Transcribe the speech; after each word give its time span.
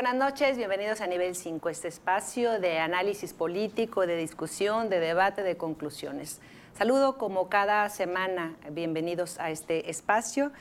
Buenas 0.00 0.16
noches, 0.16 0.56
bienvenidos 0.56 1.02
a 1.02 1.06
Nivel 1.06 1.34
5, 1.34 1.68
este 1.68 1.88
espacio 1.88 2.58
de 2.58 2.78
análisis 2.78 3.34
político, 3.34 4.06
de 4.06 4.16
discusión, 4.16 4.88
de 4.88 4.98
debate, 4.98 5.42
de 5.42 5.58
conclusiones. 5.58 6.40
Saludo 6.72 7.18
como 7.18 7.50
cada 7.50 7.86
semana, 7.90 8.56
bienvenidos 8.70 9.38
a 9.38 9.50
este 9.50 9.90
espacio. 9.90 10.52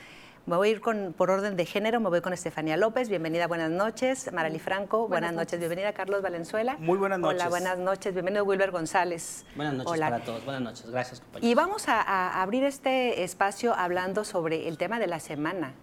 Me 0.46 0.58
voy 0.58 0.68
a 0.68 0.72
ir 0.74 0.82
con, 0.82 1.14
por 1.14 1.32
orden 1.32 1.56
de 1.56 1.66
género, 1.66 2.02
me 2.02 2.10
voy 2.10 2.20
con 2.20 2.34
Estefanía 2.34 2.76
López, 2.76 3.08
bienvenida, 3.08 3.48
buenas 3.48 3.72
noches. 3.72 4.30
Marali 4.34 4.60
Franco, 4.60 5.08
buenas, 5.08 5.32
noches. 5.32 5.58
bienvenida. 5.58 5.94
Carlos 5.94 6.22
Valenzuela. 6.22 6.76
Muy 6.78 6.98
buenas 6.98 7.20
noches. 7.20 7.40
Hola, 7.40 7.50
buenas 7.50 7.78
noches, 7.78 8.14
bienvenido 8.14 8.44
Wilber 8.44 8.72
González. 8.72 9.46
Buenas 9.56 9.74
noches 9.74 9.94
Hola. 9.94 10.10
para 10.10 10.26
todos, 10.26 10.44
buenas 10.44 10.64
noches, 10.64 10.92
gracias 10.92 11.22
compañeros. 11.22 11.50
Y 11.50 11.56
vamos 11.56 11.88
a, 11.88 12.02
a 12.02 12.42
abrir 12.42 12.66
este 12.66 13.24
espacio 13.24 13.74
hablando 13.74 14.26
sobre 14.26 14.68
el 14.68 14.78
tema 14.78 15.00
de 15.00 15.08
la 15.08 15.22
semana, 15.22 15.76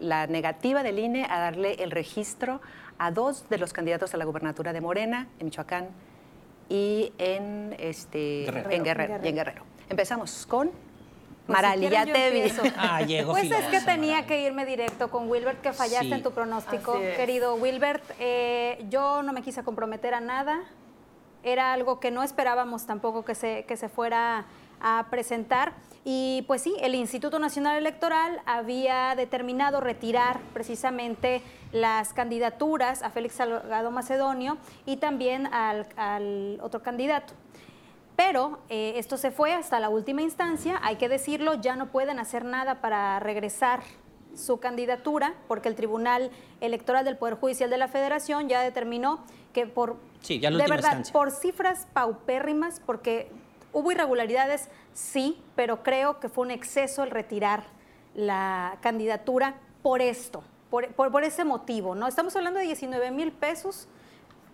la 0.00 0.26
negativa 0.26 0.82
del 0.82 0.98
INE 0.98 1.26
a 1.28 1.38
darle 1.38 1.74
el 1.82 1.90
registro 1.90 2.60
a 2.98 3.10
dos 3.10 3.48
de 3.48 3.58
los 3.58 3.72
candidatos 3.72 4.14
a 4.14 4.16
la 4.16 4.24
gubernatura 4.24 4.72
de 4.72 4.80
Morena, 4.80 5.28
en 5.38 5.46
Michoacán 5.46 5.88
y 6.68 7.12
en, 7.18 7.74
este, 7.78 8.42
Guerrero. 8.44 8.70
en 8.70 8.84
Guerrero. 8.84 9.08
Guerrero. 9.14 9.24
y 9.24 9.28
en 9.28 9.34
Guerrero. 9.36 9.62
Empezamos 9.88 10.46
con 10.46 10.68
Pues, 11.46 11.56
Marali, 11.56 11.86
si 11.86 11.92
ya 11.92 12.04
te 12.04 12.30
vi. 12.30 12.52
Ah, 12.76 13.00
llegó 13.02 13.32
Pues 13.32 13.50
es 13.50 13.64
que 13.66 13.80
tenía 13.80 14.16
Marali. 14.16 14.26
que 14.28 14.42
irme 14.42 14.66
directo 14.66 15.10
con 15.10 15.30
Wilbert, 15.30 15.62
que 15.62 15.72
fallaste 15.72 16.06
Sí. 16.08 16.12
en 16.12 16.22
tu 16.22 16.32
pronóstico, 16.32 16.92
querido 17.16 17.54
Wilbert. 17.54 18.04
Eh, 18.18 18.84
yo 18.90 19.22
no 19.22 19.32
me 19.32 19.42
quise 19.42 19.62
comprometer 19.64 20.12
a 20.14 20.20
nada. 20.20 20.60
Era 21.42 21.72
algo 21.72 22.00
que 22.00 22.10
no 22.10 22.22
esperábamos 22.22 22.84
tampoco 22.86 23.24
que 23.24 23.34
se, 23.34 23.64
que 23.64 23.76
se 23.78 23.88
fuera 23.88 24.44
a 24.80 25.06
presentar. 25.10 25.72
Y 26.10 26.40
pues 26.46 26.62
sí, 26.62 26.74
el 26.80 26.94
Instituto 26.94 27.38
Nacional 27.38 27.76
Electoral 27.76 28.40
había 28.46 29.14
determinado 29.14 29.78
retirar 29.82 30.40
precisamente 30.54 31.42
las 31.70 32.14
candidaturas 32.14 33.02
a 33.02 33.10
Félix 33.10 33.34
Salgado 33.34 33.90
Macedonio 33.90 34.56
y 34.86 34.96
también 34.96 35.52
al, 35.52 35.86
al 35.96 36.60
otro 36.62 36.82
candidato. 36.82 37.34
Pero 38.16 38.58
eh, 38.70 38.94
esto 38.96 39.18
se 39.18 39.30
fue 39.30 39.52
hasta 39.52 39.80
la 39.80 39.90
última 39.90 40.22
instancia, 40.22 40.80
hay 40.82 40.96
que 40.96 41.10
decirlo, 41.10 41.60
ya 41.60 41.76
no 41.76 41.88
pueden 41.88 42.18
hacer 42.18 42.42
nada 42.42 42.80
para 42.80 43.20
regresar 43.20 43.82
su 44.34 44.60
candidatura, 44.60 45.34
porque 45.46 45.68
el 45.68 45.74
Tribunal 45.74 46.30
Electoral 46.62 47.04
del 47.04 47.18
Poder 47.18 47.34
Judicial 47.34 47.68
de 47.68 47.76
la 47.76 47.88
Federación 47.88 48.48
ya 48.48 48.62
determinó 48.62 49.22
que 49.52 49.66
por, 49.66 49.98
Sí, 50.22 50.40
ya 50.40 50.50
de 50.50 50.56
verdad, 50.56 50.76
instancia. 50.78 51.12
por 51.12 51.32
cifras 51.32 51.86
paupérrimas, 51.92 52.80
porque 52.86 53.30
hubo 53.72 53.92
irregularidades, 53.92 54.68
sí, 54.94 55.42
pero 55.54 55.82
creo 55.82 56.20
que 56.20 56.28
fue 56.28 56.44
un 56.44 56.50
exceso 56.50 57.02
el 57.02 57.10
retirar 57.10 57.64
la 58.14 58.78
candidatura 58.80 59.54
por 59.82 60.02
esto, 60.02 60.42
por, 60.70 61.24
ese 61.24 61.44
motivo, 61.44 61.94
¿no? 61.94 62.06
Estamos 62.06 62.34
hablando 62.36 62.58
de 62.58 62.66
19 62.66 63.10
mil 63.10 63.32
pesos 63.32 63.88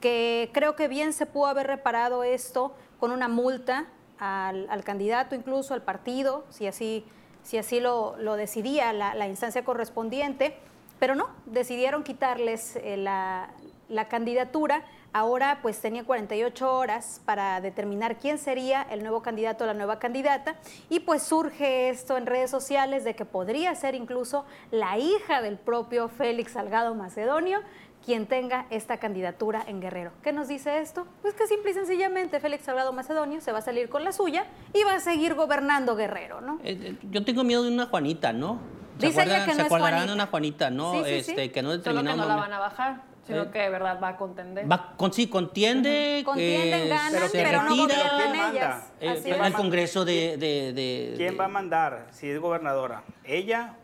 que 0.00 0.50
creo 0.52 0.76
que 0.76 0.86
bien 0.86 1.12
se 1.12 1.26
pudo 1.26 1.46
haber 1.46 1.66
reparado 1.66 2.24
esto 2.24 2.74
con 3.00 3.10
una 3.10 3.28
multa 3.28 3.86
al, 4.18 4.84
candidato, 4.84 5.34
incluso 5.34 5.74
al 5.74 5.82
partido, 5.82 6.44
si 6.50 6.66
así, 6.66 7.04
si 7.42 7.58
así 7.58 7.80
lo, 7.80 8.16
decidía 8.36 8.92
la, 8.92 9.28
instancia 9.28 9.64
correspondiente, 9.64 10.56
pero 10.98 11.14
no, 11.14 11.28
decidieron 11.46 12.02
quitarles 12.02 12.76
eh, 12.76 12.96
la 12.96 14.08
candidatura. 14.08 14.84
Ahora 15.14 15.60
pues 15.62 15.80
tenía 15.80 16.02
48 16.02 16.74
horas 16.76 17.22
para 17.24 17.60
determinar 17.60 18.18
quién 18.18 18.36
sería 18.36 18.82
el 18.82 19.00
nuevo 19.02 19.22
candidato 19.22 19.62
o 19.62 19.66
la 19.68 19.72
nueva 19.72 20.00
candidata 20.00 20.56
y 20.90 20.98
pues 21.00 21.22
surge 21.22 21.88
esto 21.88 22.16
en 22.16 22.26
redes 22.26 22.50
sociales 22.50 23.04
de 23.04 23.14
que 23.14 23.24
podría 23.24 23.72
ser 23.76 23.94
incluso 23.94 24.44
la 24.72 24.98
hija 24.98 25.40
del 25.40 25.56
propio 25.56 26.08
Félix 26.08 26.52
Salgado 26.54 26.96
Macedonio 26.96 27.60
quien 28.04 28.26
tenga 28.26 28.66
esta 28.70 28.98
candidatura 28.98 29.62
en 29.68 29.80
Guerrero. 29.80 30.10
¿Qué 30.24 30.32
nos 30.32 30.48
dice 30.48 30.80
esto? 30.80 31.06
Pues 31.22 31.32
que 31.34 31.46
simple 31.46 31.70
y 31.70 31.74
sencillamente 31.74 32.40
Félix 32.40 32.64
Salgado 32.64 32.92
Macedonio 32.92 33.40
se 33.40 33.52
va 33.52 33.58
a 33.58 33.62
salir 33.62 33.88
con 33.88 34.02
la 34.02 34.10
suya 34.10 34.46
y 34.74 34.82
va 34.82 34.94
a 34.94 35.00
seguir 35.00 35.34
gobernando 35.34 35.94
Guerrero, 35.94 36.40
¿no? 36.40 36.58
Eh, 36.64 36.76
eh, 36.82 36.96
yo 37.12 37.24
tengo 37.24 37.44
miedo 37.44 37.62
de 37.62 37.70
una 37.70 37.86
Juanita, 37.86 38.32
¿no? 38.32 38.58
¿Se 38.98 39.06
Dice 39.06 39.22
ella 39.22 39.42
acuerdan, 39.42 39.46
que 39.46 39.52
se 39.52 39.58
no 39.58 39.62
es 39.62 39.66
acordarán 39.66 39.92
Juanita. 40.00 40.10
de 40.10 40.14
una 40.16 40.26
Juanita, 40.26 40.70
no? 40.70 40.92
Sí, 40.92 40.98
sí, 40.98 41.22
sí. 41.22 41.30
este, 41.30 41.52
que 41.52 41.62
no 41.62 41.70
Solo 41.78 42.02
que 42.02 42.16
no 42.16 42.26
la 42.26 42.36
van 42.36 42.52
a 42.52 42.58
bajar, 42.58 43.13
sino 43.26 43.42
Eh. 43.42 43.50
que 43.52 43.58
de 43.58 43.70
verdad 43.70 43.98
va 44.02 44.08
a 44.08 44.16
contender. 44.16 44.70
Va, 44.70 44.94
con, 44.96 45.12
sí, 45.12 45.28
contiende, 45.28 46.22
Contienden, 46.24 46.82
eh, 46.82 46.88
ganan, 46.88 47.12
pero 47.12 47.28
se 47.28 47.42
pero 47.42 47.62
no 47.62 47.86
retira. 47.86 48.10
¿quién 48.16 48.34
ellas. 48.54 48.92
eh, 49.00 49.08
Así 49.10 49.30
es. 49.30 49.40
el 49.40 49.52
Congreso 49.54 50.04
de... 50.04 50.36
de- 50.36 50.72
de- 50.72 51.14
¿Quién 51.16 51.32
de- 51.32 51.36
va 51.36 51.44
a 51.46 51.48
mandar 51.48 52.06
si 52.10 52.28
es 52.30 52.38
gobernadora? 52.38 53.02
¿Ella 53.24 53.74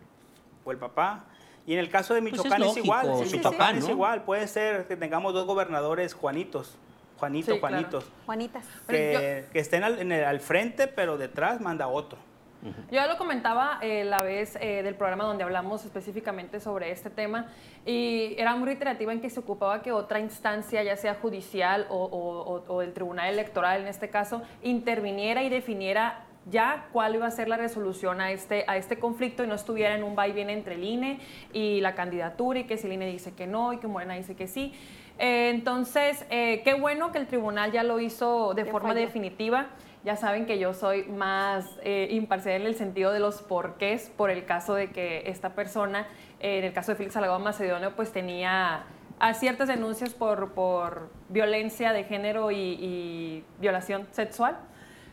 o 0.64 0.72
el 0.72 0.78
papá? 0.78 1.24
Y 1.66 1.74
en 1.74 1.78
el 1.80 1.90
caso 1.90 2.14
de 2.14 2.20
Pues 2.22 2.32
es 2.34 2.38
Michoacán 2.44 2.62
es, 2.62 2.76
igual. 2.78 3.06
su 3.06 3.12
En 3.12 3.32
Michoacán 3.32 3.52
papá, 3.52 3.70
es 3.78 3.84
¿no? 3.84 3.90
igual. 3.90 4.22
Puede 4.24 4.48
ser 4.48 4.86
que 4.88 4.96
tengamos 4.96 5.32
dos 5.34 5.46
gobernadores 5.46 6.14
Juanitos. 6.14 6.76
Juanito, 7.18 7.52
Sí, 7.52 7.58
claro. 7.60 7.74
Juanitos. 7.76 8.04
Juanitas. 8.26 8.64
Que, 8.88 9.44
que 9.52 9.58
estén 9.58 9.84
al, 9.84 9.98
en 9.98 10.10
el- 10.10 10.24
al 10.24 10.40
frente, 10.40 10.86
pero 10.86 11.18
detrás 11.18 11.60
manda 11.60 11.86
otro. 11.86 12.18
Yo 12.62 12.72
ya 12.90 13.06
lo 13.06 13.16
comentaba 13.16 13.78
eh, 13.80 14.04
la 14.04 14.22
vez 14.22 14.56
eh, 14.60 14.82
del 14.82 14.94
programa 14.94 15.24
donde 15.24 15.44
hablamos 15.44 15.84
específicamente 15.84 16.60
sobre 16.60 16.90
este 16.90 17.08
tema 17.08 17.46
y 17.86 18.34
era 18.38 18.54
muy 18.56 18.66
reiterativa 18.66 19.12
en 19.12 19.20
que 19.20 19.30
se 19.30 19.40
ocupaba 19.40 19.80
que 19.82 19.92
otra 19.92 20.20
instancia, 20.20 20.82
ya 20.82 20.96
sea 20.96 21.14
judicial 21.14 21.86
o, 21.88 21.96
o- 22.04 22.54
o- 22.56 22.64
o 22.74 22.82
el 22.82 22.92
Tribunal 22.92 23.32
Electoral 23.32 23.80
en 23.80 23.86
este 23.86 24.10
caso, 24.10 24.42
interviniera 24.62 25.42
y 25.42 25.48
definiera 25.48 26.24
ya 26.50 26.86
cuál 26.92 27.14
iba 27.14 27.26
a 27.26 27.30
ser 27.30 27.48
la 27.48 27.56
resolución 27.56 28.20
a 28.20 28.30
este, 28.32 28.64
a 28.66 28.76
este 28.76 28.98
conflicto 28.98 29.44
y 29.44 29.46
no 29.46 29.54
estuviera 29.54 29.94
en 29.94 30.02
un 30.02 30.16
va 30.18 30.26
y 30.28 30.32
viene 30.32 30.52
entre 30.54 30.74
el 30.74 30.84
INE 30.84 31.20
y 31.52 31.80
la 31.80 31.94
candidatura 31.94 32.60
y 32.60 32.64
que 32.64 32.76
si 32.76 32.86
el 32.86 32.94
INE 32.94 33.06
dice 33.06 33.32
que 33.34 33.46
no 33.46 33.72
y 33.72 33.78
que 33.78 33.86
Morena 33.86 34.14
dice 34.14 34.34
que 34.34 34.46
sí. 34.46 34.72
Eh, 35.18 35.50
entonces, 35.50 36.24
eh, 36.30 36.62
qué 36.64 36.72
bueno 36.74 37.12
que 37.12 37.18
el 37.18 37.26
tribunal 37.26 37.72
ya 37.72 37.82
lo 37.82 38.00
hizo 38.00 38.54
de 38.54 38.64
forma 38.64 38.88
definitiva. 39.06 39.66
Ya 40.02 40.16
saben 40.16 40.46
que 40.46 40.58
yo 40.58 40.72
soy 40.72 41.04
más 41.04 41.66
eh, 41.82 42.08
imparcial 42.10 42.62
en 42.62 42.66
el 42.66 42.74
sentido 42.74 43.12
de 43.12 43.20
los 43.20 43.42
porqués 43.42 44.10
por 44.16 44.30
el 44.30 44.46
caso 44.46 44.74
de 44.74 44.90
que 44.90 45.24
esta 45.26 45.54
persona, 45.54 46.06
eh, 46.40 46.58
en 46.58 46.64
el 46.64 46.72
caso 46.72 46.92
de 46.92 46.96
Félix 46.96 47.14
Salgado 47.14 47.38
Macedonio, 47.38 47.94
pues 47.94 48.10
tenía 48.10 48.84
a 49.18 49.34
ciertas 49.34 49.68
denuncias 49.68 50.14
por, 50.14 50.52
por 50.52 51.10
violencia 51.28 51.92
de 51.92 52.04
género 52.04 52.50
y 52.50 53.44
violación 53.58 54.08
sexual. 54.12 54.56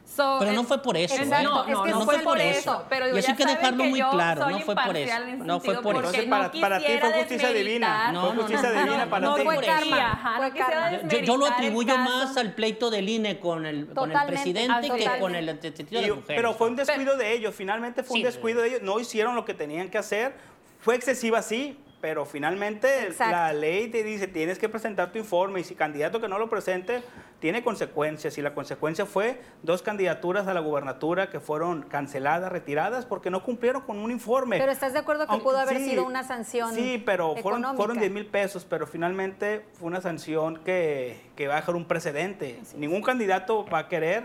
So, 0.07 0.37
Pero 0.39 0.53
no 0.53 0.63
fue 0.63 0.81
por 0.81 0.95
eso, 0.95 1.15
Exacto, 1.15 1.35
¿eh? 1.37 1.43
No, 1.43 1.63
es 1.65 1.69
no, 1.71 1.83
que 1.83 1.91
no 1.91 2.01
fue 2.01 2.19
por 2.19 2.39
eso. 2.39 2.85
Pero 2.89 3.09
Y 3.09 3.13
ya 3.13 3.19
eso 3.19 3.31
hay 3.31 3.35
que 3.35 3.45
dejarlo 3.45 3.83
que 3.83 3.89
muy 3.89 3.99
yo 3.99 4.09
claro, 4.09 4.49
no 4.49 4.59
fue 4.61 4.73
por 4.75 4.95
eso, 4.95 5.13
no 5.43 5.59
fue 5.59 5.81
por 5.81 5.95
eso. 5.95 5.97
Entonces, 5.99 6.25
para- 6.29 6.47
no 6.47 6.61
para 6.61 6.79
ti 6.79 6.97
fue 6.99 7.11
justicia 7.13 7.49
divina. 7.51 8.11
No, 8.13 8.21
fue 8.27 8.35
no, 8.35 8.41
justicia 8.43 8.69
no, 8.71 8.79
divina 8.83 9.03
no, 9.05 9.09
para 9.11 9.27
no 9.27 9.35
ti. 9.35 9.41
fue 9.43 9.55
fue 9.55 9.55
por 9.55 9.63
eso. 9.65 9.73
karma. 9.89 10.11
Ajá, 10.11 10.37
Fue 10.37 10.47
no 10.47 10.53
quisiera 10.53 10.81
karma. 10.89 11.09
Yo, 11.09 11.19
yo 11.19 11.37
lo 11.37 11.45
atribuyo 11.45 11.97
más 11.97 12.37
al 12.37 12.53
pleito 12.53 12.89
del 12.89 13.09
INE 13.09 13.39
con 13.39 13.65
el, 13.65 13.87
con 13.87 14.09
el 14.11 14.17
presidente 14.27 14.89
que 14.89 15.19
con 15.19 15.35
el 15.35 15.45
de 15.45 15.51
Y- 15.67 15.91
mujeres. 15.91 16.23
pero 16.25 16.53
fue 16.53 16.67
un 16.69 16.77
descuido 16.77 17.17
de 17.17 17.33
ellos, 17.33 17.53
finalmente 17.53 18.01
fue 18.01 18.17
un 18.17 18.23
descuido 18.23 18.61
de 18.61 18.69
ellos, 18.69 18.81
no 18.83 18.99
hicieron 19.01 19.35
lo 19.35 19.43
que 19.43 19.53
tenían 19.53 19.89
que 19.89 19.97
hacer, 19.97 20.33
fue 20.79 20.95
excesiva 20.95 21.41
sí, 21.41 21.77
pero 21.99 22.25
finalmente 22.25 23.07
Exacto. 23.07 23.35
la 23.35 23.51
ley 23.53 23.87
te 23.89 24.03
dice 24.03 24.27
tienes 24.27 24.57
que 24.57 24.69
presentar 24.69 25.11
tu 25.11 25.17
informe 25.17 25.59
y 25.59 25.63
si 25.63 25.75
candidato 25.75 26.21
que 26.21 26.27
no 26.27 26.37
lo 26.39 26.49
presente 26.49 27.01
tiene 27.39 27.63
consecuencias 27.63 28.37
y 28.37 28.41
la 28.41 28.53
consecuencia 28.53 29.05
fue 29.05 29.39
dos 29.63 29.81
candidaturas 29.81 30.47
a 30.47 30.53
la 30.53 30.59
gubernatura 30.59 31.29
que 31.29 31.39
fueron 31.39 31.83
canceladas, 31.83 32.51
retiradas 32.51 33.05
porque 33.05 33.29
no 33.29 33.43
cumplieron 33.43 33.83
con 33.83 33.99
un 33.99 34.09
informe. 34.11 34.57
Pero 34.57 34.71
¿estás 34.71 34.93
de 34.93 34.99
acuerdo 34.99 35.25
que 35.25 35.31
Aunque- 35.33 35.43
pudo 35.45 35.59
haber 35.59 35.77
sí, 35.77 35.89
sido 35.91 36.05
una 36.05 36.23
sanción 36.23 36.73
Sí, 36.73 37.01
pero 37.05 37.35
fueron, 37.35 37.61
económica? 37.61 37.75
fueron 37.77 37.99
10 37.99 38.11
mil 38.11 38.25
pesos, 38.25 38.65
pero 38.67 38.87
finalmente 38.87 39.65
fue 39.73 39.87
una 39.87 40.01
sanción 40.01 40.57
que, 40.63 41.21
que 41.35 41.47
va 41.47 41.55
a 41.55 41.57
dejar 41.57 41.75
un 41.75 41.85
precedente. 41.85 42.59
Ningún 42.75 43.01
candidato 43.03 43.65
va 43.65 43.79
a 43.79 43.87
querer 43.87 44.23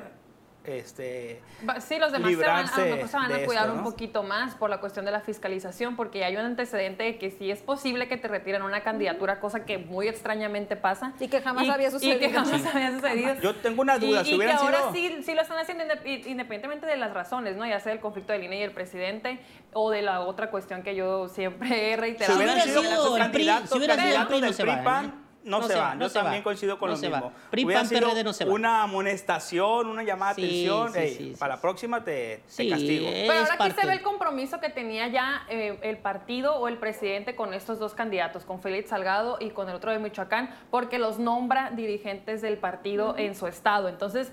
este, 0.64 1.40
Sí, 1.80 1.98
los 1.98 2.12
demás 2.12 2.12
se 2.12 2.12
van, 2.12 2.20
a 2.20 2.22
lo 2.22 2.28
librarse 2.28 2.84
mejor 2.92 3.08
se 3.08 3.16
van 3.16 3.32
a 3.32 3.36
de 3.36 3.44
cuidar 3.46 3.66
esto, 3.66 3.78
un 3.78 3.84
poquito 3.84 4.22
más 4.22 4.54
por 4.54 4.70
la 4.70 4.78
cuestión 4.80 5.04
de 5.04 5.10
la 5.10 5.20
fiscalización, 5.20 5.96
porque 5.96 6.24
hay 6.24 6.36
un 6.36 6.42
antecedente 6.44 7.02
de 7.04 7.18
que 7.18 7.30
sí 7.30 7.50
es 7.50 7.60
posible 7.62 8.08
que 8.08 8.16
te 8.16 8.28
retiren 8.28 8.62
una 8.62 8.82
candidatura, 8.82 9.40
cosa 9.40 9.64
que 9.64 9.78
muy 9.78 10.08
extrañamente 10.08 10.76
pasa. 10.76 11.12
Y 11.20 11.28
que 11.28 11.40
jamás 11.40 11.68
había 11.68 11.88
Y 11.88 11.90
que 11.90 11.98
sucedido. 11.98 12.30
jamás 12.32 12.60
Sí. 12.62 12.68
había 12.72 12.92
sucedido. 12.92 13.34
Yo 13.42 13.56
tengo 13.56 13.82
una 13.82 13.98
duda, 13.98 14.22
Y, 14.22 14.24
si 14.24 14.30
y 14.32 14.34
hubieran 14.36 14.56
que 14.58 14.62
ahora 14.64 14.78
sido- 14.92 15.16
sí, 15.16 15.22
sí 15.24 15.34
lo 15.34 15.42
están 15.42 15.58
haciendo 15.58 15.84
indep- 15.84 16.26
independientemente 16.26 16.86
de 16.86 16.96
las 16.96 17.12
razones, 17.12 17.56
¿no? 17.56 17.66
Ya 17.66 17.80
sea 17.80 17.92
el 17.92 18.00
conflicto 18.00 18.32
del 18.32 18.44
INE 18.44 18.58
y 18.60 18.62
el 18.62 18.72
presidente, 18.72 19.40
o 19.72 19.90
de 19.90 20.02
la 20.02 20.20
otra 20.20 20.50
cuestión 20.50 20.82
que 20.82 20.94
yo 20.94 21.28
siempre 21.28 21.92
he 21.92 21.94
Si 21.94 22.00
reiterado. 22.00 22.36
hubieran 22.36 22.54
hubiera 22.56 22.70
sido 22.70 22.82
PRI, 23.14 23.18
candidatos, 23.22 23.70
si 23.70 23.78
hubiera 23.78 23.94
sido 23.94 24.06
el 24.06 24.14
candidatos 24.14 24.28
PRI, 24.28 24.40
no 24.40 24.46
del 24.46 24.76
PRI-PAN, 24.76 25.04
¿eh? 25.06 25.21
No, 25.44 25.58
No 25.60 25.66
se 25.66 25.72
se 25.74 25.78
van. 25.78 25.88
va, 25.90 25.94
no 25.96 26.00
Yo 26.02 26.08
se 26.08 26.18
va. 26.18 26.22
también 26.24 26.42
coincido 26.42 26.78
con 26.78 26.88
No 26.90 26.94
lo 26.94 27.00
se 27.00 27.08
va. 27.08 27.16
mismo. 27.18 27.32
PRI, 27.50 27.64
Hubiera 27.64 27.80
PAN, 27.80 27.88
sido 27.88 28.00
PRD 28.08 28.24
no 28.24 28.32
se 28.32 28.44
va. 28.44 28.52
una 28.52 28.82
amonestación, 28.82 29.86
una 29.88 30.02
llamada 30.02 30.34
de 30.34 30.42
Sí, 30.42 30.48
atención. 30.68 30.92
sí, 30.92 30.98
"Ey, 30.98 31.08
sí, 31.14 31.16
sí, 31.32 31.36
para 31.38 31.56
la 31.56 31.60
próxima 31.60 32.04
te, 32.04 32.42
castigo. 32.46 33.06
Pero 33.10 33.32
ahora 33.32 33.54
aquí 33.58 33.70
se 33.80 33.86
ve 33.86 33.92
el 33.94 34.02
compromiso 34.02 34.60
que 34.60 34.68
tenía 34.70 35.08
ya 35.08 35.42
eh, 35.48 35.78
el 35.82 35.98
partido 35.98 36.54
o 36.56 36.68
el 36.68 36.76
presidente 36.78 37.34
con 37.36 37.54
estos 37.54 37.78
dos 37.78 37.94
candidatos, 37.94 38.44
con 38.44 38.60
Félix 38.60 38.90
Salgado 38.90 39.36
y 39.40 39.50
con 39.50 39.68
el 39.68 39.74
otro 39.76 39.90
de 39.90 39.98
Michoacán, 39.98 40.54
porque 40.70 40.98
los 40.98 41.18
nombra 41.18 41.70
dirigentes 41.70 42.42
del 42.42 42.58
partido 42.58 43.16
en 43.18 43.34
su 43.34 43.46
estado. 43.46 43.88
Entonces, 43.88 44.32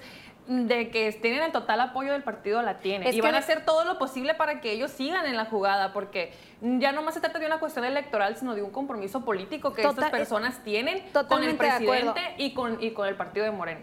de 0.50 0.90
que 0.90 1.12
tienen 1.13 1.44
el 1.44 1.51
total 1.51 1.80
apoyo 1.80 2.12
del 2.12 2.24
partido 2.24 2.63
la 2.63 2.80
tienen 2.80 3.07
Es 3.07 3.16
y 3.16 3.22
van 3.22 3.36
a 3.36 3.38
hacer 3.38 3.66
todo 3.66 3.86
lo 3.86 4.00
posible 4.00 4.34
para 4.34 4.62
que 4.62 4.72
ellos 4.72 4.90
sigan 4.90 5.28
en 5.28 5.38
la 5.38 5.46
jugada 5.46 5.94
porque 5.94 6.34
ya 6.62 6.92
no 6.92 7.04
más 7.04 7.13
se 7.13 7.19
trata 7.19 7.38
de 7.38 7.46
una 7.46 7.60
cuestión 7.60 7.86
electoral 7.86 8.36
sino 8.36 8.56
de 8.56 8.63
un 8.63 8.72
compromiso 8.72 9.24
político 9.24 9.74
que 9.74 9.84
Total- 9.84 10.06
estas 10.06 10.10
personas 10.10 10.63
tienen 10.63 11.04
con 11.28 11.44
el 11.44 11.56
presidente 11.56 12.34
y 12.38 12.56
con, 12.56 12.81
y 12.84 12.92
con 12.92 13.07
el 13.07 13.16
partido 13.16 13.46
de 13.46 13.51
Morena. 13.51 13.81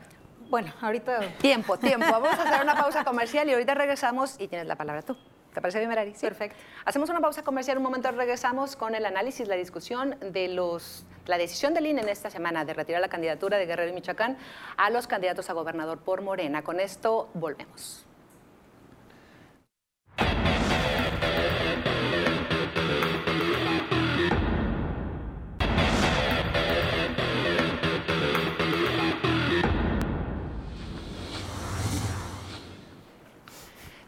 Bueno, 0.51 0.73
ahorita 0.81 1.21
Tiempo, 1.39 1.77
tiempo. 1.77 2.07
Vamos 2.11 2.31
a 2.39 2.43
hacer 2.43 2.63
una 2.63 2.75
pausa 2.75 3.05
comercial 3.05 3.49
y 3.49 3.53
ahorita 3.53 3.75
regresamos 3.75 4.35
y 4.41 4.49
tienes 4.49 4.67
la 4.67 4.75
palabra 4.75 5.03
tú. 5.03 5.17
¿Te 5.57 5.63
parece 5.63 5.79
bien, 5.79 5.89
Merari? 5.89 6.13
Sí. 6.13 6.27
Perfecto. 6.27 6.59
Hacemos 6.85 7.09
una 7.09 7.23
pausa 7.23 7.43
comercial, 7.43 7.79
un 7.79 7.83
momento 7.83 8.11
regresamos 8.11 8.77
con 8.77 8.95
el 8.95 9.07
análisis, 9.07 9.49
la 9.49 9.55
discusión 9.55 10.15
de 10.21 10.49
los, 10.49 11.07
la 11.25 11.39
decisión 11.39 11.73
del 11.73 11.87
INE 11.87 12.03
en 12.03 12.11
esta 12.11 12.29
semana 12.29 12.67
de 12.67 12.75
retirar 12.75 13.01
la 13.01 13.09
candidatura 13.09 13.57
de 13.57 13.65
Guerrero 13.65 13.89
y 13.89 13.95
Michoacán 13.95 14.37
a 14.77 14.91
los 14.91 15.07
candidatos 15.07 15.49
a 15.49 15.55
gobernador 15.55 16.01
por 16.01 16.21
Morena. 16.21 16.63
Con 16.63 16.79
esto 16.79 17.31
volvemos. 17.33 18.05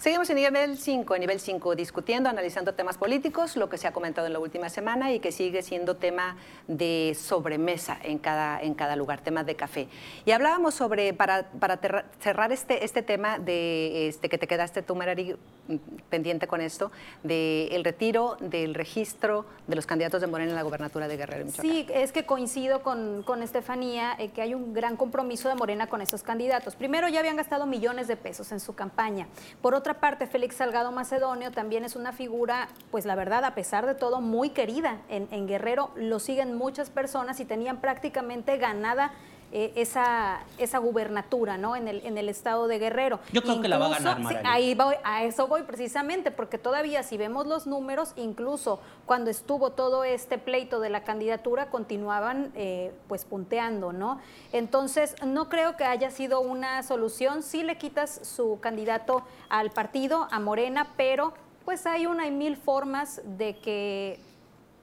Seguimos 0.08 0.31
en 0.31 0.37
nivel 0.37 0.78
5, 0.78 1.14
en 1.16 1.20
nivel 1.20 1.38
5, 1.38 1.76
discutiendo, 1.76 2.31
analizando 2.31 2.72
temas 2.72 2.96
políticos, 2.96 3.56
lo 3.56 3.69
que 3.69 3.76
se 3.76 3.87
ha 3.87 3.93
comentado 3.93 4.26
en 4.26 4.32
la 4.32 4.38
última 4.38 4.70
semana 4.70 5.12
y 5.12 5.20
que 5.20 5.32
sigue 5.32 5.60
siendo 5.60 5.96
tema 5.96 6.38
de 6.66 7.14
sobremesa 7.14 7.99
en 8.02 8.16
cada, 8.16 8.58
en 8.62 8.72
cada 8.72 8.96
lugar, 8.96 9.20
temas 9.20 9.44
de 9.44 9.55
café. 9.55 9.87
Y 10.25 10.31
hablábamos 10.31 10.72
sobre, 10.72 11.12
para, 11.12 11.50
para 11.60 11.78
cerrar 12.20 12.52
este, 12.52 12.87
este 12.87 13.02
tema 13.02 13.38
de 13.38 14.08
este, 14.08 14.31
que 14.31 14.38
te 14.38 14.46
quedaste 14.46 14.81
tú, 14.81 14.94
Merari, 14.94 15.37
mm, 15.66 15.76
pendiente 16.08 16.46
con 16.46 16.62
esto, 16.62 16.90
del 17.22 17.84
retiro 17.84 18.38
del 18.40 18.72
registro 18.72 19.44
de 19.66 19.76
los 19.76 19.84
candidatos 19.84 20.22
de 20.22 20.26
Morena 20.26 20.52
en 20.52 20.56
la 20.56 20.62
gobernatura 20.62 21.06
de 21.06 21.19
Guerrero. 21.19 21.50
Sí, 21.61 21.87
es 21.93 22.12
que 22.12 22.25
coincido 22.25 22.82
con, 22.82 23.25
con 23.25 23.43
Estefanía 23.43 24.16
que 24.34 24.40
hay 24.40 24.54
un 24.54 24.72
gran 24.72 24.96
compromiso 24.96 25.50
de 25.50 25.54
Morena 25.54 25.87
con 25.87 26.00
estos 26.00 26.22
candidatos. 26.22 26.76
Primero, 26.76 27.08
ya 27.08 27.20
habían 27.20 27.37
gastado 27.37 27.66
millones 27.66 28.08
de 28.08 28.16
pesos 28.16 28.52
en 28.52 28.61
su 28.61 28.75
campaña. 28.75 29.28
Por 29.61 29.75
otra 29.75 29.97
parte, 30.00 30.26
Félix 30.26 30.56
Salgado 30.56 30.92
Macedonio 30.92 31.50
también 31.50 31.84
es 31.84 31.96
una 31.96 32.12
figura, 32.12 32.68
pues 32.90 33.04
la 33.04 33.14
verdad, 33.14 33.44
a 33.44 33.54
pesar 33.54 33.86
de 33.86 33.94
todo, 33.94 34.20
muy 34.20 34.50
querida 34.50 34.98
en, 35.08 35.28
en 35.30 35.46
Guerrero. 35.46 35.90
Lo 35.96 36.18
siguen 36.18 36.56
muchas 36.56 36.90
personas 36.90 37.40
y 37.40 37.44
tenían 37.44 37.78
prácticamente 37.78 38.56
ganada. 38.56 39.12
Eh, 39.52 39.72
esa, 39.76 40.40
esa 40.58 40.78
gubernatura 40.78 41.56
¿no? 41.56 41.74
en, 41.76 41.88
el, 41.88 42.04
en 42.04 42.18
el 42.18 42.28
estado 42.28 42.68
de 42.68 42.78
Guerrero. 42.78 43.20
Yo 43.32 43.42
creo 43.42 43.60
que 43.60 43.68
la 43.68 43.78
va 43.78 43.86
a 43.86 43.88
Incluso, 43.88 44.04
ganar, 44.04 44.22
Marali. 44.22 44.48
ahí 44.48 44.74
voy, 44.74 44.94
a 45.04 45.24
eso 45.24 45.46
voy 45.46 45.62
precisamente, 45.62 46.30
porque 46.30 46.58
todavía 46.58 47.02
si 47.02 47.16
vemos 47.16 47.46
los 47.46 47.66
números, 47.66 48.12
incluso 48.16 48.80
cuando 49.06 49.30
estuvo 49.30 49.70
todo 49.70 50.04
este 50.04 50.38
pleito 50.38 50.80
de 50.80 50.90
la 50.90 51.02
candidatura, 51.04 51.70
continuaban 51.70 52.52
eh, 52.54 52.92
pues 53.08 53.24
punteando, 53.24 53.92
¿no? 53.92 54.20
Entonces, 54.52 55.14
no 55.24 55.48
creo 55.48 55.76
que 55.76 55.84
haya 55.84 56.10
sido 56.10 56.40
una 56.40 56.82
solución. 56.82 57.42
Sí 57.42 57.62
le 57.62 57.78
quitas 57.78 58.20
su 58.22 58.58
candidato 58.60 59.22
al 59.48 59.70
partido, 59.70 60.28
a 60.30 60.40
Morena, 60.40 60.88
pero 60.96 61.32
pues 61.64 61.86
hay 61.86 62.06
una 62.06 62.26
y 62.26 62.30
mil 62.30 62.56
formas 62.56 63.20
de 63.24 63.56
que 63.58 64.20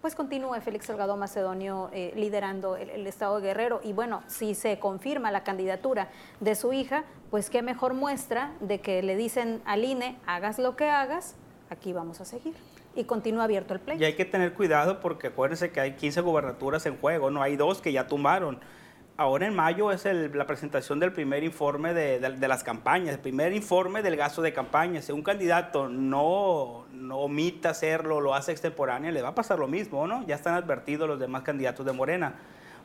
pues 0.06 0.14
continúe 0.14 0.54
Félix 0.62 0.86
Salgado 0.86 1.18
Macedonio 1.18 1.90
eh, 1.92 2.14
liderando 2.16 2.76
el, 2.76 3.08
estado 3.08 3.40
de 3.42 3.48
Guerrero. 3.48 3.82
Y 3.84 3.92
bueno, 3.92 4.22
si 4.28 4.54
se 4.54 4.78
confirma 4.78 5.32
la 5.32 5.44
candidatura 5.44 6.10
de 6.40 6.54
su 6.54 6.74
hija, 6.74 7.06
pues 7.32 7.50
qué 7.50 7.64
mejor 7.64 7.96
muestra 7.96 8.52
de 8.60 8.82
que 8.82 9.02
le 9.02 9.16
dicen 9.16 9.64
al 9.66 9.84
INE, 9.84 10.16
hagas 10.28 10.60
lo 10.60 10.76
que 10.76 10.88
hagas, 10.92 11.34
aquí 11.72 11.92
vamos 11.92 12.22
a 12.22 12.26
seguir. 12.26 12.54
Y 12.96 13.06
continúa 13.06 13.46
abierto 13.46 13.74
el 13.74 13.80
play. 13.80 14.00
Y 14.00 14.06
hay 14.06 14.14
que 14.14 14.26
tener 14.26 14.54
cuidado 14.54 15.00
porque 15.00 15.26
acuérdense 15.30 15.72
que 15.72 15.80
hay 15.80 15.94
15 15.96 16.22
gubernaturas 16.22 16.86
en 16.86 16.98
juego, 16.98 17.32
no 17.32 17.42
hay 17.42 17.56
dos 17.56 17.82
que 17.82 17.92
ya 17.92 18.06
tumbaron. 18.06 18.60
Ahora 19.18 19.48
en 19.48 19.56
mayo 19.56 19.92
es 19.92 20.06
el- 20.06 20.38
la 20.38 20.46
presentación 20.46 21.00
del 21.00 21.14
primer 21.14 21.44
informe 21.44 21.96
de, 21.96 22.20
de- 22.20 22.48
las 22.48 22.64
campañas, 22.64 23.16
el 23.16 23.22
primer 23.22 23.54
informe 23.54 24.04
del 24.04 24.18
gasto 24.18 24.44
de 24.44 24.54
campaña. 24.54 25.02
Si 25.02 25.12
un 25.14 25.24
candidato 25.24 25.90
no 25.90 26.85
omita 27.12 27.70
hacerlo, 27.70 28.22
lo 28.22 28.34
hace 28.36 28.52
extemporáneo, 28.52 29.12
le 29.12 29.22
va 29.22 29.30
a 29.30 29.36
pasar 29.36 29.60
lo 29.60 29.68
mismo, 29.68 30.08
¿no? 30.08 30.26
Ya 30.28 30.36
están 30.36 30.54
advertidos 30.56 31.08
los 31.08 31.20
demás 31.20 31.44
candidatos 31.44 31.86
de 31.86 31.92
Morena, 31.94 32.36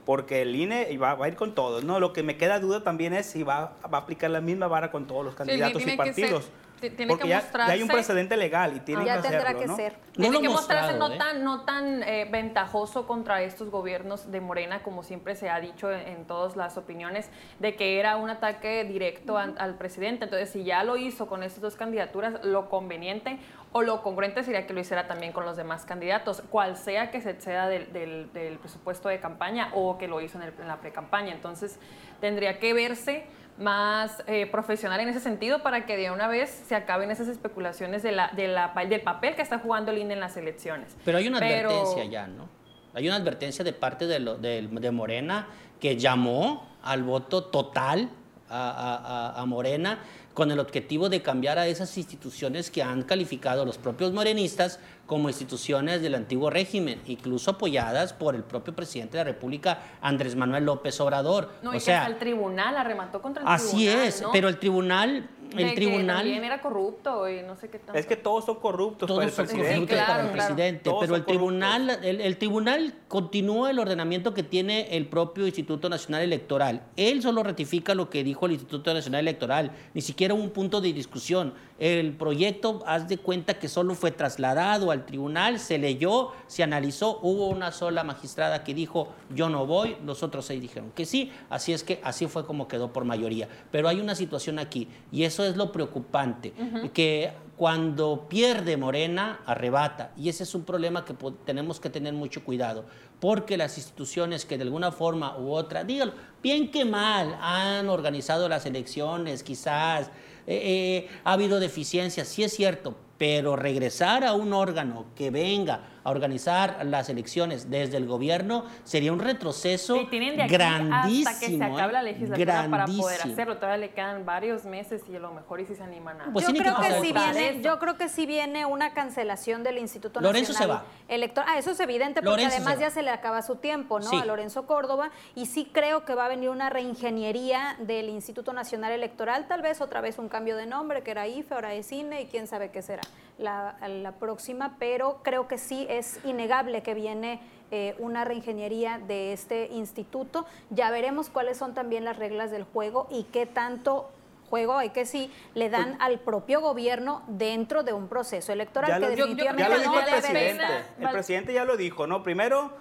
porque 0.07 0.43
el 0.43 0.55
INE 0.57 0.97
va, 0.99 1.15
va 1.15 1.27
a 1.27 1.29
ir 1.29 1.37
con 1.37 1.55
todos, 1.55 1.85
¿no? 1.85 2.01
Lo 2.01 2.13
que 2.13 2.23
me 2.23 2.37
queda 2.37 2.59
duda 2.61 2.83
también 2.83 3.13
es 3.13 3.27
si 3.27 3.43
va, 3.43 3.73
va 3.93 3.99
a 3.99 4.01
aplicar 4.03 4.31
la 4.31 4.41
misma 4.41 4.67
vara 4.67 4.91
con 4.91 5.07
todos 5.07 5.25
los 5.25 5.35
Sí, 5.35 5.39
candidatos 5.39 5.83
y 5.83 5.85
tiene 5.85 6.03
que 6.03 6.13
ser- 6.13 6.25
partidos. 6.25 6.45
ti- 6.47 6.51
tiene 6.89 7.11
porque 7.11 7.25
que 7.25 7.29
ya, 7.29 7.41
ya 7.53 7.67
hay 7.67 7.83
un 7.83 7.89
mostrarse- 7.89 7.93
precedente 7.93 8.37
legal 8.39 8.75
y 8.77 8.81
tienen 8.81 9.05
ya 9.05 9.17
que 9.17 9.23
tendrá 9.29 9.41
hacerlo, 9.51 9.61
que 9.61 9.67
¿no? 9.67 9.77
ser. 9.77 9.93
No 9.93 10.13
Tiene 10.23 10.31
lo 10.37 10.41
que 10.41 10.49
mostrarse 10.49 10.93
mostrado, 10.99 11.09
no 11.09 11.15
¿eh? 11.15 11.19
tan, 11.19 11.45
no 11.45 11.65
tan 11.65 12.03
eh, 12.03 12.27
ventajoso 12.31 13.07
contra 13.07 13.43
estos 13.43 13.71
gobiernos 13.71 14.31
de 14.31 14.41
Morena, 14.41 14.83
como 14.83 15.03
siempre 15.03 15.35
se 15.35 15.51
ha 15.51 15.61
dicho 15.61 15.93
en, 15.93 16.01
en 16.09 16.25
todas 16.25 16.57
las 16.57 16.79
opiniones, 16.79 17.29
de 17.59 17.75
que 17.77 18.01
era 18.01 18.17
un 18.17 18.31
ataque 18.31 18.85
directo 18.85 19.37
al 19.37 19.75
presidente. 19.77 20.25
Entonces, 20.25 20.49
si 20.51 20.65
ya 20.65 20.83
lo 20.85 20.97
hizo 20.97 21.27
con 21.27 21.43
estas 21.43 21.61
dos 21.61 21.77
candidaturas, 21.77 22.45
lo 22.45 22.71
conveniente 22.71 23.39
o 23.73 23.83
lo 23.83 24.03
congruente 24.03 24.43
sería 24.43 24.67
que 24.67 24.73
lo 24.73 24.81
hiciera 24.81 25.07
también 25.07 25.33
con 25.33 25.45
los 25.45 25.57
demás 25.57 25.85
candidatos, 25.85 26.43
cual 26.51 26.77
sea 26.77 27.11
que 27.11 27.21
se 27.21 27.31
exceda 27.31 27.69
del, 27.69 27.93
del- 27.93 28.33
del 28.33 28.59
presupuesto 28.59 29.09
de 29.09 29.21
campaña 29.21 29.71
o 29.75 29.99
que 29.99 30.09
lo 30.09 30.21
hizo 30.21 30.39
en, 30.39 30.45
el- 30.45 30.55
en 30.61 30.69
la 30.69 30.79
pre-campaña. 30.79 31.33
Entonces, 31.33 31.79
tendría 32.21 32.59
que 32.59 32.73
verse 32.75 33.27
más 33.61 34.25
eh, 34.27 34.47
profesional 34.47 34.99
en 35.01 35.09
ese 35.09 35.21
sentido 35.21 35.63
para 35.63 35.87
que 35.87 35.97
de 35.97 36.11
una 36.11 36.27
vez 36.29 36.51
se 36.67 36.75
acaben 36.75 37.11
esas 37.11 37.29
especulaciones 37.29 38.03
de 38.03 38.13
la, 38.13 38.29
de 38.35 38.49
la, 38.49 38.73
del 38.89 39.03
papel 39.03 39.37
que 39.37 39.43
está 39.43 39.59
jugando 39.59 39.91
el 39.93 39.99
INE 39.99 40.15
en 40.15 40.21
las 40.21 40.37
elecciones. 40.37 40.97
Pero 41.05 41.19
hay 41.19 41.29
una 41.29 41.39
Pero- 41.39 41.69
advertencia 41.71 42.05
ya, 42.07 42.27
¿no? 42.27 42.49
Hay 42.95 43.07
una 43.07 43.17
advertencia 43.17 43.63
de 43.65 43.73
parte 43.73 44.07
de, 44.07 44.19
lo- 44.19 44.37
de- 44.37 44.67
de 44.67 44.91
Morena 44.91 45.47
que 45.79 45.97
llamó 45.97 46.67
al 46.83 47.03
voto 47.05 47.45
total 47.45 48.09
a, 48.51 48.71
a- 48.71 49.31
a- 49.37 49.41
a 49.41 49.47
Morena 49.47 49.99
con 50.35 50.51
el 50.51 50.59
objetivo 50.61 51.09
de 51.09 51.23
cambiar 51.23 51.59
a 51.59 51.67
esas 51.67 51.97
instituciones 51.99 52.71
que 52.71 52.83
han 52.83 53.03
calificado 53.03 53.65
los 53.65 53.79
propios 53.79 54.13
morenistas 54.13 54.79
como 55.07 55.29
instituciones 55.29 56.03
del 56.03 56.15
antiguo 56.15 56.51
régimen, 56.51 57.01
incluso 57.07 57.51
apoyadas 57.51 58.13
por 58.13 58.35
el 58.37 58.45
propio 58.45 58.75
presidente 58.75 59.19
de 59.19 59.25
la 59.25 59.31
República, 59.33 59.79
Andrés 60.01 60.37
Manuel 60.37 60.65
López 60.65 61.01
Obrador. 61.01 61.51
No, 61.63 61.71
o 61.71 61.73
y 61.75 61.77
que 61.79 61.81
sea, 61.81 62.03
hasta 62.03 62.13
el 62.13 62.19
tribunal 62.19 62.77
arremató 62.77 63.21
contra 63.21 63.43
el 63.43 63.49
así 63.49 63.77
tribunal. 63.87 64.07
es, 64.07 64.23
¿no? 64.23 64.31
pero 64.33 64.49
el 64.49 64.59
tribunal, 64.59 65.29
el 65.59 65.71
que 65.71 65.75
tribunal 65.77 66.17
también 66.19 66.45
era 66.45 66.61
corrupto 66.61 67.29
y 67.29 67.43
no 67.43 67.57
sé 67.57 67.69
qué 67.69 67.79
tanto. 67.79 67.95
Es 67.99 68.07
que 68.07 68.17
todos 68.17 68.45
son 68.45 68.57
corruptos 68.57 69.11
para 69.11 69.25
el 69.27 69.33
todos 69.33 69.49
son 69.49 69.57
presidente. 69.57 69.97
corruptos 69.97 69.99
Sí, 69.99 70.05
para 70.07 70.21
el 70.21 70.27
claro, 70.29 70.33
claro. 70.33 70.55
presidente, 70.55 70.85
Todos 70.85 71.01
pero 71.01 71.17
el 71.17 71.25
tribunal, 71.25 71.91
el, 72.03 72.21
el 72.21 72.37
tribunal 72.37 72.95
continúa 73.09 73.71
el 73.71 73.79
ordenamiento 73.79 74.35
que 74.35 74.43
tiene 74.43 74.97
el 74.97 75.07
propio 75.07 75.47
Instituto 75.47 75.89
Nacional 75.89 76.23
Electoral. 76.23 76.83
Él 76.97 77.23
solo 77.23 77.43
ratifica 77.43 77.95
lo 77.95 78.11
que 78.11 78.23
dijo 78.25 78.47
el 78.47 78.53
Instituto 78.53 78.93
Nacional 78.95 79.21
Electoral, 79.21 79.73
ni 79.95 80.01
siquiera 80.01 80.35
un 80.35 80.51
punto 80.51 80.81
de 80.81 80.93
discusión. 80.93 81.55
El 81.81 82.13
proyecto, 82.13 82.83
haz 82.87 83.09
de 83.09 83.17
cuenta 83.17 83.59
que 83.59 83.67
solo 83.67 83.95
fue 83.95 84.11
trasladado 84.11 84.91
al 84.91 85.07
tribunal, 85.07 85.59
se 85.59 85.79
leyó, 85.79 86.33
se 86.47 86.63
analizó, 86.63 87.19
hubo 87.23 87.49
una 87.49 87.73
sola 87.73 88.05
magistrada 88.05 88.63
que 88.65 88.75
dijo 88.75 89.09
yo 89.35 89.49
no 89.49 89.65
voy, 89.65 89.97
los 90.05 90.23
otros 90.23 90.45
seis 90.45 90.61
dijeron 90.61 90.93
que 90.95 91.07
sí, 91.07 91.33
así 91.49 91.73
es 91.73 91.83
que 91.83 91.99
así 92.05 92.27
fue 92.27 92.45
como 92.45 92.69
quedó 92.69 92.93
por 92.93 93.07
mayoría. 93.07 93.49
Pero 93.73 93.89
hay 93.89 93.99
una 93.99 94.15
situación 94.15 94.59
aquí 94.59 94.89
y 95.11 95.25
eso 95.25 95.43
es 95.43 95.57
lo 95.57 95.73
preocupante, 95.73 96.53
que 96.93 97.33
cuando 97.57 98.27
pierde 98.29 98.77
Morena, 98.77 99.41
arrebata. 99.45 100.13
Y 100.17 100.31
ese 100.31 100.45
es 100.45 100.55
un 100.55 100.65
problema 100.65 101.05
que 101.05 101.15
tenemos 101.45 101.79
que 101.79 101.91
tener 101.91 102.15
mucho 102.15 102.45
cuidado, 102.45 102.85
porque 103.21 103.57
las 103.59 103.77
instituciones 103.77 104.47
que 104.47 104.57
de 104.57 104.65
alguna 104.65 104.93
forma 104.93 105.39
u 105.39 105.53
otra, 105.53 105.85
dígalo, 105.85 106.13
bien 106.43 106.71
que 106.71 106.85
mal, 106.85 107.39
han 107.41 107.89
organizado 107.91 108.49
las 108.49 108.65
elecciones, 108.65 109.43
quizás, 109.43 110.11
eh, 110.51 110.63
eh, 110.65 111.09
ha 111.23 111.35
habido 111.35 111.61
deficiencias, 111.61 112.27
sí 112.27 112.43
es 112.43 112.53
cierto, 112.53 112.97
pero 113.21 113.55
regresar 113.55 114.25
a 114.25 114.33
un 114.33 114.55
órgano 114.55 115.05
que 115.15 115.31
venga 115.31 115.81
a 116.03 116.11
organizar 116.11 116.87
las 116.87 117.11
elecciones 117.11 117.69
desde 117.69 117.99
el 117.99 118.07
gobierno 118.07 118.65
sería 118.85 119.13
un 119.13 119.19
retroceso 119.19 119.97
Y 119.97 120.07
tienen 120.07 120.39
de 120.39 120.45
aquí 120.45 120.55
grandísimo. 120.55 121.29
hasta 121.29 121.47
que 121.47 121.59
se 121.59 121.63
acabe 121.63 121.93
la 121.93 122.03
legislatura 122.03 122.67
para 122.71 122.87
poder 122.87 123.21
hacerlo. 123.21 123.57
Todavía 123.59 123.77
le 123.77 123.91
quedan 123.91 124.25
varios 124.25 124.65
meses 124.65 125.03
y 125.07 125.17
a 125.17 125.19
lo 125.19 125.35
mejor 125.35 125.61
y 125.61 125.67
si 125.67 125.75
se 125.75 125.83
animan 125.83 126.19
a... 126.19 126.33
Pues 126.33 126.47
yo, 126.47 126.55
que 126.55 126.61
creo 126.61 126.77
que 126.77 126.87
proceso. 126.87 127.03
viene, 127.03 127.61
yo 127.63 127.79
creo 127.79 127.99
que 127.99 128.09
sí 128.09 128.25
viene 128.25 128.65
una 128.65 128.95
cancelación 128.95 129.65
del 129.65 129.77
Instituto 129.77 130.23
Lorenzo 130.23 130.55
Nacional 130.55 130.79
se 130.79 130.85
va. 130.87 131.15
Electoral. 131.15 131.51
Ah, 131.53 131.59
eso 131.59 131.73
es 131.73 131.81
evidente 131.81 132.23
porque 132.23 132.45
Lorenzo 132.45 132.57
además 132.57 132.79
ya 132.79 132.89
se 132.89 133.03
le 133.03 133.11
acaba 133.11 133.43
su 133.43 133.57
tiempo, 133.57 134.01
¿no? 134.01 134.09
Sí. 134.09 134.17
A 134.17 134.25
Lorenzo 134.25 134.65
Córdoba. 134.65 135.11
Y 135.35 135.45
sí 135.45 135.69
creo 135.71 136.07
que 136.07 136.15
va 136.15 136.25
a 136.25 136.29
venir 136.29 136.49
una 136.49 136.71
reingeniería 136.71 137.77
del 137.81 138.09
Instituto 138.09 138.55
Nacional 138.55 138.93
Electoral, 138.93 139.47
tal 139.47 139.61
vez 139.61 139.83
otra 139.83 140.01
vez 140.01 140.19
un 140.19 140.31
cambio 140.31 140.57
de 140.57 140.65
nombre, 140.65 141.03
que 141.03 141.11
era 141.11 141.29
IFE, 141.29 141.53
ahora 141.53 141.75
es 141.75 141.93
INE, 141.93 142.23
y 142.23 142.25
quién 142.25 142.47
sabe 142.47 142.71
qué 142.71 142.81
será 142.81 143.03
la, 143.39 143.77
la 143.89 144.13
próxima, 144.13 144.77
pero 144.79 145.21
creo 145.23 145.49
que 145.49 145.59
sí 145.59 145.87
es 145.89 146.21
innegable 146.25 146.83
que 146.83 146.95
viene 146.95 147.41
eh, 147.71 147.95
una 147.99 148.25
reingeniería 148.25 148.99
de 148.99 149.33
este 149.33 149.69
instituto. 149.73 150.45
Ya 150.71 150.91
veremos 150.91 151.31
cuáles 151.31 151.57
son 151.57 151.73
también 151.73 152.05
las 152.05 152.17
reglas 152.19 152.51
del 152.51 152.65
juego 152.65 153.07
y 153.11 153.25
qué 153.25 153.47
tanto 153.47 154.11
juego 154.51 154.77
hay 154.77 154.91
que 154.91 155.07
sí 155.07 155.31
le 155.55 155.71
dan 155.71 155.97
al 156.01 156.19
propio 156.19 156.61
gobierno 156.61 157.23
dentro 157.29 157.85
de 157.85 157.93
un 157.93 158.09
proceso 158.09 158.53
electoral 158.53 158.91
Ya 158.91 158.97
que 158.97 159.01
lo- 159.03 159.09
definitivamente 159.11 159.63
Ya 159.63 159.69
lo 159.69 159.75
no 159.77 159.81
dijo 159.81 159.99
el 160.01 160.05
debe 160.07 160.19
presidente. 160.21 160.65
El 160.99 161.09
presidente 161.11 161.53
ya 161.55 161.65
lo 161.65 161.77
dijo, 161.77 162.07
¿no? 162.09 162.25
Primero, 162.25 162.73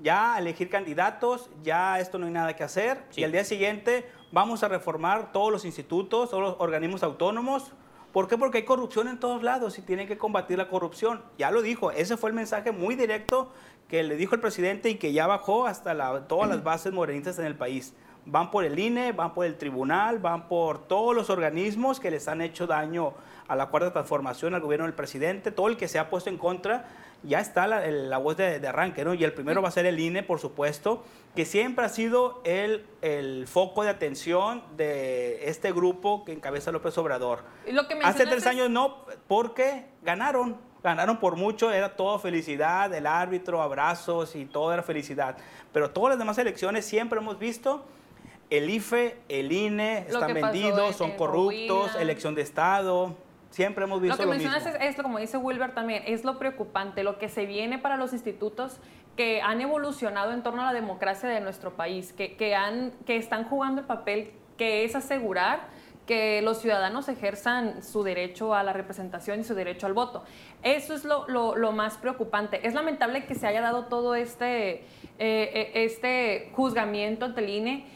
ya 0.00 0.38
elegir 0.38 0.70
candidatos, 0.70 1.50
ya 1.64 1.98
esto 1.98 2.18
no 2.20 2.26
hay 2.26 2.32
nada 2.32 2.54
que 2.54 2.62
hacer. 2.62 3.02
Sí. 3.10 3.22
Y 3.22 3.24
al 3.24 3.32
día 3.32 3.44
siguiente 3.44 4.08
vamos 4.30 4.62
a 4.62 4.68
reformar 4.68 5.32
todos 5.32 5.50
los 5.50 5.64
institutos, 5.64 6.30
todos 6.30 6.42
los 6.42 6.56
organismos 6.60 7.02
autónomos. 7.02 7.72
¿Por 8.12 8.26
qué? 8.26 8.38
Porque 8.38 8.58
hay 8.58 8.64
corrupción 8.64 9.06
en 9.08 9.20
todos 9.20 9.42
lados 9.42 9.78
y 9.78 9.82
tienen 9.82 10.08
que 10.08 10.16
combatir 10.16 10.58
la 10.58 10.68
corrupción. 10.68 11.22
Ya 11.38 11.50
lo 11.50 11.60
dijo, 11.62 11.90
ese 11.90 12.16
fue 12.16 12.30
el 12.30 12.36
mensaje 12.36 12.72
muy 12.72 12.94
directo 12.94 13.52
que 13.88 14.02
le 14.02 14.16
dijo 14.16 14.34
el 14.34 14.40
presidente 14.40 14.90
y 14.90 14.94
que 14.96 15.12
ya 15.12 15.26
bajó 15.26 15.66
hasta 15.66 15.94
la- 15.94 16.26
todas 16.26 16.48
las 16.48 16.62
bases 16.64 16.92
morenistas 16.92 17.38
en 17.38 17.44
el 17.46 17.54
país. 17.54 17.94
Van 18.24 18.50
por 18.50 18.64
el 18.64 18.78
INE, 18.78 19.12
van 19.12 19.32
por 19.34 19.46
el 19.46 19.56
tribunal, 19.56 20.18
van 20.18 20.48
por 20.48 20.86
todos 20.86 21.14
los 21.14 21.30
organismos 21.30 22.00
que 22.00 22.10
les 22.10 22.28
han 22.28 22.40
hecho 22.42 22.66
daño 22.66 23.12
a 23.46 23.56
la 23.56 23.66
cuarta 23.66 23.92
transformación, 23.92 24.54
al 24.54 24.60
gobierno 24.60 24.84
del 24.86 24.94
presidente, 24.94 25.50
todo 25.50 25.68
el 25.68 25.76
que 25.78 25.88
se 25.88 25.98
ha 25.98 26.10
puesto 26.10 26.28
en 26.28 26.36
contra, 26.36 26.86
ya 27.22 27.40
está 27.40 27.66
la, 27.66 27.84
el- 27.84 28.10
la 28.10 28.18
voz 28.18 28.36
de, 28.36 28.60
de 28.60 28.68
arranque, 28.68 29.04
¿no? 29.04 29.14
Y 29.14 29.24
el 29.24 29.32
primero 29.32 29.60
va 29.62 29.68
a 29.68 29.72
ser 29.72 29.86
el 29.86 29.98
INE, 29.98 30.22
por 30.22 30.38
supuesto, 30.40 31.02
que 31.34 31.44
siempre 31.44 31.84
ha 31.84 31.88
sido 31.88 32.40
el, 32.44 32.86
el 33.02 33.46
foco 33.48 33.82
de 33.82 33.90
atención 33.90 34.62
de 34.76 35.48
este 35.48 35.72
grupo 35.72 36.24
que 36.24 36.32
encabeza 36.32 36.70
López 36.72 36.96
Obrador. 36.98 37.40
Y 37.66 37.72
lo 37.72 37.88
que 37.88 37.94
Hace 38.02 38.24
tres 38.24 38.38
es- 38.42 38.46
años 38.46 38.70
no, 38.70 39.04
porque 39.26 39.86
ganaron. 40.02 40.56
Ganaron 40.80 41.18
por 41.18 41.34
mucho, 41.34 41.72
era 41.72 41.96
todo 41.96 42.20
felicidad, 42.20 42.94
el 42.94 43.04
árbitro, 43.08 43.60
abrazos 43.60 44.36
y 44.36 44.44
todo 44.46 44.72
era 44.72 44.84
felicidad. 44.84 45.36
Pero 45.72 45.90
todas 45.90 46.10
las 46.10 46.18
demás 46.20 46.38
elecciones 46.38 46.84
siempre 46.86 47.18
hemos 47.18 47.36
visto 47.40 47.84
el 48.48 48.70
IFE, 48.70 49.18
el 49.28 49.50
INE, 49.50 50.06
Lo 50.08 50.20
están 50.20 50.34
vendidos, 50.34 50.88
en- 50.92 50.94
son 50.94 51.10
corruptos, 51.16 51.96
elección 51.96 52.36
de 52.36 52.42
Estado. 52.42 53.16
Siempre 53.50 53.84
hemos 53.84 54.00
visto 54.00 54.14
Lo 54.16 54.18
que 54.18 54.24
lo, 54.26 54.30
mencionas 54.30 54.64
mismo. 54.64 54.78
es, 54.80 54.96
es 54.96 55.02
como 55.02 55.18
dice 55.18 55.36
Wilber 55.38 55.72
también, 55.74 56.02
es 56.06 56.24
lo 56.24 56.38
preocupante, 56.38 57.02
lo 57.02 57.18
que 57.18 57.28
se 57.28 57.46
viene 57.46 57.78
para 57.78 57.96
los 57.96 58.12
institutos 58.12 58.78
que 59.16 59.40
han 59.42 59.60
evolucionado 59.60 60.32
en 60.32 60.42
torno 60.42 60.62
a 60.62 60.66
la 60.66 60.72
democracia 60.72 61.28
de 61.28 61.40
nuestro 61.40 61.72
país, 61.74 62.12
que, 62.12 62.36
que, 62.36 62.54
han, 62.54 62.92
que 63.06 63.16
están 63.16 63.44
jugando 63.44 63.80
el 63.80 63.86
papel 63.86 64.30
que 64.56 64.84
es 64.84 64.94
asegurar 64.94 65.60
que 66.06 66.40
los 66.40 66.58
ciudadanos 66.60 67.08
ejerzan 67.08 67.82
su 67.82 68.02
derecho 68.02 68.54
a 68.54 68.62
la 68.62 68.72
representación 68.72 69.40
y 69.40 69.44
su 69.44 69.54
derecho 69.54 69.86
al 69.86 69.92
voto. 69.92 70.24
Eso 70.62 70.94
es 70.94 71.04
lo, 71.04 71.28
lo- 71.28 71.54
lo 71.54 71.72
más 71.72 71.98
preocupante. 71.98 72.66
Es 72.66 72.72
lamentable 72.74 73.26
que 73.26 73.34
se 73.34 73.46
haya 73.46 73.60
dado 73.60 73.86
todo 73.86 74.14
este, 74.14 74.70
eh, 74.76 74.84
eh, 75.18 75.70
este 75.74 76.50
juzgamiento 76.54 77.26
ante 77.26 77.42
el 77.42 77.50
INE, 77.50 77.86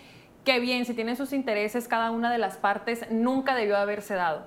que 0.44 0.60
bien, 0.60 0.84
si 0.84 0.92
tienen 0.92 1.16
sus 1.16 1.32
intereses 1.32 1.88
cada 1.88 2.10
una 2.10 2.30
de 2.30 2.36
las 2.38 2.58
partes, 2.58 3.06
nunca 3.10 3.54
debió 3.54 3.78
haberse 3.78 4.14
dado. 4.14 4.44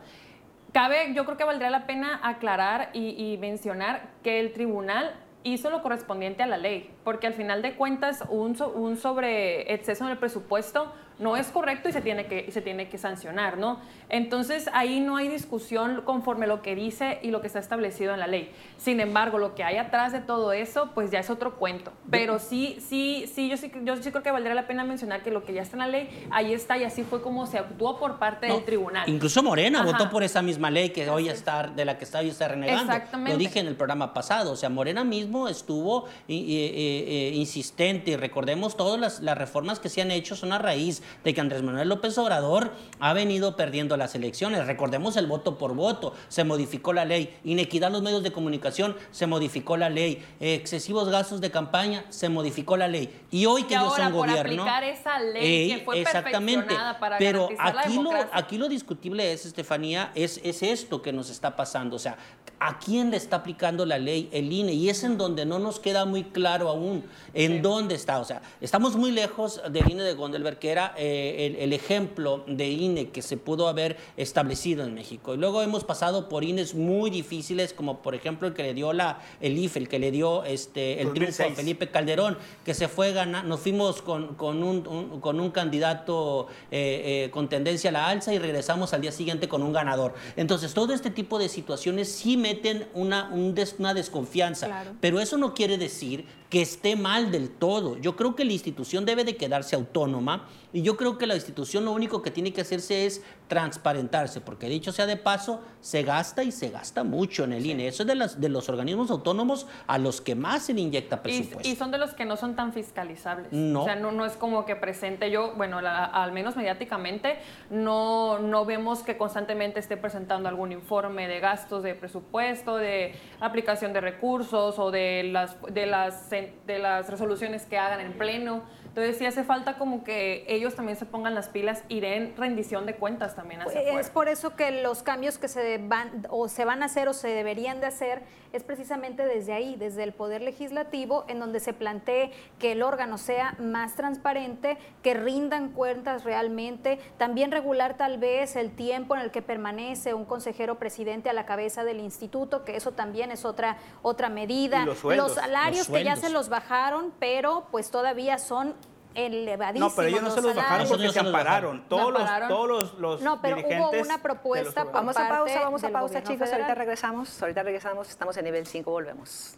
Cabe, 0.75 1.13
yo 1.13 1.23
creo 1.23 1.37
que 1.37 1.45
valdría 1.45 1.69
la 1.69 1.87
pena 1.87 2.19
aclarar 2.21 2.89
y, 2.91 3.15
y 3.17 3.37
mencionar 3.37 4.09
que 4.23 4.41
el 4.41 4.51
tribunal 4.51 5.15
hizo 5.43 5.69
lo 5.69 5.81
correspondiente 5.81 6.43
a 6.43 6.47
la 6.47 6.57
ley, 6.57 6.93
porque 7.05 7.27
al 7.27 7.33
final 7.33 7.61
de 7.61 7.75
cuentas 7.77 8.25
un, 8.27 8.57
so- 8.57 8.73
un 8.73 8.97
sobre 8.97 9.73
exceso 9.73 10.03
en 10.03 10.11
el 10.11 10.17
presupuesto 10.17 10.93
no 11.19 11.37
es 11.37 11.47
correcto 11.47 11.89
y 11.89 11.93
se 11.93 12.01
tiene 12.01 12.25
que, 12.27 12.45
y 12.47 12.51
se 12.51 12.61
tiene 12.61 12.89
que 12.89 12.97
sancionar, 12.97 13.57
¿no? 13.57 13.79
Entonces 14.09 14.69
ahí 14.73 14.99
no 14.99 15.15
hay 15.17 15.27
discusión 15.27 16.01
conforme 16.05 16.47
lo 16.47 16.61
que 16.61 16.75
dice 16.75 17.19
y 17.21 17.31
lo 17.31 17.41
que 17.41 17.47
está 17.47 17.59
establecido 17.59 18.13
en 18.13 18.19
la 18.19 18.27
ley. 18.27 18.51
Sin 18.77 18.99
embargo, 18.99 19.37
lo 19.37 19.55
que 19.55 19.63
hay 19.63 19.77
atrás 19.77 20.11
de 20.11 20.19
todo 20.19 20.53
eso, 20.53 20.91
pues 20.93 21.11
ya 21.11 21.19
es 21.19 21.29
otro 21.29 21.55
cuento. 21.55 21.91
Pero 22.11 22.39
sí, 22.39 22.77
sí, 22.87 23.25
sí, 23.33 23.49
yo 23.49 23.57
sí, 23.57 23.71
yo 23.83 23.95
sí 23.97 24.11
creo 24.11 24.23
que 24.23 24.31
valdría 24.31 24.53
la 24.55 24.67
pena 24.67 24.83
mencionar 24.83 25.23
que 25.23 25.31
lo 25.31 25.43
que 25.43 25.53
ya 25.53 25.61
está 25.61 25.75
en 25.75 25.79
la 25.79 25.87
ley, 25.87 26.27
ahí 26.31 26.53
está 26.53 26.77
y 26.77 26.83
así 26.83 27.03
fue 27.03 27.21
como 27.21 27.45
se 27.47 27.57
actuó 27.57 27.97
por 27.97 28.19
parte 28.19 28.47
No, 28.47 28.55
del 28.55 28.65
tribunal. 28.65 29.07
Incluso 29.09 29.41
Morena 29.41 29.81
Ajá. 29.81 29.91
votó 29.91 30.09
por 30.09 30.23
esa 30.23 30.41
misma 30.41 30.69
ley 30.69 30.89
que 30.89 31.09
hoy 31.09 31.29
está, 31.29 31.63
de 31.67 31.85
la 31.85 31.97
que 31.97 32.03
está 32.05 32.19
hoy 32.19 32.29
está 32.29 32.47
renegando. 32.47 32.91
Exactamente. 32.91 33.31
Lo 33.31 33.37
dije 33.37 33.59
en 33.59 33.67
el 33.67 33.75
programa 33.75 34.13
pasado. 34.13 34.51
O 34.51 34.55
sea, 34.55 34.69
Morena 34.69 35.03
mismo 35.03 35.47
estuvo 35.47 36.05
i- 36.27 36.35
i- 36.35 37.31
i- 37.33 37.39
insistente. 37.39 38.11
Y 38.11 38.15
recordemos, 38.17 38.77
todas 38.77 38.99
las, 38.99 39.19
las 39.21 39.37
reformas 39.37 39.79
que 39.79 39.89
se 39.89 40.01
han 40.01 40.11
hecho 40.11 40.35
son 40.35 40.53
a 40.53 40.57
raíz 40.57 41.01
de 41.23 41.33
que 41.33 41.41
Andrés 41.41 41.63
Manuel 41.63 41.89
López 41.89 42.17
Obrador 42.17 42.71
ha 42.99 43.13
venido 43.13 43.55
perdiendo 43.55 43.97
las 43.97 44.15
elecciones. 44.15 44.65
Recordemos 44.67 45.17
el 45.17 45.27
voto 45.27 45.57
por 45.57 45.73
voto. 45.75 46.13
Se 46.27 46.43
modificó 46.43 46.93
la 46.93 47.05
ley. 47.05 47.37
Inequidad 47.43 47.87
en 47.87 47.93
los 47.93 48.01
medios 48.01 48.23
de 48.23 48.31
comunicación, 48.31 48.95
se 49.11 49.27
modificó 49.27 49.77
la 49.77 49.89
ley. 49.89 50.23
Excesivos 50.39 51.09
gastos 51.09 51.41
de 51.41 51.51
campaña, 51.51 52.05
se 52.09 52.29
modificó 52.29 52.77
la 52.77 52.87
ley. 52.87 53.13
Y 53.31 53.45
hoy 53.45 53.63
que 53.63 53.73
Y 53.73 53.77
ellos 53.77 53.91
ahora, 53.91 54.03
son 54.05 54.13
por 54.13 54.27
gobierno. 54.27 54.63
aplicar 54.63 54.83
esa 54.83 55.19
ley 55.19 55.69
que 55.69 55.83
fue 55.83 56.03
perfeccionada 56.03 56.99
para 56.99 57.17
Pero 57.17 57.49
garantizar 57.49 57.75
la 57.75 57.81
aquí 57.81 57.97
lo, 57.99 58.11
aquí 58.31 58.57
lo 58.57 58.67
discutible 58.67 59.31
es, 59.31 59.45
Estefanía, 59.45 60.11
es, 60.15 60.39
es 60.43 60.63
esto 60.63 61.01
que 61.01 61.13
nos 61.13 61.29
está 61.29 61.55
pasando. 61.55 61.95
O 61.95 61.99
sea, 61.99 62.17
¿a 62.59 62.79
quién 62.79 63.11
le 63.11 63.17
está 63.17 63.37
aplicando 63.37 63.85
la 63.85 63.97
ley 63.97 64.29
el 64.31 64.51
INE? 64.51 64.73
Y 64.73 64.89
es 64.89 65.03
en 65.03 65.17
donde 65.17 65.45
no 65.45 65.59
nos 65.59 65.79
queda 65.79 66.05
muy 66.05 66.23
claro 66.23 66.69
aún 66.69 67.03
en 67.33 67.61
dónde 67.61 67.95
está. 67.95 68.19
O 68.19 68.25
sea, 68.25 68.41
estamos 68.61 68.95
muy 68.95 69.11
lejos 69.11 69.61
del 69.69 69.89
INE 69.89 70.03
de 70.03 70.13
Gondelberg, 70.13 70.59
que 70.59 70.71
era 70.71 70.94
eh, 70.97 71.45
el, 71.47 71.55
el 71.57 71.73
ejemplo 71.73 72.43
de 72.47 72.69
INE 72.69 73.09
que 73.09 73.21
se 73.21 73.37
pudo 73.37 73.67
haber 73.67 73.97
establecido 74.17 74.83
en 74.83 74.93
México. 74.93 75.33
Y 75.33 75.37
luego 75.37 75.61
hemos 75.61 75.83
pasado 75.83 76.29
por 76.29 76.43
INES 76.43 76.75
muy 76.75 77.09
difíciles, 77.09 77.73
como 77.73 78.01
por 78.01 78.15
ejemplo 78.15 78.47
el 78.47 78.53
que 78.53 78.63
le 78.63 78.73
dio 78.73 78.93
la, 78.93 79.21
el 79.41 79.57
IFE, 79.57 79.79
el 79.79 79.87
que 79.89 79.99
le 79.99 80.11
dio 80.11 80.43
este, 80.43 81.01
el 81.01 81.13
triunfo 81.13 81.43
a 81.43 81.45
2006. 81.47 81.55
Felipe 81.55 81.89
Calderón, 81.91 82.37
que 82.63 82.73
se 82.73 82.87
fue 82.87 83.11
ganar, 83.13 83.45
nos 83.45 83.59
fuimos 83.59 84.01
con, 84.01 84.35
con 84.35 84.63
un, 84.63 84.87
un- 84.87 85.19
con 85.21 85.39
un 85.39 85.51
candidato 85.51 86.47
eh, 86.71 87.25
eh, 87.25 87.29
con 87.31 87.47
tendencia 87.49 87.89
a 87.89 87.93
la 87.93 88.07
alza 88.07 88.33
y 88.33 88.39
regresamos 88.39 88.93
al 88.93 89.01
día 89.01 89.11
siguiente 89.11 89.47
con 89.47 89.61
un 89.63 89.73
ganador. 89.73 90.13
Entonces, 90.35 90.73
todo 90.73 90.93
este 90.93 91.09
tipo 91.11 91.39
de 91.39 91.49
situaciones 91.49 92.09
sí 92.11 92.37
meten 92.37 92.87
una, 92.93 93.29
un 93.31 93.53
des- 93.55 93.75
una 93.79 93.93
desconfianza, 93.93 94.67
Claro. 94.67 94.91
pero 95.01 95.19
eso 95.19 95.37
no 95.37 95.53
quiere 95.53 95.77
decir 95.77 96.25
que 96.55 96.61
esté 96.61 96.95
mal 96.95 97.31
del 97.31 97.49
todo. 97.49 97.97
Yo 97.97 98.15
creo 98.15 98.33
que 98.33 98.45
la 98.45 98.53
institución 98.53 99.03
debe 99.03 99.25
de 99.25 99.35
quedarse 99.35 99.75
autónoma 99.75 100.47
y 100.71 100.83
yo 100.83 100.95
creo 100.95 101.17
que 101.17 101.27
la 101.27 101.35
institución 101.35 101.83
lo 101.83 101.91
único 101.91 102.21
que 102.21 102.31
tiene 102.31 102.53
que 102.53 102.61
hacerse 102.61 103.05
es 103.05 103.21
transparentarse, 103.47 104.41
porque 104.41 104.67
dicho 104.67 104.91
sea 104.91 105.05
de 105.05 105.17
paso, 105.17 105.61
se 105.81 106.03
gasta 106.03 106.43
y 106.43 106.51
se 106.51 106.69
gasta 106.69 107.03
mucho 107.03 107.43
en 107.43 107.53
el 107.53 107.65
INE. 107.65 107.87
Eso 107.87 108.03
es 108.03 108.07
de, 108.07 108.15
las, 108.15 108.41
de 108.41 108.49
los 108.49 108.69
organismos 108.69 109.11
autónomos 109.11 109.67
a 109.87 109.97
los 109.97 110.21
que 110.21 110.35
más 110.35 110.63
se 110.63 110.73
le 110.73 110.81
inyecta 110.81 111.17
Y, 111.17 111.19
presupuesto. 111.19 111.67
y 111.69 111.75
son 111.75 111.91
de 111.91 111.97
los 111.97 112.13
que 112.13 112.25
no 112.25 112.37
son 112.37 112.55
tan 112.55 112.73
fiscalizables. 112.73 113.51
No. 113.51 113.81
O 113.81 113.85
sea, 113.85 113.95
no, 113.95 114.11
no 114.11 114.25
es 114.25 114.33
como 114.33 114.65
que 114.65 114.75
presente 114.75 115.29
yo, 115.31 115.53
bueno, 115.55 115.81
la- 115.81 116.05
al 116.05 116.31
menos 116.31 116.55
mediáticamente, 116.55 117.37
no, 117.69 118.39
no 118.39 118.65
vemos 118.65 119.03
que 119.03 119.17
constantemente 119.17 119.79
esté 119.79 119.97
presentando 119.97 120.49
algún 120.49 120.71
informe 120.71 121.27
de 121.27 121.39
gastos 121.39 121.83
de 121.83 121.95
presupuesto, 121.95 122.77
de 122.77 123.15
aplicación 123.39 123.93
de 123.93 124.01
recursos 124.01 124.79
o 124.79 124.91
de 124.91 125.23
las, 125.31 125.55
de 125.71 125.85
las, 125.85 126.29
de 126.29 126.79
las 126.79 127.09
resoluciones 127.09 127.65
que 127.65 127.77
hagan 127.77 127.99
en 127.99 128.13
pleno. 128.13 128.63
Entonces 128.95 129.17
sí 129.17 129.25
hace 129.25 129.43
falta 129.43 129.77
como 129.77 130.05
que 130.05 130.45
ellos 130.47 130.73
también 130.73 130.97
se 130.97 131.05
pongan 131.05 131.35
las 131.35 131.49
pilas 131.49 131.83
y 131.89 131.99
den 131.99 132.33
rendición 132.37 132.85
de 132.85 132.95
cuentas 132.95 133.35
también 133.35 133.61
hacia 133.61 133.81
Es 133.81 133.87
afuera. 133.89 134.09
por 134.13 134.29
eso 134.29 134.55
que 134.55 134.81
los 134.83 135.03
cambios 135.03 135.37
que 135.37 135.49
se 135.49 135.79
van 135.79 136.25
o 136.29 136.47
se 136.47 136.63
van 136.63 136.81
a 136.81 136.85
hacer 136.85 137.09
o 137.09 137.13
se 137.13 137.27
deberían 137.27 137.81
de 137.81 137.87
hacer 137.87 138.21
es 138.53 138.63
precisamente 138.63 139.25
desde 139.25 139.51
ahí, 139.51 139.75
desde 139.75 140.03
el 140.03 140.13
poder 140.13 140.41
legislativo, 140.41 141.25
en 141.27 141.41
donde 141.41 141.59
se 141.59 141.73
plantee 141.73 142.31
que 142.57 142.71
el 142.71 142.83
órgano 142.83 143.17
sea 143.17 143.55
más 143.59 143.95
transparente, 143.95 144.77
que 145.03 145.13
rindan 145.13 145.73
cuentas 145.73 146.23
realmente, 146.23 146.97
también 147.17 147.51
regular 147.51 147.97
tal 147.97 148.17
vez 148.17 148.55
el 148.55 148.71
tiempo 148.73 149.13
en 149.13 149.19
el 149.23 149.31
que 149.31 149.41
permanece 149.41 150.13
un 150.13 150.23
consejero 150.23 150.79
presidente 150.79 151.29
a 151.29 151.33
la 151.33 151.45
cabeza 151.45 151.83
del 151.83 151.99
instituto, 151.99 152.63
que 152.63 152.77
eso 152.77 152.93
también 152.93 153.29
es 153.29 153.43
otra 153.43 153.75
otra 154.03 154.29
medida. 154.29 154.83
Y 154.83 154.85
los 154.85 154.99
sueldos. 154.99 155.33
salarios 155.33 155.89
Los 155.89 155.97
que 155.97 156.05
ya 156.05 156.11
sueldos. 156.15 156.29
se 156.29 156.33
los 156.33 156.47
bajaron, 156.47 157.11
pero 157.19 157.67
pues 157.71 157.91
todavía 157.91 158.37
son 158.37 158.73
elevadísimos. 159.15 159.91
No, 159.91 159.95
pero 159.95 160.07
ellos 160.09 160.21
no 160.23 160.31
se 160.31 160.41
los 160.41 160.55
bajaron 160.55 160.87
porque 160.87 161.09
se 161.09 161.19
ampararon. 161.19 161.83
Todos, 161.89 162.13
los, 162.13 162.47
todos 162.47 162.67
los, 162.67 162.93
los 162.99 163.21
No, 163.21 163.41
pero 163.41 163.57
hubo 163.57 163.91
una 164.01 164.17
propuesta 164.21 164.83
por- 164.83 164.93
Vamos 164.93 165.17
a 165.17 165.27
pausa, 165.27 165.59
vamos 165.61 165.83
a 165.83 165.89
pausa, 165.89 166.23
chicos. 166.23 166.51
Ahorita 166.51 166.75
regresamos. 166.75 167.41
Ahorita 167.41 167.63
regresamos. 167.63 168.09
Estamos 168.09 168.37
en 168.37 168.45
nivel 168.45 168.65
5. 168.65 168.91
Volvemos. 168.91 169.55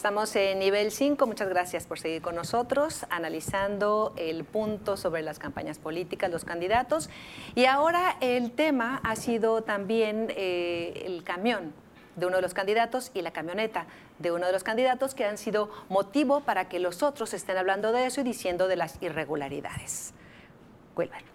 Estamos 0.00 0.34
en 0.34 0.60
nivel 0.60 0.92
5. 0.92 1.26
Muchas 1.26 1.50
gracias 1.50 1.84
por 1.84 1.98
seguir 1.98 2.22
con 2.22 2.34
nosotros, 2.34 3.04
analizando 3.10 4.14
el 4.16 4.44
punto 4.44 4.96
sobre 4.96 5.20
las 5.20 5.38
campañas 5.38 5.78
políticas, 5.78 6.30
los 6.30 6.46
candidatos. 6.46 7.10
Y 7.54 7.66
ahora 7.66 8.16
el 8.22 8.50
tema 8.50 9.02
ha 9.04 9.14
sido 9.14 9.60
también 9.60 10.28
eh, 10.30 11.02
el 11.04 11.22
camión 11.22 11.74
de 12.16 12.24
uno 12.24 12.36
de 12.36 12.42
los 12.42 12.54
candidatos 12.54 13.10
y 13.12 13.20
la 13.20 13.32
camioneta 13.32 13.84
de 14.18 14.32
uno 14.32 14.46
de 14.46 14.52
los 14.52 14.64
candidatos 14.64 15.14
que 15.14 15.26
han 15.26 15.36
sido 15.36 15.70
motivo 15.90 16.40
para 16.40 16.70
que 16.70 16.78
los 16.78 17.02
otros 17.02 17.34
estén 17.34 17.58
hablando 17.58 17.92
de 17.92 18.06
eso 18.06 18.22
y 18.22 18.24
diciendo 18.24 18.68
de 18.68 18.76
las 18.76 18.96
irregularidades. 19.02 20.14
Wilber. 20.96 21.30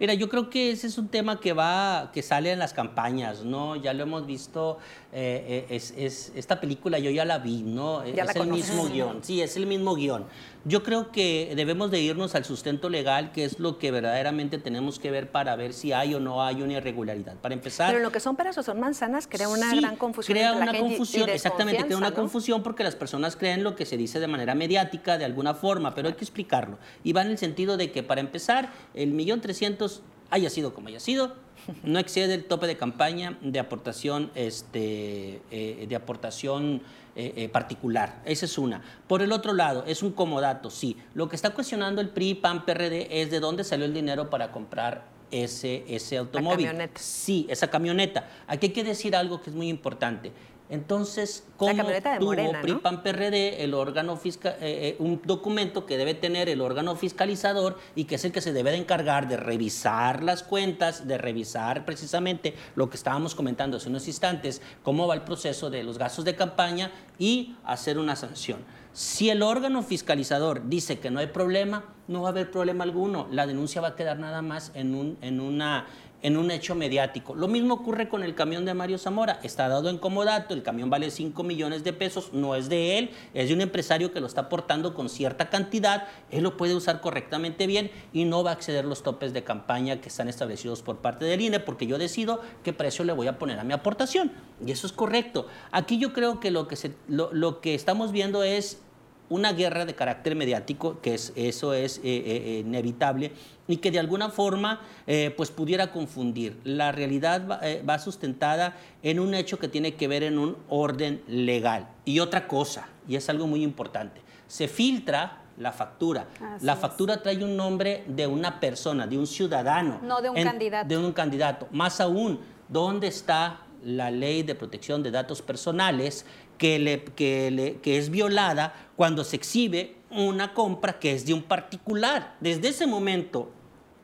Mira, 0.00 0.14
yo 0.14 0.30
creo 0.30 0.48
que 0.48 0.70
ese 0.70 0.86
es 0.86 0.96
un 0.96 1.08
tema 1.08 1.40
que 1.40 1.52
va, 1.52 2.10
que 2.10 2.22
sale 2.22 2.50
en 2.50 2.58
las 2.58 2.72
campañas, 2.72 3.44
¿no? 3.44 3.76
Ya 3.76 3.92
lo 3.92 4.04
hemos 4.04 4.24
visto, 4.24 4.78
eh, 5.12 5.66
eh, 5.68 5.74
es, 5.76 5.92
es- 5.96 6.32
esta 6.36 6.60
película 6.60 6.98
yo 7.00 7.10
ya 7.10 7.24
la 7.24 7.38
vi, 7.38 7.62
¿no? 7.62 8.04
Ya 8.06 8.24
es 8.24 8.30
el 8.36 8.42
conoces. 8.42 8.68
mismo 8.70 8.88
guion, 8.88 9.18
sí, 9.24 9.40
es 9.42 9.56
el 9.56 9.66
mismo 9.66 9.94
guion. 9.96 10.24
Yo 10.64 10.82
creo 10.82 11.10
que 11.10 11.52
debemos 11.56 11.90
de 11.90 12.00
irnos 12.00 12.34
al 12.34 12.44
sustento 12.44 12.88
legal, 12.90 13.32
que 13.32 13.44
es 13.44 13.58
lo 13.58 13.78
que 13.78 13.90
verdaderamente 13.90 14.58
tenemos 14.58 14.98
que 14.98 15.10
ver 15.10 15.30
para 15.30 15.56
ver 15.56 15.72
si 15.72 15.92
hay 15.92 16.14
o 16.14 16.20
no 16.20 16.44
hay 16.44 16.62
una 16.62 16.74
irregularidad. 16.74 17.34
Para 17.36 17.54
empezar... 17.54 17.90
Pero 17.92 18.02
lo 18.04 18.12
que 18.12 18.20
son 18.20 18.36
peras 18.36 18.56
o 18.58 18.62
son 18.62 18.78
manzanas 18.78 19.26
crea 19.26 19.48
una 19.48 19.70
Sí, 19.70 19.80
gran 19.80 19.96
confusión. 19.96 20.36
Crea 20.36 20.50
la 20.52 20.56
una 20.58 20.66
gente 20.72 20.78
y- 20.78 20.80
y 20.80 20.96
confusión, 20.98 21.28
exactamente, 21.30 21.84
crea 21.84 21.96
una 21.96 22.12
confusión 22.12 22.62
porque 22.62 22.84
las 22.84 22.94
personas 22.94 23.36
creen 23.36 23.64
lo 23.64 23.74
que 23.74 23.86
se 23.86 23.96
dice 23.96 24.20
de 24.20 24.26
manera 24.28 24.54
mediática, 24.54 25.16
de 25.18 25.24
alguna 25.24 25.54
forma, 25.54 25.94
pero 25.94 26.08
hay 26.08 26.14
que 26.14 26.24
explicarlo. 26.24 26.78
Y 27.02 27.12
va 27.14 27.22
en 27.22 27.28
el 27.30 27.38
sentido 27.38 27.76
de 27.76 27.90
que, 27.90 28.02
para 28.02 28.20
empezar, 28.20 28.70
el 28.94 29.12
millón 29.12 29.40
trescientos 29.40 30.02
haya 30.28 30.50
sido 30.50 30.74
como 30.74 30.88
haya 30.88 31.00
sido, 31.00 31.34
no 31.82 31.98
excede 31.98 32.34
el 32.34 32.44
tope 32.44 32.66
de 32.66 32.76
campaña 32.76 33.38
de 33.40 33.58
aportación, 33.58 34.30
este, 34.34 35.42
eh, 35.50 35.86
de 35.88 35.96
aportación 35.96 36.82
eh, 37.16 37.32
eh, 37.36 37.48
particular. 37.48 38.22
Esa 38.24 38.46
es 38.46 38.56
una. 38.56 38.82
Por 39.06 39.22
el 39.22 39.32
otro 39.32 39.52
lado, 39.52 39.84
es 39.86 40.02
un 40.02 40.12
comodato, 40.12 40.70
sí. 40.70 40.96
Lo 41.14 41.28
que 41.28 41.36
está 41.36 41.50
cuestionando 41.50 42.00
el 42.00 42.10
PRI, 42.10 42.34
PAN, 42.34 42.64
PRD 42.64 43.22
es 43.22 43.30
de 43.30 43.40
dónde 43.40 43.64
salió 43.64 43.84
el 43.84 43.92
dinero 43.92 44.30
para 44.30 44.52
comprar 44.52 45.04
ese, 45.30 45.84
ese 45.88 46.18
automóvil. 46.18 46.66
camioneta. 46.66 47.00
Sí, 47.00 47.46
esa 47.50 47.68
camioneta. 47.68 48.28
Aquí 48.46 48.66
hay 48.66 48.72
que 48.72 48.84
decir 48.84 49.16
algo 49.16 49.40
que 49.42 49.50
es 49.50 49.56
muy 49.56 49.68
importante. 49.68 50.32
Entonces, 50.70 51.44
¿cómo 51.56 51.72
tuvo 51.72 52.26
Morena, 52.26 52.60
PRI, 52.62 52.72
¿no? 52.72 52.80
PAN, 52.80 53.02
PRD, 53.02 53.64
el 53.64 53.74
órgano 53.74 54.16
fiscal, 54.16 54.56
un 54.98 55.20
documento 55.24 55.84
que 55.84 55.96
debe 55.96 56.14
tener 56.14 56.48
el 56.48 56.60
órgano 56.60 56.96
fiscalizador 56.96 57.78
y 57.94 58.04
que 58.04 58.14
es 58.14 58.24
el 58.24 58.32
que 58.32 58.40
se 58.40 58.52
debe 58.52 58.70
de 58.70 58.76
encargar 58.78 59.28
de 59.28 59.36
revisar 59.36 60.22
las 60.22 60.42
cuentas, 60.42 61.06
de 61.06 61.18
revisar 61.18 61.84
precisamente 61.84 62.54
lo 62.74 62.88
que 62.88 62.96
estábamos 62.96 63.34
comentando 63.34 63.76
hace 63.76 63.88
unos 63.88 64.06
instantes, 64.06 64.62
cómo 64.82 65.06
va 65.06 65.14
el 65.14 65.22
proceso 65.22 65.70
de 65.70 65.82
los 65.82 65.98
gastos 65.98 66.24
de 66.24 66.36
campaña 66.36 66.90
y 67.18 67.56
hacer 67.64 67.98
una 67.98 68.16
sanción. 68.16 68.60
Si 68.92 69.30
el 69.30 69.42
órgano 69.42 69.82
fiscalizador 69.82 70.68
dice 70.68 70.98
que 70.98 71.10
no 71.10 71.20
hay 71.20 71.28
problema, 71.28 71.84
no 72.08 72.22
va 72.22 72.28
a 72.28 72.32
haber 72.32 72.50
problema 72.50 72.82
alguno. 72.82 73.28
La 73.30 73.46
denuncia 73.46 73.80
va 73.80 73.88
a 73.88 73.96
quedar 73.96 74.18
nada 74.18 74.42
más 74.42 74.72
en 74.74 74.96
un, 74.96 75.16
en 75.20 75.40
una, 75.40 75.86
en 76.22 76.36
un 76.36 76.50
hecho 76.50 76.74
mediático. 76.74 77.34
Lo 77.34 77.48
mismo 77.48 77.74
ocurre 77.74 78.08
con 78.08 78.22
el 78.22 78.34
camión 78.34 78.64
de 78.64 78.74
Mario 78.74 78.98
Zamora. 78.98 79.40
Está 79.42 79.68
dado 79.68 79.88
en 79.88 79.98
comodato, 79.98 80.52
el 80.54 80.62
camión 80.62 80.90
vale 80.90 81.10
5 81.10 81.42
millones 81.42 81.82
de 81.84 81.92
pesos, 81.92 82.32
no 82.32 82.54
es 82.56 82.68
de 82.68 82.98
él, 82.98 83.10
es 83.34 83.48
de 83.48 83.54
un 83.54 83.60
empresario 83.60 84.12
que 84.12 84.20
lo 84.20 84.26
está 84.26 84.42
aportando 84.42 84.94
con 84.94 85.08
cierta 85.08 85.48
cantidad, 85.48 86.06
él 86.30 86.42
lo 86.42 86.56
puede 86.56 86.74
usar 86.74 87.00
correctamente 87.00 87.66
bien 87.66 87.90
y 88.12 88.24
no 88.24 88.42
va 88.44 88.50
a 88.50 88.54
exceder 88.54 88.84
los 88.84 89.02
topes 89.02 89.32
de 89.32 89.44
campaña 89.44 90.00
que 90.00 90.08
están 90.08 90.28
establecidos 90.28 90.82
por 90.82 90.98
parte 90.98 91.24
del 91.24 91.40
INE, 91.40 91.60
porque 91.60 91.86
yo 91.86 91.96
decido 91.98 92.40
qué 92.62 92.72
precio 92.72 93.04
le 93.04 93.12
voy 93.12 93.26
a 93.26 93.38
poner 93.38 93.58
a 93.58 93.64
mi 93.64 93.72
aportación. 93.72 94.32
Y 94.64 94.72
eso 94.72 94.86
es 94.86 94.92
correcto. 94.92 95.46
Aquí 95.72 95.98
yo 95.98 96.12
creo 96.12 96.40
que 96.40 96.50
lo 96.50 96.68
que, 96.68 96.76
se- 96.76 96.94
lo 97.08 97.60
que 97.60 97.74
estamos 97.74 98.12
viendo 98.12 98.42
es 98.42 98.82
una 99.30 99.52
guerra 99.52 99.86
de 99.86 99.94
carácter 99.94 100.36
mediático, 100.36 101.00
que 101.00 101.14
es, 101.14 101.32
eso 101.36 101.72
es 101.72 101.98
eh, 101.98 102.02
eh, 102.04 102.62
inevitable, 102.66 103.32
y 103.66 103.76
que 103.78 103.90
de 103.90 104.00
alguna 104.00 104.28
forma 104.28 104.80
eh, 105.06 105.32
pues 105.36 105.50
pudiera 105.50 105.92
confundir. 105.92 106.60
La 106.64 106.92
realidad 106.92 107.46
va, 107.48 107.60
eh, 107.62 107.82
va 107.88 107.98
sustentada 107.98 108.76
en 109.02 109.20
un 109.20 109.32
hecho 109.34 109.58
que 109.58 109.68
tiene 109.68 109.94
que 109.94 110.08
ver 110.08 110.24
en 110.24 110.38
un 110.38 110.56
orden 110.68 111.22
legal. 111.28 111.88
Y 112.04 112.18
otra 112.18 112.46
cosa, 112.48 112.88
y 113.08 113.16
es 113.16 113.30
algo 113.30 113.46
muy 113.46 113.62
importante, 113.62 114.20
se 114.48 114.66
filtra 114.66 115.38
la 115.56 115.72
factura. 115.72 116.26
Así 116.40 116.66
la 116.66 116.72
es. 116.72 116.78
factura 116.78 117.22
trae 117.22 117.42
un 117.44 117.56
nombre 117.56 118.02
de 118.08 118.26
una 118.26 118.58
persona, 118.58 119.06
de 119.06 119.16
un 119.16 119.26
ciudadano. 119.26 120.00
No 120.02 120.20
de 120.20 120.30
un 120.30 120.42
candidato. 120.42 120.88
De 120.88 120.98
un 120.98 121.12
candidato. 121.12 121.68
Más 121.70 122.00
aún, 122.00 122.40
¿dónde 122.68 123.06
está 123.06 123.60
la 123.84 124.10
ley 124.10 124.42
de 124.42 124.54
protección 124.54 125.02
de 125.02 125.10
datos 125.10 125.40
personales 125.40 126.26
que, 126.60 126.78
le- 126.78 127.02
que 127.04 127.50
le- 127.50 127.74
que 127.76 127.96
es 127.96 128.10
violada 128.10 128.74
cuando 128.94 129.24
se 129.24 129.34
exhibe 129.36 129.96
una 130.10 130.52
compra 130.52 130.98
que 130.98 131.12
es 131.14 131.24
de 131.24 131.32
un 131.32 131.42
particular? 131.42 132.36
Desde 132.40 132.68
ese 132.68 132.86
momento, 132.86 133.50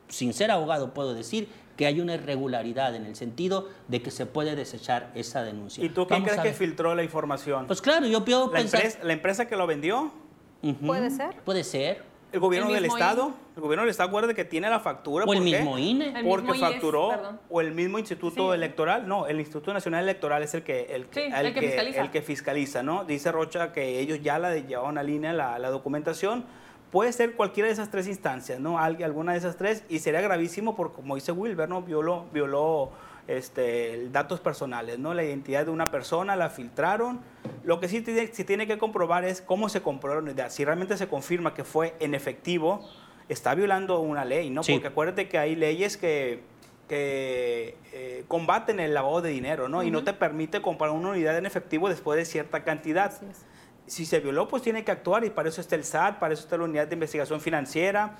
sin 0.09 0.33
ser 0.33 0.51
abogado, 0.51 0.95
puedo 0.95 1.13
decir 1.15 1.49
que 1.77 1.85
hay 1.85 2.01
una 2.01 2.15
irregularidad 2.15 2.95
en 2.95 3.05
el 3.05 3.15
sentido 3.15 3.69
de 3.89 4.01
que 4.01 4.11
se 4.11 4.25
puede 4.25 4.57
desechar 4.57 5.13
esa 5.15 5.43
denuncia. 5.43 5.85
¿Y 5.85 5.91
tú 5.91 6.07
quién 6.07 6.23
Vamos 6.23 6.29
crees 6.29 6.39
a 6.41 6.43
que 6.45 6.53
filtró 6.55 6.95
la 6.95 7.03
información? 7.03 7.67
Pues 7.67 7.83
claro, 7.83 8.07
yo 8.07 8.25
puedo 8.25 8.47
¿La, 8.47 8.59
pensar... 8.59 8.81
empresa, 8.81 9.05
¿La 9.05 9.13
empresa 9.13 9.47
que 9.47 9.57
lo 9.57 9.67
vendió? 9.67 10.11
¿Puede 10.87 11.11
ser? 11.11 11.37
Puede 11.45 11.63
ser. 11.63 12.03
¿El 12.37 12.41
gobierno 12.41 12.69
El 12.69 12.75
del 12.75 12.85
Estado? 12.85 13.23
INE. 13.29 13.35
¿El 13.57 13.63
gobierno 13.63 13.83
del 13.85 13.91
Estado 13.91 14.09
acuerda 14.11 14.35
que 14.35 14.45
tiene 14.45 14.69
la 14.69 14.79
factura? 14.81 15.25
O 15.25 15.33
el 15.33 15.39
¿Por 15.39 15.47
qué? 15.47 15.57
mismo 15.57 15.79
INE. 15.79 16.09
El 16.19 16.27
Porque 16.27 16.47
mismo 16.49 16.55
IES, 16.55 16.61
facturó, 16.61 17.09
perdón. 17.09 17.41
o 17.49 17.61
el 17.63 17.73
mismo 17.73 17.99
Instituto 17.99 18.51
Sí. 18.51 18.55
Electoral, 18.57 19.09
no, 19.09 19.27
el 19.27 19.41
Instituto 19.41 19.73
Nacional 19.73 20.03
Electoral 20.05 20.43
es 20.43 20.53
el 20.53 20.63
que, 20.63 20.95
el, 20.95 21.07
Sí, 21.11 21.21
el 21.21 21.47
el 21.47 21.55
que 21.55 21.61
fiscaliza. 21.63 22.01
el 22.03 22.11
que 22.11 22.23
fiscaliza, 22.23 22.83
¿no? 22.83 23.05
Dice 23.05 23.33
Rocha 23.33 23.73
que 23.73 23.99
ellos 24.01 24.21
ya 24.23 24.39
la 24.39 24.55
llevaron 24.55 24.99
a 24.99 25.03
línea 25.03 25.33
la, 25.33 25.59
la 25.59 25.71
documentación. 25.71 26.45
Puede 26.93 27.13
ser 27.13 27.33
cualquiera 27.33 27.67
de 27.69 27.73
esas 27.73 27.91
tres 27.91 28.07
instancias, 28.07 28.61
¿no? 28.61 28.79
Al- 28.79 29.03
alguna 29.03 29.33
de 29.33 29.39
esas 29.39 29.57
tres, 29.57 29.83
y 29.89 29.99
sería 30.01 30.21
gravísimo 30.21 30.77
porque, 30.77 30.97
como 30.97 31.15
dice 31.15 31.33
Wilber, 31.33 31.69
¿no? 31.69 31.81
Violó, 31.83 32.27
violó 32.33 32.91
este, 33.29 34.09
datos 34.11 34.41
personales, 34.41 34.99
¿no? 34.99 35.15
La 35.15 35.25
identidad 35.25 35.65
de 35.65 35.71
una 35.71 35.91
persona, 35.91 36.37
la 36.37 36.51
filtraron. 36.51 37.21
Lo 37.65 37.81
que 37.81 37.89
sí 37.89 38.01
tiene, 38.01 38.29
sí 38.29 38.45
tiene 38.45 38.67
que 38.67 38.79
comprobar 38.79 39.25
es 39.25 39.41
cómo 39.41 39.69
se 39.69 39.83
compró 39.83 40.15
la 40.15 40.21
unidad. 40.21 40.51
Si 40.51 40.65
realmente 40.65 40.97
se 40.97 41.09
confirma 41.09 41.55
que 41.55 41.65
fue 41.65 41.95
en 42.01 42.15
efectivo, 42.15 42.89
está 43.29 43.55
violando 43.55 44.01
una 44.01 44.25
ley, 44.25 44.51
¿no? 44.51 44.63
Sí. 44.63 44.73
Porque 44.73 44.89
acuérdate 44.89 45.29
que 45.29 45.39
hay 45.39 45.57
leyes 45.57 45.97
que, 45.97 46.43
que 46.89 47.77
eh, 47.93 48.25
combaten 48.29 48.79
el 48.79 48.95
lavado 48.95 49.23
de 49.23 49.31
dinero, 49.31 49.69
¿no? 49.69 49.83
Y 49.83 49.91
no 49.91 50.05
te 50.05 50.13
permite 50.13 50.63
comprar 50.63 50.91
una 50.91 51.11
unidad 51.11 51.37
en 51.37 51.47
efectivo 51.47 51.89
después 51.89 52.17
de 52.17 52.25
cierta 52.25 52.63
cantidad. 52.63 53.13
Si 53.87 54.07
se 54.07 54.21
violó, 54.21 54.49
pues 54.49 54.63
tiene 54.63 54.85
que 54.85 54.93
actuar 54.93 55.25
y 55.25 55.31
para 55.31 55.49
eso 55.49 55.61
está 55.61 55.75
el 55.75 55.85
SAT, 55.85 56.19
para 56.19 56.35
eso 56.35 56.43
está 56.43 56.57
la 56.57 56.65
unidad 56.65 56.87
de 56.87 56.95
investigación 56.95 57.41
financiera 57.41 58.17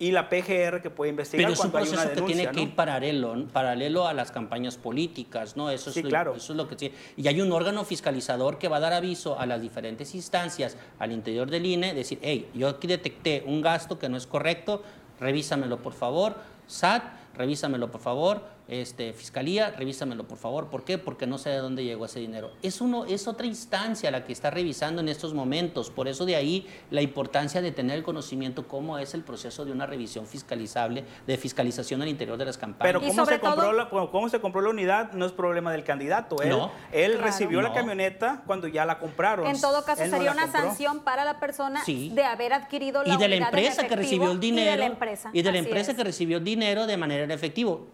y 0.00 0.12
la 0.12 0.30
PGR 0.30 0.80
que 0.80 0.88
puede 0.88 1.10
investigar 1.10 1.44
Pero 1.44 1.52
es 1.52 1.60
un 1.60 1.70
proceso 1.70 1.94
que 2.02 2.08
denuncia, 2.14 2.26
tiene 2.26 2.50
que 2.50 2.62
ir 2.62 2.74
paralelo, 2.74 3.36
¿no? 3.36 3.46
paralelo 3.48 4.08
a 4.08 4.14
las 4.14 4.32
campañas 4.32 4.78
políticas, 4.78 5.58
¿no? 5.58 5.70
Eso 5.70 5.90
es, 5.90 5.94
Sí, 5.94 6.02
lo, 6.02 6.08
claro. 6.08 6.34
eso 6.34 6.54
es 6.54 6.56
lo 6.56 6.66
que 6.66 6.78
sí. 6.78 6.90
Y 7.18 7.28
hay 7.28 7.42
un 7.42 7.52
órgano 7.52 7.84
fiscalizador 7.84 8.56
que 8.58 8.68
va 8.68 8.78
a 8.78 8.80
dar 8.80 8.94
aviso 8.94 9.38
a 9.38 9.44
las 9.44 9.60
diferentes 9.60 10.14
instancias 10.14 10.78
al 10.98 11.12
interior 11.12 11.50
del 11.50 11.66
INE, 11.66 11.92
decir, 11.92 12.18
hey, 12.22 12.48
yo 12.54 12.68
aquí 12.68 12.86
detecté 12.86 13.44
un 13.46 13.60
gasto 13.60 13.98
que 13.98 14.08
no 14.08 14.16
es 14.16 14.26
correcto, 14.26 14.82
revísamelo 15.20 15.82
por 15.82 15.92
favor, 15.92 16.36
SAT, 16.66 17.02
revísamelo 17.36 17.90
por 17.90 18.00
favor, 18.00 18.42
este, 18.70 19.12
Fiscalía, 19.12 19.72
revísamelo 19.76 20.28
por 20.28 20.38
favor. 20.38 20.68
¿Por 20.68 20.84
qué? 20.84 20.96
Porque 20.96 21.26
no 21.26 21.38
sé 21.38 21.50
de 21.50 21.56
dónde 21.58 21.82
llegó 21.84 22.04
ese 22.06 22.20
dinero. 22.20 22.52
Es, 22.62 22.80
uno, 22.80 23.04
es 23.04 23.26
otra 23.26 23.46
instancia 23.46 24.10
la 24.12 24.24
que 24.24 24.32
está 24.32 24.48
revisando 24.50 25.00
en 25.00 25.08
estos 25.08 25.34
momentos. 25.34 25.90
Por 25.90 26.06
eso 26.06 26.24
de 26.24 26.36
ahí 26.36 26.66
la 26.90 27.02
importancia 27.02 27.60
de 27.60 27.72
tener 27.72 27.96
el 27.96 28.04
conocimiento 28.04 28.68
cómo 28.68 28.96
es 28.98 29.12
el 29.14 29.22
proceso 29.24 29.64
de 29.64 29.72
una 29.72 29.86
revisión 29.86 30.24
fiscalizable, 30.26 31.04
de 31.26 31.36
fiscalización 31.36 32.00
al 32.02 32.08
interior 32.08 32.38
de 32.38 32.44
las 32.44 32.56
campañas. 32.58 32.92
Pero 32.94 33.00
cómo 33.00 33.26
se, 33.26 33.40
compró 33.40 33.62
todo- 33.64 33.72
la, 33.72 33.84
bueno, 33.86 34.10
cómo 34.12 34.28
se 34.28 34.40
compró 34.40 34.60
la 34.62 34.70
unidad 34.70 35.12
no 35.12 35.26
es 35.26 35.32
problema 35.32 35.72
del 35.72 35.82
candidato. 35.82 36.40
Él, 36.40 36.50
No. 36.50 36.70
él 36.92 37.12
Claro. 37.12 37.26
recibió 37.26 37.60
la 37.62 37.72
camioneta 37.72 38.42
cuando 38.46 38.68
ya 38.68 38.84
la 38.84 39.00
compraron. 39.00 39.46
En 39.48 39.60
todo 39.60 39.84
caso, 39.84 40.02
Él 40.04 40.10
sería 40.10 40.30
una 40.30 40.42
compró. 40.42 40.60
sanción 40.62 41.00
para 41.00 41.24
la 41.24 41.40
persona 41.40 41.84
Sí. 41.84 42.10
de 42.14 42.22
haber 42.22 42.52
adquirido 42.52 43.02
la 43.02 43.14
y 43.14 43.16
de 43.16 43.28
la 43.28 43.36
empresa 43.36 43.86
que 43.88 43.96
recibió 43.96 44.30
el 44.30 44.38
dinero 44.38 44.68
Y 44.68 44.72
de 44.74 44.76
la 44.78 44.86
empresa. 44.86 45.30
y 45.32 45.42
de 45.42 45.50
la 45.52 45.58
Así 45.58 45.66
empresa 45.66 45.90
es. 45.90 45.96
que 45.96 46.04
recibió 46.04 46.38
el 46.38 46.44
dinero 46.44 46.86
de 46.86 46.96
manera 46.96 47.24
en 47.24 47.30
efectivo. 47.32 47.88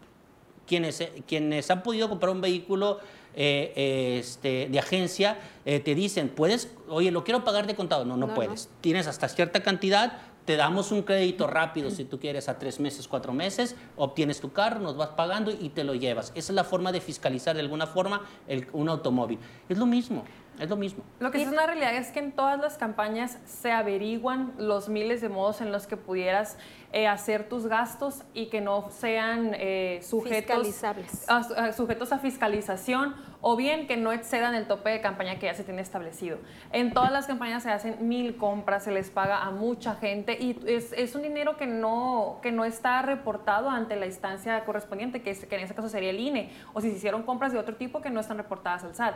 Quienes, 0.67 1.01
eh, 1.01 1.23
quienes 1.27 1.71
han 1.71 1.81
podido 1.81 2.09
comprar 2.09 2.31
un 2.31 2.41
vehículo 2.41 2.99
eh, 3.39 3.71
eh, 3.75 4.17
este, 4.19 4.67
de 4.69 4.79
agencia 4.79 5.37
eh, 5.65 5.79
te 5.79 5.95
dicen, 5.95 6.29
puedes, 6.29 6.71
oye, 6.89 7.11
lo 7.11 7.23
quiero 7.23 7.43
pagar 7.43 7.67
de 7.67 7.75
contado. 7.75 8.03
No, 8.05 8.17
no, 8.17 8.27
No, 8.27 8.33
puedes. 8.35 8.69
Tienes 8.81 9.07
hasta 9.07 9.27
cierta 9.29 9.61
cantidad, 9.63 10.19
te 10.45 10.55
damos 10.55 10.91
un 10.91 11.03
crédito 11.03 11.45
rápido 11.45 11.91
si 11.91 12.03
tú 12.05 12.19
quieres 12.19 12.47
a 12.49 12.57
tres 12.57 12.79
meses, 12.79 13.07
cuatro 13.07 13.33
meses, 13.33 13.75
obtienes 13.95 14.39
tu 14.39 14.51
carro, 14.53 14.79
nos 14.79 14.95
vas 14.97 15.09
pagando 15.09 15.51
y 15.51 15.69
te 15.69 15.83
lo 15.83 15.93
llevas. 15.93 16.31
Esa 16.35 16.51
es 16.51 16.55
la 16.55 16.63
forma 16.63 16.91
de 16.91 17.01
fiscalizar 17.01 17.53
de 17.55 17.61
alguna 17.61 17.85
forma 17.85 18.21
el- 18.47 18.67
un 18.73 18.87
automóvil. 18.89 19.39
Es 19.69 19.77
lo 19.77 19.85
mismo, 19.85 20.23
es 20.57 20.69
lo 20.69 20.77
mismo. 20.77 21.03
Lo 21.19 21.31
que 21.31 21.41
es 21.41 21.49
una 21.49 21.67
realidad 21.67 21.95
es 21.97 22.07
que 22.11 22.19
en 22.19 22.31
todas 22.31 22.57
las 22.59 22.77
campañas 22.77 23.37
se 23.45 23.71
averiguan 23.71 24.53
los 24.57 24.87
miles 24.89 25.19
de 25.21 25.27
modos 25.29 25.59
en 25.61 25.71
los 25.73 25.85
que 25.85 25.97
pudieras 25.97 26.57
eh, 26.93 27.07
hacer 27.07 27.49
tus 27.49 27.67
gastos 27.67 28.23
y 28.33 28.47
que 28.47 28.61
no 28.61 28.89
sean 28.91 29.51
eh, 29.55 29.99
sujetos, 30.03 30.83
a, 31.27 31.37
a- 31.37 31.73
sujetos 31.73 32.11
a 32.13 32.19
fiscalización 32.19 33.15
o 33.41 33.55
bien 33.55 33.85
que 33.87 33.97
no 33.97 34.11
excedan 34.11 34.55
el 34.55 34.65
tope 34.67 34.89
de 34.89 34.99
campaña 35.01 35.37
que 35.37 35.45
ya 35.45 35.53
se 35.53 35.63
tiene 35.63 35.81
establecido. 35.81 36.37
En 36.71 36.93
todas 36.93 37.11
las 37.11 37.27
campañas 37.27 37.61
se 37.63 37.69
hacen 37.69 38.07
mil 38.07 38.35
compras, 38.37 38.83
se 38.85 38.91
les 38.91 39.09
paga 39.11 39.43
a 39.43 39.51
mucha 39.51 39.95
gente 39.95 40.37
y 40.39 40.59
es, 40.65 40.91
es 40.93 41.13
un 41.13 41.21
dinero 41.21 41.55
que 41.57 41.67
no, 41.67 42.39
que 42.41 42.51
no 42.51 42.65
está 42.65 43.01
reportado 43.03 43.69
ante 43.69 43.95
la 43.95 44.05
instancia 44.07 44.63
correspondiente, 44.65 45.21
que, 45.21 45.31
es, 45.31 45.45
que 45.45 45.55
en 45.55 45.61
ese 45.61 45.75
caso 45.75 45.87
sería 45.89 46.09
el 46.09 46.19
INE, 46.19 46.49
o 46.73 46.81
si 46.81 46.89
se 46.89 46.97
hicieron 46.97 47.23
compras 47.23 47.51
de 47.53 47.59
otro 47.59 47.75
tipo 47.75 48.01
que 48.01 48.09
no 48.09 48.19
están 48.21 48.37
reportadas 48.37 48.83
al 48.85 48.95
SAT. 48.95 49.15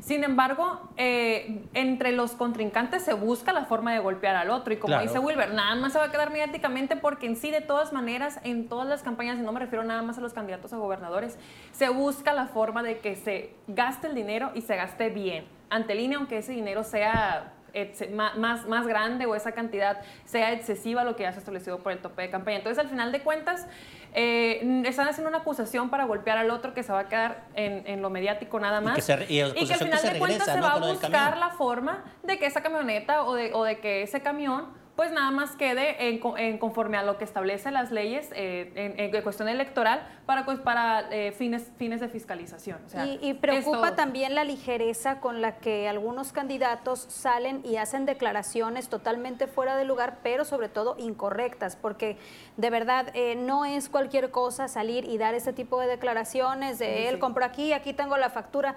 Sin 0.00 0.22
embargo, 0.24 0.90
eh, 0.96 1.64
entre 1.72 2.12
los 2.12 2.32
contrincantes 2.32 3.02
se 3.04 3.14
busca 3.14 3.52
la 3.52 3.64
forma 3.64 3.92
de 3.94 4.00
golpear 4.00 4.36
al 4.36 4.50
otro 4.50 4.74
y 4.74 4.76
como 4.76 4.88
Claro. 4.92 5.02
dice 5.04 5.18
Wilber, 5.18 5.54
nada 5.54 5.74
más 5.76 5.92
se 5.94 5.98
va 5.98 6.06
a 6.06 6.10
quedar 6.10 6.30
mediáticamente 6.30 6.96
porque 7.12 7.26
en 7.26 7.36
sí, 7.36 7.50
de 7.50 7.60
todas 7.60 7.92
maneras, 7.92 8.40
en 8.42 8.70
todas 8.70 8.88
las 8.88 9.02
campañas, 9.02 9.38
y 9.38 9.42
no 9.42 9.52
me 9.52 9.60
refiero 9.60 9.84
nada 9.84 10.00
más 10.00 10.16
a 10.16 10.22
los 10.22 10.32
candidatos 10.32 10.72
a 10.72 10.78
gobernadores, 10.78 11.38
se 11.72 11.90
busca 11.90 12.32
la 12.32 12.46
forma 12.46 12.82
de 12.82 13.00
que 13.00 13.16
se 13.16 13.54
gaste 13.66 14.06
el 14.06 14.14
dinero 14.14 14.50
y 14.54 14.62
se 14.62 14.76
gaste 14.76 15.10
bien. 15.10 15.44
Ante 15.68 15.94
INE, 15.94 16.14
aunque 16.14 16.38
ese 16.38 16.52
dinero 16.52 16.84
sea 16.84 17.52
más, 18.38 18.66
más 18.66 18.86
grande 18.86 19.26
o 19.26 19.34
esa 19.34 19.52
cantidad 19.52 20.00
sea 20.24 20.52
excesiva 20.52 21.02
a 21.02 21.04
lo 21.04 21.16
que 21.16 21.24
ya 21.24 21.32
se 21.32 21.36
ha 21.36 21.40
establecido 21.40 21.80
por 21.80 21.92
el 21.92 21.98
tope 21.98 22.22
de 22.22 22.30
campaña. 22.30 22.56
Entonces, 22.56 22.78
al 22.82 22.88
final 22.88 23.12
de 23.12 23.20
cuentas, 23.20 23.66
eh, 24.14 24.82
están 24.86 25.06
haciendo 25.06 25.28
una 25.28 25.38
acusación 25.40 25.90
para 25.90 26.04
golpear 26.04 26.38
al 26.38 26.50
otro 26.50 26.72
que 26.72 26.82
se 26.82 26.92
va 26.94 27.00
a 27.00 27.08
quedar 27.08 27.44
en, 27.54 27.86
en 27.86 28.00
lo 28.00 28.08
mediático 28.08 28.58
nada 28.58 28.80
Y 28.80 28.84
más. 28.84 28.94
que 28.94 29.02
se 29.02 29.16
re- 29.16 29.26
y 29.28 29.40
al 29.40 29.52
que 29.52 29.66
final 29.66 29.98
se 29.98 30.12
de 30.14 30.18
cuentas 30.18 30.46
regresa, 30.46 30.52
se 30.54 30.60
¿no? 30.60 30.66
va 30.66 30.72
a 30.72 30.92
buscar 30.92 31.36
la 31.36 31.50
forma 31.50 32.04
de 32.22 32.38
que 32.38 32.46
esa 32.46 32.62
camioneta 32.62 33.24
o 33.24 33.34
de, 33.34 33.52
o 33.52 33.64
de 33.64 33.80
que 33.80 34.02
ese 34.02 34.20
camión 34.22 34.80
pues 34.96 35.10
nada 35.10 35.30
más 35.30 35.56
quede 35.56 36.08
en, 36.08 36.20
en 36.36 36.58
conforme 36.58 36.98
a 36.98 37.02
lo 37.02 37.16
que 37.16 37.24
establecen 37.24 37.72
las 37.72 37.90
leyes 37.90 38.28
eh, 38.34 38.72
en, 38.74 39.14
en 39.14 39.22
cuestión 39.22 39.48
electoral 39.48 40.06
para, 40.26 40.44
pues, 40.44 40.58
para 40.60 41.08
eh, 41.10 41.32
fines, 41.32 41.72
fines 41.78 42.00
de 42.00 42.08
fiscalización. 42.08 42.78
O 42.84 42.88
sea, 42.90 43.06
y, 43.06 43.34
preocupa 43.34 43.96
también 43.96 44.34
la 44.34 44.44
ligereza 44.44 45.20
con 45.20 45.40
la 45.40 45.56
que 45.56 45.88
algunos 45.88 46.32
candidatos 46.32 47.06
salen 47.08 47.62
y 47.64 47.76
hacen 47.76 48.04
declaraciones 48.04 48.88
totalmente 48.88 49.46
fuera 49.46 49.76
de 49.76 49.84
lugar, 49.86 50.18
pero 50.22 50.44
sobre 50.44 50.68
todo 50.68 50.96
incorrectas, 50.98 51.74
porque 51.76 52.18
de 52.58 52.70
verdad 52.70 53.08
eh, 53.14 53.34
no 53.34 53.64
es 53.64 53.88
cualquier 53.88 54.30
cosa 54.30 54.68
salir 54.68 55.06
y 55.06 55.16
dar 55.16 55.34
ese 55.34 55.54
tipo 55.54 55.80
de 55.80 55.86
declaraciones 55.86 56.78
de 56.78 56.96
Sí, 56.98 57.02
él 57.06 57.14
sí. 57.14 57.20
compró 57.20 57.44
aquí, 57.46 57.72
aquí 57.72 57.94
tengo 57.94 58.18
la 58.18 58.28
factura. 58.28 58.76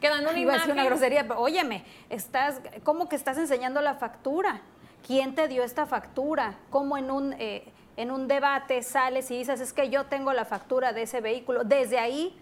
Que 0.00 0.10
dan 0.10 0.26
una 0.26 0.32
Iba 0.38 0.52
a 0.52 0.56
decir 0.56 0.72
una 0.72 0.82
imagen- 0.82 0.90
grosería, 0.90 1.22
pero 1.26 1.40
óyeme, 1.40 1.82
estás, 2.10 2.60
¿cómo 2.84 3.08
que 3.08 3.16
estás 3.16 3.38
enseñando 3.38 3.80
la 3.80 3.94
factura? 3.94 4.60
¿Quién 5.06 5.34
te 5.34 5.46
dio 5.48 5.62
esta 5.62 5.86
factura? 5.86 6.54
¿Cómo 6.70 6.96
en 6.98 7.10
un, 7.10 7.32
eh, 7.38 7.64
en 7.96 8.10
un 8.10 8.26
debate 8.28 8.82
sales 8.82 9.30
y 9.30 9.38
dices, 9.38 9.60
es 9.60 9.72
que 9.72 9.88
yo 9.88 10.04
tengo 10.06 10.32
la 10.32 10.44
factura 10.44 10.92
de 10.92 11.02
ese 11.02 11.20
vehículo? 11.20 11.62
Desde 11.62 11.98
ahí, 12.00 12.36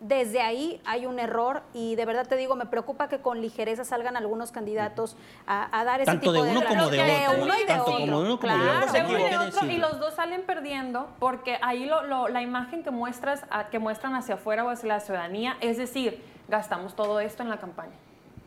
desde 0.00 0.40
ahí 0.40 0.80
hay 0.84 1.06
un 1.06 1.20
error 1.20 1.62
y 1.74 1.94
de 1.94 2.04
verdad 2.04 2.26
te 2.26 2.34
digo, 2.36 2.56
me 2.56 2.66
preocupa 2.66 3.08
que 3.08 3.20
con 3.20 3.40
ligereza 3.40 3.84
salgan 3.84 4.16
algunos 4.16 4.50
candidatos 4.50 5.16
a, 5.46 5.76
a 5.78 5.84
dar 5.84 6.00
ese 6.00 6.06
Tanto 6.10 6.32
tipo 6.32 6.32
de 6.44 6.50
uno 6.50 6.64
como 6.64 6.88
de 6.88 7.00
otro, 7.00 7.42
uno 7.44 7.54
y 7.54 7.60
de 7.60 7.64
tanto 7.66 7.82
otro. 7.84 7.94
como 8.00 8.18
de 8.20 8.26
uno 8.26 8.40
como 8.40 8.52
de 8.52 8.62
Claro. 8.64 8.78
otro. 8.86 8.92
de 8.92 9.00
uno 9.08 9.18
y 9.18 9.30
de 9.30 9.38
otro, 9.38 9.66
y 9.70 9.76
los 9.78 9.98
dos 10.00 10.14
salen 10.14 10.42
perdiendo 10.42 11.08
porque 11.20 11.58
ahí 11.62 11.84
lo- 11.86 12.02
lo- 12.02 12.28
la 12.28 12.42
imagen 12.42 12.82
que 12.82 12.90
muestras 12.90 13.44
a- 13.50 13.68
que 13.68 13.78
muestran 13.78 14.14
hacia 14.16 14.34
afuera 14.34 14.64
o 14.64 14.70
hacia 14.70 14.88
la 14.88 15.00
ciudadanía 15.00 15.56
es 15.60 15.76
decir 15.76 16.22
gastamos 16.48 16.94
todo 16.96 17.20
esto 17.20 17.42
en 17.44 17.48
la 17.50 17.58
campaña 17.58 17.92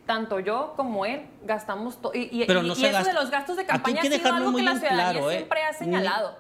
tanto 0.06 0.40
yo 0.40 0.74
como 0.76 1.06
él 1.06 1.26
gastamos 1.44 2.02
todo 2.02 2.14
y, 2.14 2.30
y- 2.32 2.46
Pero 2.46 2.64
y- 2.64 2.68
no 2.68 2.74
y 2.74 2.76
se 2.76 2.90
eso 2.90 3.04
de 3.04 3.14
los 3.14 3.30
gastos 3.30 3.56
de 3.58 3.66
campaña 3.66 4.02
ha 4.02 4.06
sido 4.06 4.34
algo 4.34 4.56
que 4.56 4.64
la 4.64 4.76
ciudadanía 4.76 5.12
claro, 5.12 5.32
¿eh? 5.32 5.36
siempre 5.38 5.64
ha 5.64 5.74
señalado 5.74 6.36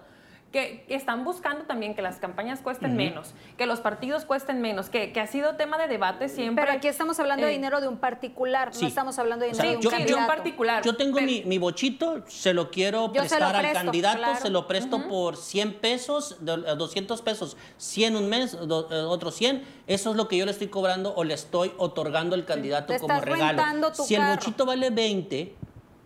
que, 0.51 0.83
que 0.87 0.95
están 0.95 1.23
buscando 1.23 1.63
también 1.63 1.95
que 1.95 2.01
las 2.01 2.17
campañas 2.17 2.59
cuesten 2.59 2.97
menos, 2.97 3.33
que 3.57 3.65
los 3.65 3.79
partidos 3.79 4.25
cuesten 4.25 4.59
menos, 4.61 4.89
que, 4.89 5.13
que 5.13 5.21
ha 5.21 5.27
sido 5.27 5.55
tema 5.55 5.77
de 5.77 5.87
debate 5.87 6.27
siempre. 6.27 6.65
Pero 6.65 6.77
aquí 6.77 6.87
estamos 6.89 7.19
hablando 7.21 7.45
de 7.45 7.53
Eh, 7.53 7.55
dinero 7.55 7.79
de 7.79 7.87
un 7.87 7.97
particular, 7.97 8.73
Sí. 8.73 8.81
no 8.81 8.87
estamos 8.89 9.17
hablando 9.17 9.45
de 9.45 9.51
O 9.51 9.55
sea, 9.55 9.63
dinero 9.63 9.79
de 9.81 9.87
un 9.87 9.91
de 9.91 9.97
un 9.97 10.05
candidato. 10.07 10.27
particular. 10.27 10.83
Yo 10.83 10.95
tengo 10.97 11.15
Pero- 11.15 11.27
mi, 11.27 11.43
mi 11.43 11.57
bochito, 11.57 12.23
se 12.27 12.53
lo 12.53 12.69
quiero 12.69 13.07
Yo 13.13 13.21
lo 13.21 13.27
prestar 13.29 13.55
al 13.55 13.71
candidato, 13.73 14.17
claro. 14.17 14.39
se 14.41 14.49
lo 14.49 14.67
presto 14.67 15.07
por 15.07 15.37
100 15.37 15.73
pesos, 15.75 16.35
do- 16.41 16.67
eh, 16.67 16.75
200 16.75 17.21
pesos, 17.21 17.55
100 17.77 18.17
un 18.17 18.27
mes, 18.27 18.51
do- 18.67 18.89
eh, 18.91 18.95
otros 19.03 19.35
100. 19.35 19.63
Eso 19.87 20.11
es 20.11 20.17
lo 20.17 20.27
que 20.27 20.35
yo 20.37 20.45
le 20.45 20.51
estoy 20.51 20.67
cobrando 20.67 21.13
o 21.15 21.23
le 21.23 21.33
estoy 21.33 21.71
otorgando 21.77 22.35
al 22.35 22.43
candidato 22.45 22.93
como 22.99 23.13
estás 23.13 23.25
regalo. 23.25 23.91
tu 23.93 24.03
Si 24.03 24.15
el 24.15 24.23
bochito 24.27 24.65
vale 24.65 24.89
20, 24.89 25.55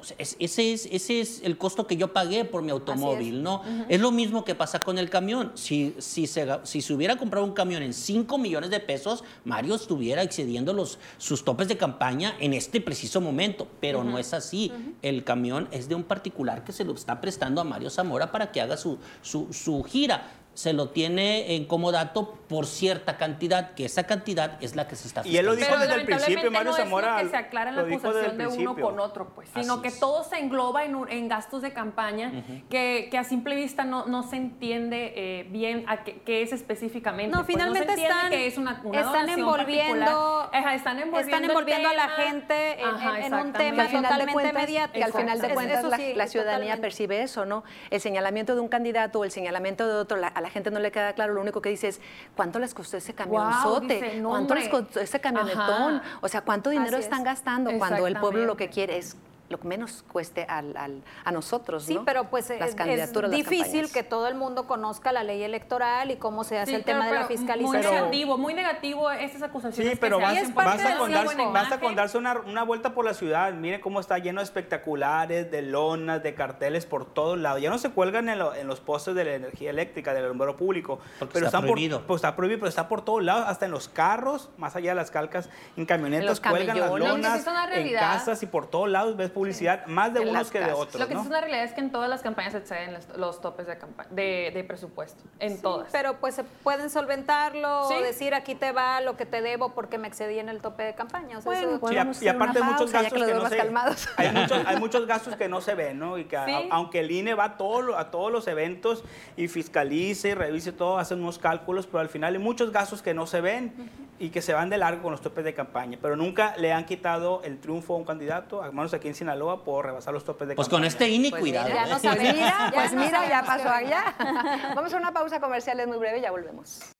pues 0.05 0.15
es- 0.19 0.35
ese, 0.39 0.73
es, 0.73 0.85
ese 0.91 1.19
es 1.19 1.41
el 1.43 1.57
costo 1.57 1.87
que 1.87 1.97
yo 1.97 2.13
pagué 2.13 2.45
por 2.45 2.61
mi 2.61 2.71
automóvil, 2.71 3.41
¿no? 3.41 3.61
Es 3.89 3.99
lo 3.99 4.11
mismo 4.11 4.43
que 4.45 4.53
pasa 4.55 4.79
con 4.79 4.97
el 4.97 5.09
camión. 5.09 5.51
Si, 5.55 5.95
si, 5.99 6.27
se, 6.27 6.47
si 6.63 6.81
se 6.81 6.93
hubiera 6.93 7.15
comprado 7.17 7.45
un 7.45 7.53
camión 7.53 7.81
en 7.81 7.93
5 7.93 8.37
millones 8.37 8.69
de 8.69 8.79
pesos, 8.79 9.23
Mario 9.43 9.75
estuviera 9.75 10.21
excediendo 10.21 10.73
los, 10.73 10.99
sus 11.17 11.43
topes 11.43 11.67
de 11.67 11.77
campaña 11.77 12.35
en 12.39 12.53
este 12.53 12.81
preciso 12.81 13.21
momento, 13.21 13.67
pero 13.79 14.03
no 14.03 14.19
es 14.19 14.33
así. 14.33 14.71
El 15.01 15.23
camión 15.23 15.67
es 15.71 15.89
de 15.89 15.95
un 15.95 16.03
particular 16.03 16.63
que 16.63 16.71
se 16.71 16.83
lo 16.83 16.93
está 16.93 17.19
prestando 17.21 17.61
a 17.61 17.63
Mario 17.63 17.89
Zamora 17.89 18.31
para 18.31 18.51
que 18.51 18.61
haga 18.61 18.77
su, 18.77 18.97
su, 19.21 19.51
su 19.51 19.83
gira. 19.83 20.31
Se 20.55 20.73
lo 20.73 20.89
tiene 20.89 21.55
en 21.55 21.65
comodato 21.65 22.33
por 22.47 22.65
cierta 22.65 23.17
cantidad, 23.17 23.73
que 23.73 23.85
esa 23.85 24.03
cantidad 24.07 24.57
es 24.61 24.75
la 24.75 24.87
que 24.87 24.95
se 24.95 25.07
está 25.07 25.21
Y 25.27 25.35
él 25.37 25.45
lo 25.45 25.55
dijo 25.55 25.67
Pero 25.69 25.81
desde 25.81 25.95
el 25.95 26.05
principio, 26.05 26.35
lamentablemente 26.49 26.49
Mario 26.57 26.71
no 26.71 26.77
Zamora. 26.77 27.07
es 27.17 27.23
lo 27.25 27.29
que 27.31 27.37
se 27.37 27.37
aclara 27.37 27.69
en 27.71 27.75
la 27.75 27.81
acusación 27.81 28.37
de 28.37 28.47
uno 28.47 28.75
con 28.75 28.99
otro, 28.99 29.29
pues, 29.35 29.49
sino 29.53 29.81
que 29.81 29.89
es. 29.89 29.99
todo 29.99 30.23
se 30.23 30.37
engloba 30.39 30.85
en, 30.85 30.95
en 31.09 31.27
gastos 31.27 31.61
de 31.61 31.73
campaña 31.73 32.31
que, 32.69 33.09
que 33.11 33.17
a 33.17 33.23
simple 33.25 33.55
vista 33.55 33.83
no, 33.83 34.05
no 34.05 34.23
se 34.23 34.37
entiende 34.37 35.13
eh, 35.15 35.47
bien 35.49 35.83
a 35.87 36.03
qué, 36.03 36.21
qué 36.21 36.41
es 36.41 36.53
específicamente. 36.53 37.35
No, 37.35 37.43
pues, 37.43 37.53
finalmente 37.55 37.93
se 37.95 38.03
están, 38.03 38.29
que 38.29 38.47
es 38.47 38.57
una, 38.57 38.79
una 38.85 39.01
están 39.01 39.27
envolviendo. 39.29 40.49
Ajá, 40.53 40.75
están 40.75 40.99
envolviendo, 40.99 41.19
están 41.35 41.43
envolviendo 41.49 41.89
a 41.89 41.93
la 41.93 42.07
gente 42.09 42.79
en, 42.79 42.85
Ajá, 42.87 43.19
en- 43.25 43.33
un 43.33 43.51
tema 43.53 43.87
totalmente 43.89 44.33
cuentas, 44.33 44.53
mediático. 44.53 44.93
que 44.99 45.03
al 45.03 45.13
final 45.13 45.41
de 45.41 45.49
cuentas 45.53 45.83
la, 45.83 45.97
sí, 45.97 46.13
la 46.15 46.27
ciudadanía 46.27 46.75
totalmente. 46.75 46.81
percibe 46.81 47.21
eso, 47.23 47.45
¿no? 47.45 47.63
El 47.89 47.99
señalamiento 47.99 48.55
de 48.55 48.61
un 48.61 48.69
candidato 48.69 49.19
o 49.19 49.23
el 49.25 49.31
señalamiento 49.31 49.85
de 49.87 49.95
otro, 49.95 50.15
la- 50.17 50.27
a 50.27 50.44
la 50.45 50.51
gente 50.51 50.69
no 50.69 50.79
le 50.79 50.91
queda 50.91 51.13
claro, 51.13 51.33
lo 51.33 51.41
único 51.41 51.59
que 51.59 51.69
dice 51.69 51.87
es, 51.87 51.99
¿cuánto 52.35 52.59
les 52.59 52.75
costó 52.75 52.97
ese 52.97 53.15
camionzote? 53.15 53.95
dice, 53.95 54.21
¿Cuánto 54.23 54.53
les 54.53 54.69
costó 54.69 54.99
ese 54.99 55.19
camionetón? 55.19 55.95
Ajá. 55.95 56.19
O 56.21 56.27
sea, 56.27 56.41
¿cuánto 56.41 56.69
dinero 56.69 56.97
Así 56.97 57.05
están 57.05 57.21
es. 57.21 57.25
gastando 57.25 57.71
cuando 57.79 58.05
el 58.05 58.15
pueblo 58.19 58.45
lo 58.45 58.55
que 58.55 58.69
quiere 58.69 58.99
es 58.99 59.17
lo 59.49 59.59
que 59.59 59.67
menos 59.67 60.03
cueste 60.11 60.45
al, 60.49 60.75
al- 60.77 61.01
a 61.23 61.31
nosotros, 61.31 61.83
Sí, 61.83 61.95
¿no? 61.95 62.05
pero 62.05 62.25
pues 62.29 62.49
las 62.49 62.69
es, 62.69 62.75
candidaturas, 62.75 63.31
es 63.31 63.37
las 63.37 63.49
difícil 63.49 63.65
campañas. 63.81 63.91
que 63.93 64.03
todo 64.03 64.27
el 64.27 64.35
mundo 64.35 64.65
conozca 64.67 65.11
la 65.11 65.23
ley 65.23 65.43
electoral 65.43 66.09
y 66.11 66.15
cómo 66.17 66.43
se 66.43 66.57
hace 66.57 66.71
Sí, 66.71 66.75
el 66.75 66.83
tema 66.83 67.05
de 67.07 67.13
la 67.13 67.27
fiscalización. 67.27 67.81
Muy 67.83 67.91
negativo, 67.93 68.37
muy 68.37 68.53
negativo 68.53 69.11
estas 69.11 69.43
acusaciones. 69.43 69.93
Sí, 69.93 69.97
pero 70.01 70.17
que 70.19 70.25
se 70.25 70.51
vas, 70.53 70.77
la 70.77 70.83
dan 70.83 71.95
darse, 71.95 72.17
una, 72.17 72.39
una 72.39 72.63
vuelta 72.63 72.93
por 72.93 73.05
la 73.05 73.13
ciudad. 73.13 73.53
Miren 73.53 73.81
cómo 73.81 73.99
está 73.99 74.17
lleno 74.17 74.39
de 74.41 74.45
espectaculares, 74.45 75.51
de 75.51 75.61
lonas, 75.61 76.23
de 76.23 76.33
carteles 76.35 76.85
por 76.85 77.05
todos 77.05 77.37
lados. 77.37 77.61
Ya 77.61 77.69
no 77.69 77.77
se 77.77 77.89
cuelgan 77.91 78.29
en, 78.29 78.39
lo- 78.39 78.53
en 78.55 78.67
los 78.67 78.79
postes 78.79 79.15
de 79.15 79.23
la 79.25 79.33
energía 79.33 79.69
eléctrica, 79.69 80.13
del 80.13 80.25
alumbrado 80.25 80.55
público. 80.55 80.99
Porque 81.19 81.33
pero 81.33 81.45
está 81.45 81.57
están 81.57 81.61
por- 81.67 81.71
prohibido. 81.75 82.01
pues 82.07 82.19
está 82.19 82.35
prohibido, 82.35 82.59
pero 82.59 82.69
está 82.69 82.87
por 82.87 83.03
todos 83.03 83.23
lados, 83.23 83.45
hasta 83.47 83.65
en 83.65 83.71
los 83.71 83.87
carros, 83.89 84.49
más 84.57 84.75
allá 84.75 84.91
de 84.91 84.95
las 84.95 85.11
calcas, 85.11 85.49
en 85.77 85.85
camionetas 85.85 86.39
cuelgan 86.39 86.79
las 86.79 86.91
lonas, 86.91 87.39
es 87.41 87.47
una 87.47 87.65
en 87.75 87.93
casas 87.93 88.41
y 88.43 88.45
por 88.45 88.67
todos 88.67 88.89
lados 88.89 89.15
ves 89.17 89.29
publicidad, 89.35 89.85
más 89.85 90.11
de 90.13 90.21
En 90.23 90.29
unos 90.29 90.49
que 90.49 90.59
de 90.59 90.71
otros. 90.73 90.95
Lo 90.99 91.05
que 91.07 91.13
sí 91.13 91.15
¿no? 91.17 91.21
es 91.21 91.27
una 91.27 91.41
realidad 91.41 91.63
es 91.65 91.73
que 91.73 91.81
en 91.81 91.91
todas 91.91 92.09
las 92.09 92.23
campañas 92.23 92.53
se 92.53 92.57
exceden 92.57 92.93
los, 92.93 93.07
los 93.17 93.41
topes 93.41 93.67
de, 93.67 93.77
de, 94.09 94.51
de 94.51 94.63
presupuesto. 94.63 95.23
En 95.39 95.57
Sí, 95.57 95.61
todas. 95.61 95.89
Pero 95.91 96.15
pues 96.19 96.33
se 96.33 96.43
pueden 96.43 96.89
solventarlo 96.89 97.87
Sí. 97.89 97.93
o 97.95 98.01
decir 98.01 98.33
aquí 98.33 98.55
te 98.55 98.71
va 98.71 99.01
lo 99.01 99.15
que 99.17 99.25
te 99.27 99.41
debo 99.43 99.73
porque 99.73 99.97
me 99.99 100.07
excedí 100.07 100.39
en 100.39 100.49
el 100.49 100.61
tope 100.61 100.81
de 100.83 100.95
campaña. 100.95 101.37
O 101.37 101.41
sea, 101.41 101.51
eso- 101.53 101.77
Bueno, 101.77 101.77
Sí, 101.77 101.97
a- 101.97 102.01
Podemos 102.01 102.21
y 102.23 102.27
hacer 102.27 102.35
aparte 102.41 102.59
hay 102.59 102.63
muchos 102.65 102.91
gastos 102.91 103.23
que 103.23 103.33
no 103.33 103.49
se 103.49 103.57
calmados. 103.57 104.07
hay 104.17 104.31
muchos 104.31 104.65
hay 104.65 104.77
muchos 104.77 105.05
gastos 105.07 105.35
que 105.35 105.47
no 105.49 105.61
se 105.61 105.75
ven, 105.75 105.99
¿no? 105.99 106.17
Y 106.17 106.25
que 106.25 106.37
a- 106.37 106.45
Sí. 106.45 106.67
aunque 106.71 107.01
el 107.01 107.11
INE 107.11 107.33
va 107.35 107.43
a, 107.43 107.57
todo 107.57 107.81
lo- 107.81 107.97
a 107.97 108.09
todos 108.09 108.31
los 108.31 108.47
eventos 108.47 109.03
y 109.37 109.47
fiscalice 109.47 110.29
y 110.29 110.33
revise 110.33 110.71
todo, 110.71 110.97
hacen 110.97 111.19
unos 111.21 111.37
cálculos, 111.37 111.85
pero 111.85 111.99
al 111.99 112.09
final 112.09 112.33
hay 112.33 112.39
muchos 112.39 112.71
gastos 112.71 113.01
que 113.01 113.13
no 113.13 113.27
se 113.27 113.41
ven 113.41 113.73
y 114.17 114.29
que 114.29 114.41
se 114.41 114.53
van 114.53 114.69
de 114.69 114.77
largo 114.77 115.01
con 115.03 115.11
los 115.11 115.21
topes 115.21 115.43
de 115.43 115.53
campaña, 115.53 115.97
pero 116.01 116.15
nunca 116.15 116.55
le 116.57 116.71
han 116.71 116.85
quitado 116.85 117.41
el 117.43 117.59
triunfo 117.59 117.95
a 117.95 117.97
un 117.97 118.05
candidato, 118.05 118.61
al 118.63 118.71
menos 118.71 118.93
aquí 118.93 119.07
en 119.09 119.15
Sinaloa, 119.15 119.63
por 119.63 119.85
rebasar 119.85 120.13
los 120.13 120.23
topes 120.23 120.47
de 120.47 120.55
Pues 120.55 120.67
campaña. 120.67 120.81
con 120.81 120.87
este 120.87 121.09
INE, 121.09 121.29
Pues 121.29 121.41
cuidado. 121.41 121.67
mira, 121.67 121.83
¿eh? 121.85 121.89
no 121.89 121.99
Pues 121.99 122.19
mira, 122.33 122.33
Ya 122.35 122.71
pues 122.73 122.93
no 122.93 123.01
mira, 123.01 123.27
ya 123.29 123.43
pasó 123.43 123.69
allá. 123.69 124.03
Vamos 124.75 124.93
a 124.93 124.97
una 124.97 125.11
pausa 125.11 125.39
comercial, 125.39 125.79
es 125.79 125.87
muy 125.87 125.97
breve, 125.97 126.21
ya 126.21 126.31
volvemos. 126.31 126.94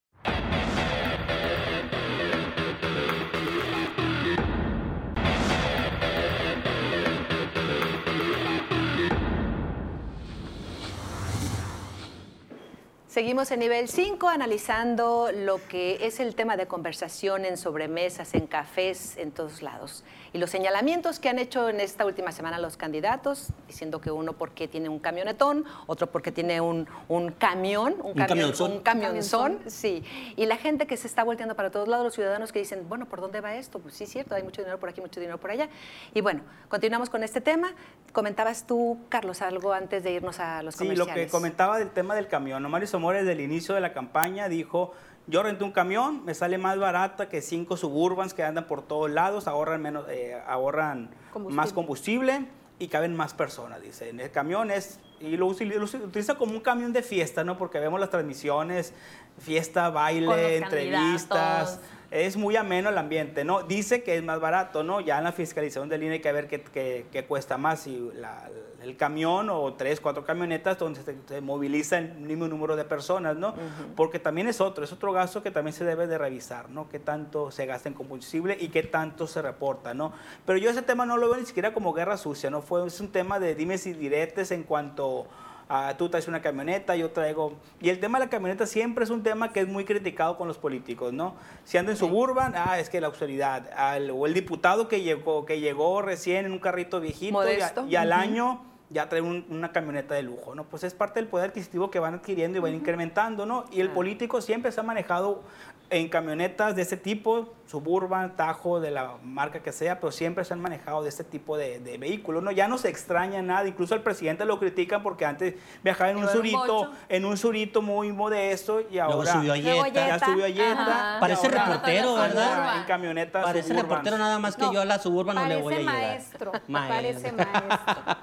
Seguimos 13.16 13.50
en 13.52 13.62
nivel 13.62 13.88
5 13.88 14.28
analizando 14.28 15.30
lo 15.34 15.66
que 15.70 16.06
es 16.06 16.20
el 16.20 16.36
tema 16.36 16.58
de 16.58 16.68
conversación 16.68 17.46
en 17.46 17.56
sobremesas, 17.56 18.34
en 18.34 18.46
cafés, 18.46 19.16
en 19.16 19.32
todos 19.32 19.62
lados. 19.62 20.04
Y 20.36 20.38
los 20.38 20.50
señalamientos 20.50 21.20
que 21.22 21.30
han 21.30 21.40
hecho 21.40 21.70
en 21.70 21.80
esta 21.80 22.06
última 22.06 22.34
semana 22.34 22.60
los 22.60 22.76
candidatos, 22.76 23.54
diciendo 23.70 24.02
que 24.02 24.12
uno 24.12 24.34
porque 24.34 24.68
tiene 24.68 24.90
un 24.90 25.00
camionetón, 25.00 25.64
otro 25.88 26.08
porque 26.12 26.30
tiene 26.34 26.60
un, 26.60 26.90
un 27.08 27.32
camión, 27.32 27.96
un, 28.04 28.20
Un 28.20 28.28
camionzón. 28.28 28.72
un 28.74 28.80
camionzón, 28.82 29.60
sí. 29.68 30.04
Y 30.36 30.46
la 30.46 30.58
gente 30.58 30.88
que 30.88 30.98
se 30.98 31.08
está 31.08 31.24
volteando 31.24 31.56
para 31.56 31.72
todos 31.72 31.88
lados, 31.88 32.04
los 32.04 32.14
ciudadanos 32.16 32.52
que 32.52 32.60
dicen, 32.60 32.90
bueno, 32.90 33.06
¿por 33.06 33.22
dónde 33.22 33.40
va 33.40 33.56
esto? 33.56 33.80
Pues 33.80 33.94
sí, 33.94 34.06
cierto, 34.06 34.36
hay 34.36 34.44
mucho 34.44 34.60
dinero 34.62 34.78
por 34.78 34.90
aquí, 34.90 35.00
mucho 35.00 35.22
dinero 35.22 35.38
por 35.40 35.52
allá. 35.52 35.70
Y 36.14 36.20
bueno, 36.20 36.42
continuamos 36.68 37.10
con 37.10 37.24
este 37.24 37.40
tema. 37.40 37.74
Comentabas 38.12 38.68
tú, 38.68 38.98
Carlos, 39.08 39.42
algo 39.42 39.72
antes 39.72 40.04
de 40.04 40.12
irnos 40.12 40.42
a 40.42 40.64
los 40.64 40.76
Sí, 40.76 40.84
lo 40.84 40.90
comerciales. 40.90 41.28
que 41.28 41.32
comentaba 41.32 41.80
del 41.80 41.92
tema 41.92 42.14
del 42.14 42.28
camión. 42.28 42.70
Mario 42.70 42.90
Zamora 42.90 43.20
desde 43.20 43.32
el 43.32 43.40
inicio 43.40 43.74
de 43.74 43.80
la 43.80 43.94
campaña 43.94 44.50
dijo, 44.50 44.92
yo 45.28 45.44
renté 45.44 45.64
un 45.64 45.72
camión, 45.72 46.24
me 46.24 46.34
sale 46.34 46.58
más 46.58 46.78
barata 46.78 47.30
que 47.30 47.42
cinco 47.42 47.78
suburbans 47.78 48.34
que 48.34 48.44
andan 48.44 48.68
por 48.68 48.82
todos 48.84 49.10
lados, 49.10 49.48
ahorran, 49.48 49.82
menos, 49.82 50.06
eh, 50.10 50.40
ahorran 50.48 51.10
Combustible. 51.32 51.56
más 51.56 51.74
combustible 51.74 52.46
y 52.78 52.88
caben 52.88 53.16
más 53.16 53.34
personas, 53.34 53.82
dice. 53.82 54.10
El 54.10 54.32
camión 54.32 54.70
es, 54.70 55.00
y 55.20 55.38
lo, 55.38 55.48
utiliza 55.48 56.36
como 56.36 56.54
un 56.54 56.60
camión 56.60 56.94
de 56.94 57.02
fiesta, 57.02 57.44
¿no? 57.44 57.58
Porque 57.58 57.80
vemos 57.80 58.00
las 58.00 58.10
transmisiones, 58.10 58.94
fiesta, 59.40 59.90
baile, 59.90 60.58
entrevistas. 60.58 61.80
Es 62.16 62.38
muy 62.38 62.56
ameno 62.56 62.90
el 62.90 62.98
ambiente, 62.98 63.44
¿no? 63.44 63.64
Dice 63.64 64.02
que 64.02 64.16
es 64.16 64.24
más 64.24 64.40
barato, 64.40 64.84
¿no? 64.84 65.02
Ya 65.02 65.18
en 65.18 65.26
la 65.26 65.34
fiscalización 65.34 65.90
del 65.90 66.02
INE 66.04 66.14
hay 66.14 66.22
que 66.22 66.32
ver 66.32 66.48
qué, 66.48 66.62
qué- 66.62 67.06
qué 67.12 67.26
cuesta 67.26 67.58
más, 67.58 67.82
si 67.82 68.10
la- 68.16 68.50
el 68.82 68.96
camión 68.96 69.50
o 69.50 69.74
tres, 69.74 70.00
cuatro 70.00 70.24
camionetas 70.24 70.78
donde 70.78 71.02
se, 71.02 71.16
se 71.28 71.42
moviliza 71.42 71.98
el 71.98 72.14
mismo 72.20 72.48
número 72.48 72.76
de 72.78 72.86
personas, 72.86 73.36
¿no? 73.36 73.54
Porque 73.98 74.18
también 74.20 74.48
es 74.48 74.62
otro, 74.62 74.86
es 74.86 74.94
otro 74.94 75.12
gasto 75.12 75.44
que 75.44 75.52
también 75.52 75.74
se 75.74 75.84
debe 75.84 76.08
de 76.08 76.18
revisar, 76.18 76.70
¿no? 76.70 76.88
Qué 76.88 77.00
tanto 77.00 77.52
se 77.52 77.66
gasta 77.66 77.90
en 77.90 77.96
combustible 77.96 78.56
y 78.60 78.70
qué 78.70 78.84
tanto 78.84 79.28
se 79.28 79.42
reporta, 79.42 79.94
¿no? 79.94 80.14
Pero 80.46 80.58
yo 80.58 80.70
ese 80.70 80.84
tema 80.84 81.06
no 81.06 81.18
lo 81.18 81.28
veo 81.30 81.38
ni 81.40 81.46
siquiera 81.46 81.74
como 81.74 81.92
guerra 81.94 82.16
sucia, 82.16 82.50
¿no? 82.50 82.62
Fue, 82.62 82.86
es 82.88 83.00
un 83.02 83.12
tema 83.12 83.40
de 83.40 83.56
dimes 83.56 83.86
y 83.88 83.94
diretes 83.94 84.52
en 84.52 84.64
cuanto 84.64 85.28
a 85.68 85.96
tú 85.98 86.10
traes 86.10 86.28
una 86.28 86.42
camioneta, 86.42 86.96
yo 86.96 87.10
traigo... 87.12 87.54
Y 87.82 87.90
el 87.90 88.00
tema 88.00 88.20
de 88.20 88.26
la 88.26 88.30
camioneta 88.30 88.66
siempre 88.68 89.04
es 89.04 89.10
un 89.10 89.24
tema 89.24 89.52
que 89.52 89.62
es 89.62 89.68
muy 89.68 89.84
criticado 89.84 90.38
con 90.38 90.48
los 90.48 90.58
políticos, 90.58 91.12
¿no? 91.12 91.34
Si 91.64 91.78
anda 91.78 91.92
en 91.92 91.98
suburban, 91.98 92.54
ah, 92.56 92.80
es 92.80 92.90
que 92.90 93.02
la 93.02 93.08
austeridad. 93.08 93.70
Al- 93.76 94.12
o 94.12 94.26
el 94.28 94.34
diputado 94.36 94.88
que 94.88 95.02
llegó, 95.02 95.46
que 95.46 95.60
llegó 95.60 96.02
recién 96.04 96.46
en 96.46 96.52
un 96.52 96.60
carrito 96.60 97.00
viejito 97.00 97.32
y, 97.58 97.62
a- 97.62 97.90
y 97.90 97.96
al 97.96 98.14
año 98.14 98.62
ya 98.92 99.10
trae 99.10 99.22
un- 99.22 99.44
una 99.50 99.72
camioneta 99.72 100.14
de 100.14 100.22
lujo, 100.22 100.54
¿no? 100.54 100.66
Pues 100.66 100.84
es 100.84 100.94
parte 100.94 101.20
del 101.20 101.28
poder 101.28 101.50
adquisitivo 101.50 101.90
que 101.90 101.98
van 101.98 102.14
adquiriendo 102.14 102.60
y 102.60 102.62
van 102.62 102.76
incrementando, 102.76 103.48
¿no? 103.48 103.66
Y 103.72 103.82
el 103.82 103.90
político 103.90 104.42
siempre 104.42 104.72
se 104.72 104.80
ha 104.80 104.84
manejado 104.84 105.42
en 105.90 106.10
camionetas 106.10 106.76
de 106.76 106.82
ese 106.82 106.98
tipo, 106.98 107.54
Suburban, 107.68 108.36
Tajo, 108.36 108.80
de 108.80 108.92
la 108.92 109.14
marca 109.24 109.60
que 109.62 109.72
sea, 109.72 110.00
pero 110.00 110.12
siempre 110.12 110.44
se 110.46 110.54
han 110.54 110.60
manejado 110.62 111.04
de 111.04 111.10
este 111.10 111.24
tipo 111.24 111.58
de, 111.58 111.80
de 111.80 111.98
vehículos, 111.98 112.42
¿no? 112.44 112.52
Ya 112.52 112.68
no 112.68 112.78
se 112.78 112.90
extraña 112.90 113.42
nada, 113.42 113.68
incluso 113.68 113.94
al 113.94 114.02
presidente 114.02 114.46
lo 114.46 114.60
critican 114.60 115.04
porque 115.04 115.26
antes 115.26 115.56
viajaba 115.84 116.10
en 116.12 116.18
un 116.18 116.24
Iba 116.24 116.32
en 116.32 116.38
un 116.38 116.44
surito, 116.44 116.92
en 117.10 117.26
un 117.26 117.38
surito 117.38 117.82
muy 117.82 118.12
modesto 118.12 118.82
y 118.82 118.96
Luego 118.96 119.14
ahora 119.14 119.34
subió 119.34 119.54
a 119.54 119.58
Luego 119.58 119.84
Jetta. 119.86 120.08
ya 120.08 120.20
subió 120.20 120.46
a 120.46 120.50
Jetta. 120.50 120.82
Ajá. 120.82 121.18
y 121.18 121.20
Parece 121.22 121.48
ahora 121.48 121.66
reportero, 121.66 122.14
¿verdad? 122.16 122.78
En 122.78 122.84
camioneta 122.86 123.42
Parece 123.42 123.68
Suburban. 123.70 123.90
reportero 123.90 124.18
nada 124.18 124.40
más 124.40 124.56
que 124.56 124.62
No, 124.64 124.74
yo 124.74 124.82
a 124.82 124.86
la 124.86 125.00
suburban 125.00 125.36
no 125.36 125.46
le 125.46 125.62
voy 125.62 125.74
a 125.76 125.78
llegar. 125.80 125.94
maestro, 125.96 126.52
Maestro. 126.68 126.96
parece 126.96 127.32
maestro. 127.32 128.16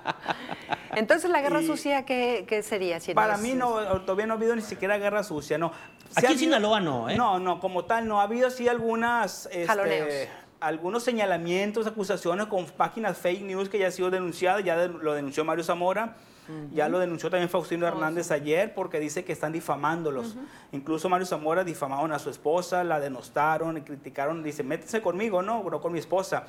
Entonces, 0.94 1.30
¿la 1.30 1.40
guerra 1.40 1.62
Y- 1.62 1.66
sucia 1.66 2.04
qué, 2.04 2.44
qué 2.46 2.62
sería? 2.62 3.00
Si 3.00 3.14
Para 3.14 3.34
es- 3.34 3.40
mí 3.40 3.54
no, 3.54 3.70
todavía 4.02 4.26
no 4.26 4.34
ha 4.34 4.36
habido 4.36 4.54
ni 4.54 4.62
siquiera 4.62 4.98
guerra 4.98 5.22
sucia, 5.22 5.58
no. 5.58 5.68
Aquí 6.14 6.20
en 6.20 6.26
habido- 6.26 6.38
Sinaloa 6.38 6.80
no, 6.80 7.08
¿eh? 7.08 7.16
No, 7.16 7.38
no, 7.38 7.60
como 7.60 7.84
tal, 7.84 8.06
no. 8.06 8.20
Ha 8.20 8.24
habido 8.24 8.50
sí 8.50 8.68
algunas... 8.68 9.46
este, 9.46 9.66
Jaloneos. 9.66 10.08
algunos 10.60 11.02
señalamientos, 11.02 11.86
acusaciones 11.86 12.46
con 12.46 12.66
páginas 12.66 13.16
fake 13.18 13.42
news 13.42 13.68
que 13.68 13.78
ya 13.78 13.86
han 13.86 13.92
sido 13.92 14.10
denunciadas, 14.10 14.62
ya 14.64 14.76
de- 14.76 14.88
lo 14.88 15.14
denunció 15.14 15.44
Mario 15.44 15.64
Zamora, 15.64 16.16
ya 16.72 16.88
lo 16.88 16.98
denunció 16.98 17.30
también 17.30 17.48
Faustino 17.48 17.86
Hernández 17.86 18.30
ayer 18.30 18.74
porque 18.74 19.00
dice 19.00 19.24
que 19.24 19.32
están 19.32 19.52
difamándolos. 19.52 20.36
Incluso 20.72 21.08
Mario 21.08 21.24
Zamora 21.26 21.64
difamaron 21.64 22.12
a 22.12 22.18
su 22.18 22.28
esposa, 22.28 22.84
la 22.84 23.00
denostaron 23.00 23.78
y 23.78 23.80
criticaron, 23.80 24.42
dice, 24.42 24.62
métese 24.62 25.00
conmigo, 25.00 25.40
no, 25.40 25.62
no 25.70 25.80
con 25.80 25.92
mi 25.92 25.98
esposa. 25.98 26.44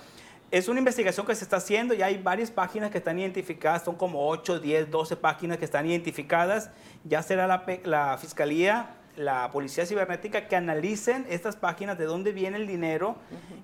Es 0.53 0.67
una 0.67 0.77
investigación 0.77 1.25
que 1.25 1.33
se 1.33 1.45
está 1.45 1.55
haciendo, 1.55 1.95
ya 1.95 2.05
hay 2.05 2.21
varias 2.21 2.51
páginas 2.51 2.91
que 2.91 2.99
están 2.99 3.17
identificadas, 3.17 3.81
son 3.81 3.95
como 3.95 4.29
8, 4.29 4.59
10, 4.59 4.91
12 4.91 5.15
páginas 5.15 5.57
que 5.57 5.65
están 5.65 5.87
identificadas. 5.87 6.69
Ya 7.05 7.23
será 7.23 7.47
la, 7.47 8.17
Fiscalía, 8.19 8.91
la 9.17 9.49
Policía 9.51 9.87
Cibernética 9.87 10.47
que 10.47 10.55
analicen 10.55 11.25
estas 11.27 11.55
páginas, 11.55 11.97
de 11.97 12.05
dónde 12.05 12.33
viene 12.33 12.57
el 12.57 12.67
dinero 12.67 13.15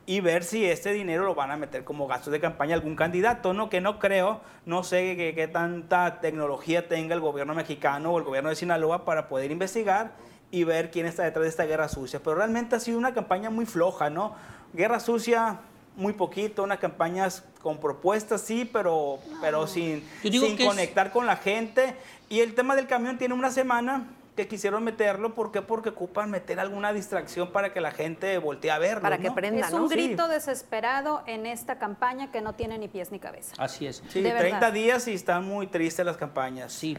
y 0.08 0.21
ver 0.21 0.43
si 0.43 0.65
este 0.65 0.91
dinero 0.91 1.25
lo 1.25 1.36
van 1.36 1.52
a 1.52 1.58
meter 1.58 1.84
como 1.84 2.08
gastos 2.08 2.34
de 2.34 2.39
campaña 2.39 2.73
a 2.73 2.78
algún 2.80 2.95
candidato, 2.95 3.54
¿no? 3.54 3.69
Que 3.69 3.82
no 3.82 3.99
creo, 3.99 4.41
no 4.65 4.82
sé 4.84 5.15
qué 5.36 5.47
tanta 5.47 6.19
tecnología 6.21 6.88
tenga 6.88 7.13
el 7.13 7.21
gobierno 7.21 7.54
mexicano 7.54 8.13
o 8.13 8.17
el 8.17 8.23
gobierno 8.23 8.49
de 8.49 8.56
Sinaloa 8.56 9.06
para 9.06 9.30
poder 9.30 9.52
investigar 9.52 10.13
y 10.49 10.63
ver 10.63 10.89
quién 10.89 11.06
está 11.06 11.21
detrás 11.21 11.43
de 11.43 11.49
esta 11.49 11.65
guerra 11.65 11.88
sucia. 11.88 12.19
Pero 12.23 12.38
realmente 12.38 12.75
ha 12.75 12.80
sido 12.80 12.97
una 12.97 13.13
campaña 13.13 13.52
muy 13.52 13.67
floja, 13.67 14.10
¿no? 14.10 14.34
Guerra 14.73 14.99
sucia, 14.99 15.60
muy 15.99 16.13
poquito, 16.13 16.63
unas 16.63 16.79
campañas 16.79 17.43
con 17.62 17.77
propuestas, 17.79 18.41
sí, 18.41 18.67
pero, 18.71 19.19
pero 19.41 19.67
sin, 19.67 20.03
sin 20.23 20.59
es- 20.59 20.65
conectar 20.65 21.12
con 21.12 21.25
la 21.25 21.35
gente. 21.35 21.93
Y 22.29 22.39
el 22.39 22.55
tema 22.55 22.75
del 22.75 22.88
camión 22.88 23.17
tiene 23.17 23.33
una 23.33 23.51
semana 23.51 24.07
que 24.35 24.47
quisieron 24.47 24.83
meterlo. 24.85 25.35
¿Por 25.35 25.51
qué? 25.51 25.62
Porque 25.62 25.89
ocupan 25.89 26.31
meter 26.31 26.59
alguna 26.62 26.93
distracción 26.93 27.51
para 27.51 27.73
que 27.73 27.81
la 27.81 27.91
gente 27.91 28.38
voltee 28.38 28.71
a 28.71 28.77
verlo. 28.79 29.01
Para 29.01 29.17
que 29.17 29.27
¿no? 29.27 29.35
prenda, 29.35 29.67
Es 29.67 29.73
¿no? 29.73 29.83
un 29.83 29.89
Sí. 29.89 29.95
grito 29.95 30.29
desesperado 30.29 31.21
en 31.27 31.45
esta 31.45 31.77
campaña 31.77 32.31
que 32.31 32.39
no 32.39 32.53
tiene 32.53 32.77
ni 32.77 32.88
pies 32.88 33.12
ni 33.12 33.19
cabeza. 33.19 33.53
Así 33.57 33.85
es. 33.85 34.01
Sí, 34.09 34.21
de 34.21 34.31
30 34.31 34.59
verdad. 34.59 34.73
días 34.73 35.07
y 35.09 35.13
están 35.13 35.45
muy 35.45 35.67
tristes 35.67 36.05
las 36.05 36.15
campañas. 36.15 36.71
Sí. 36.71 36.97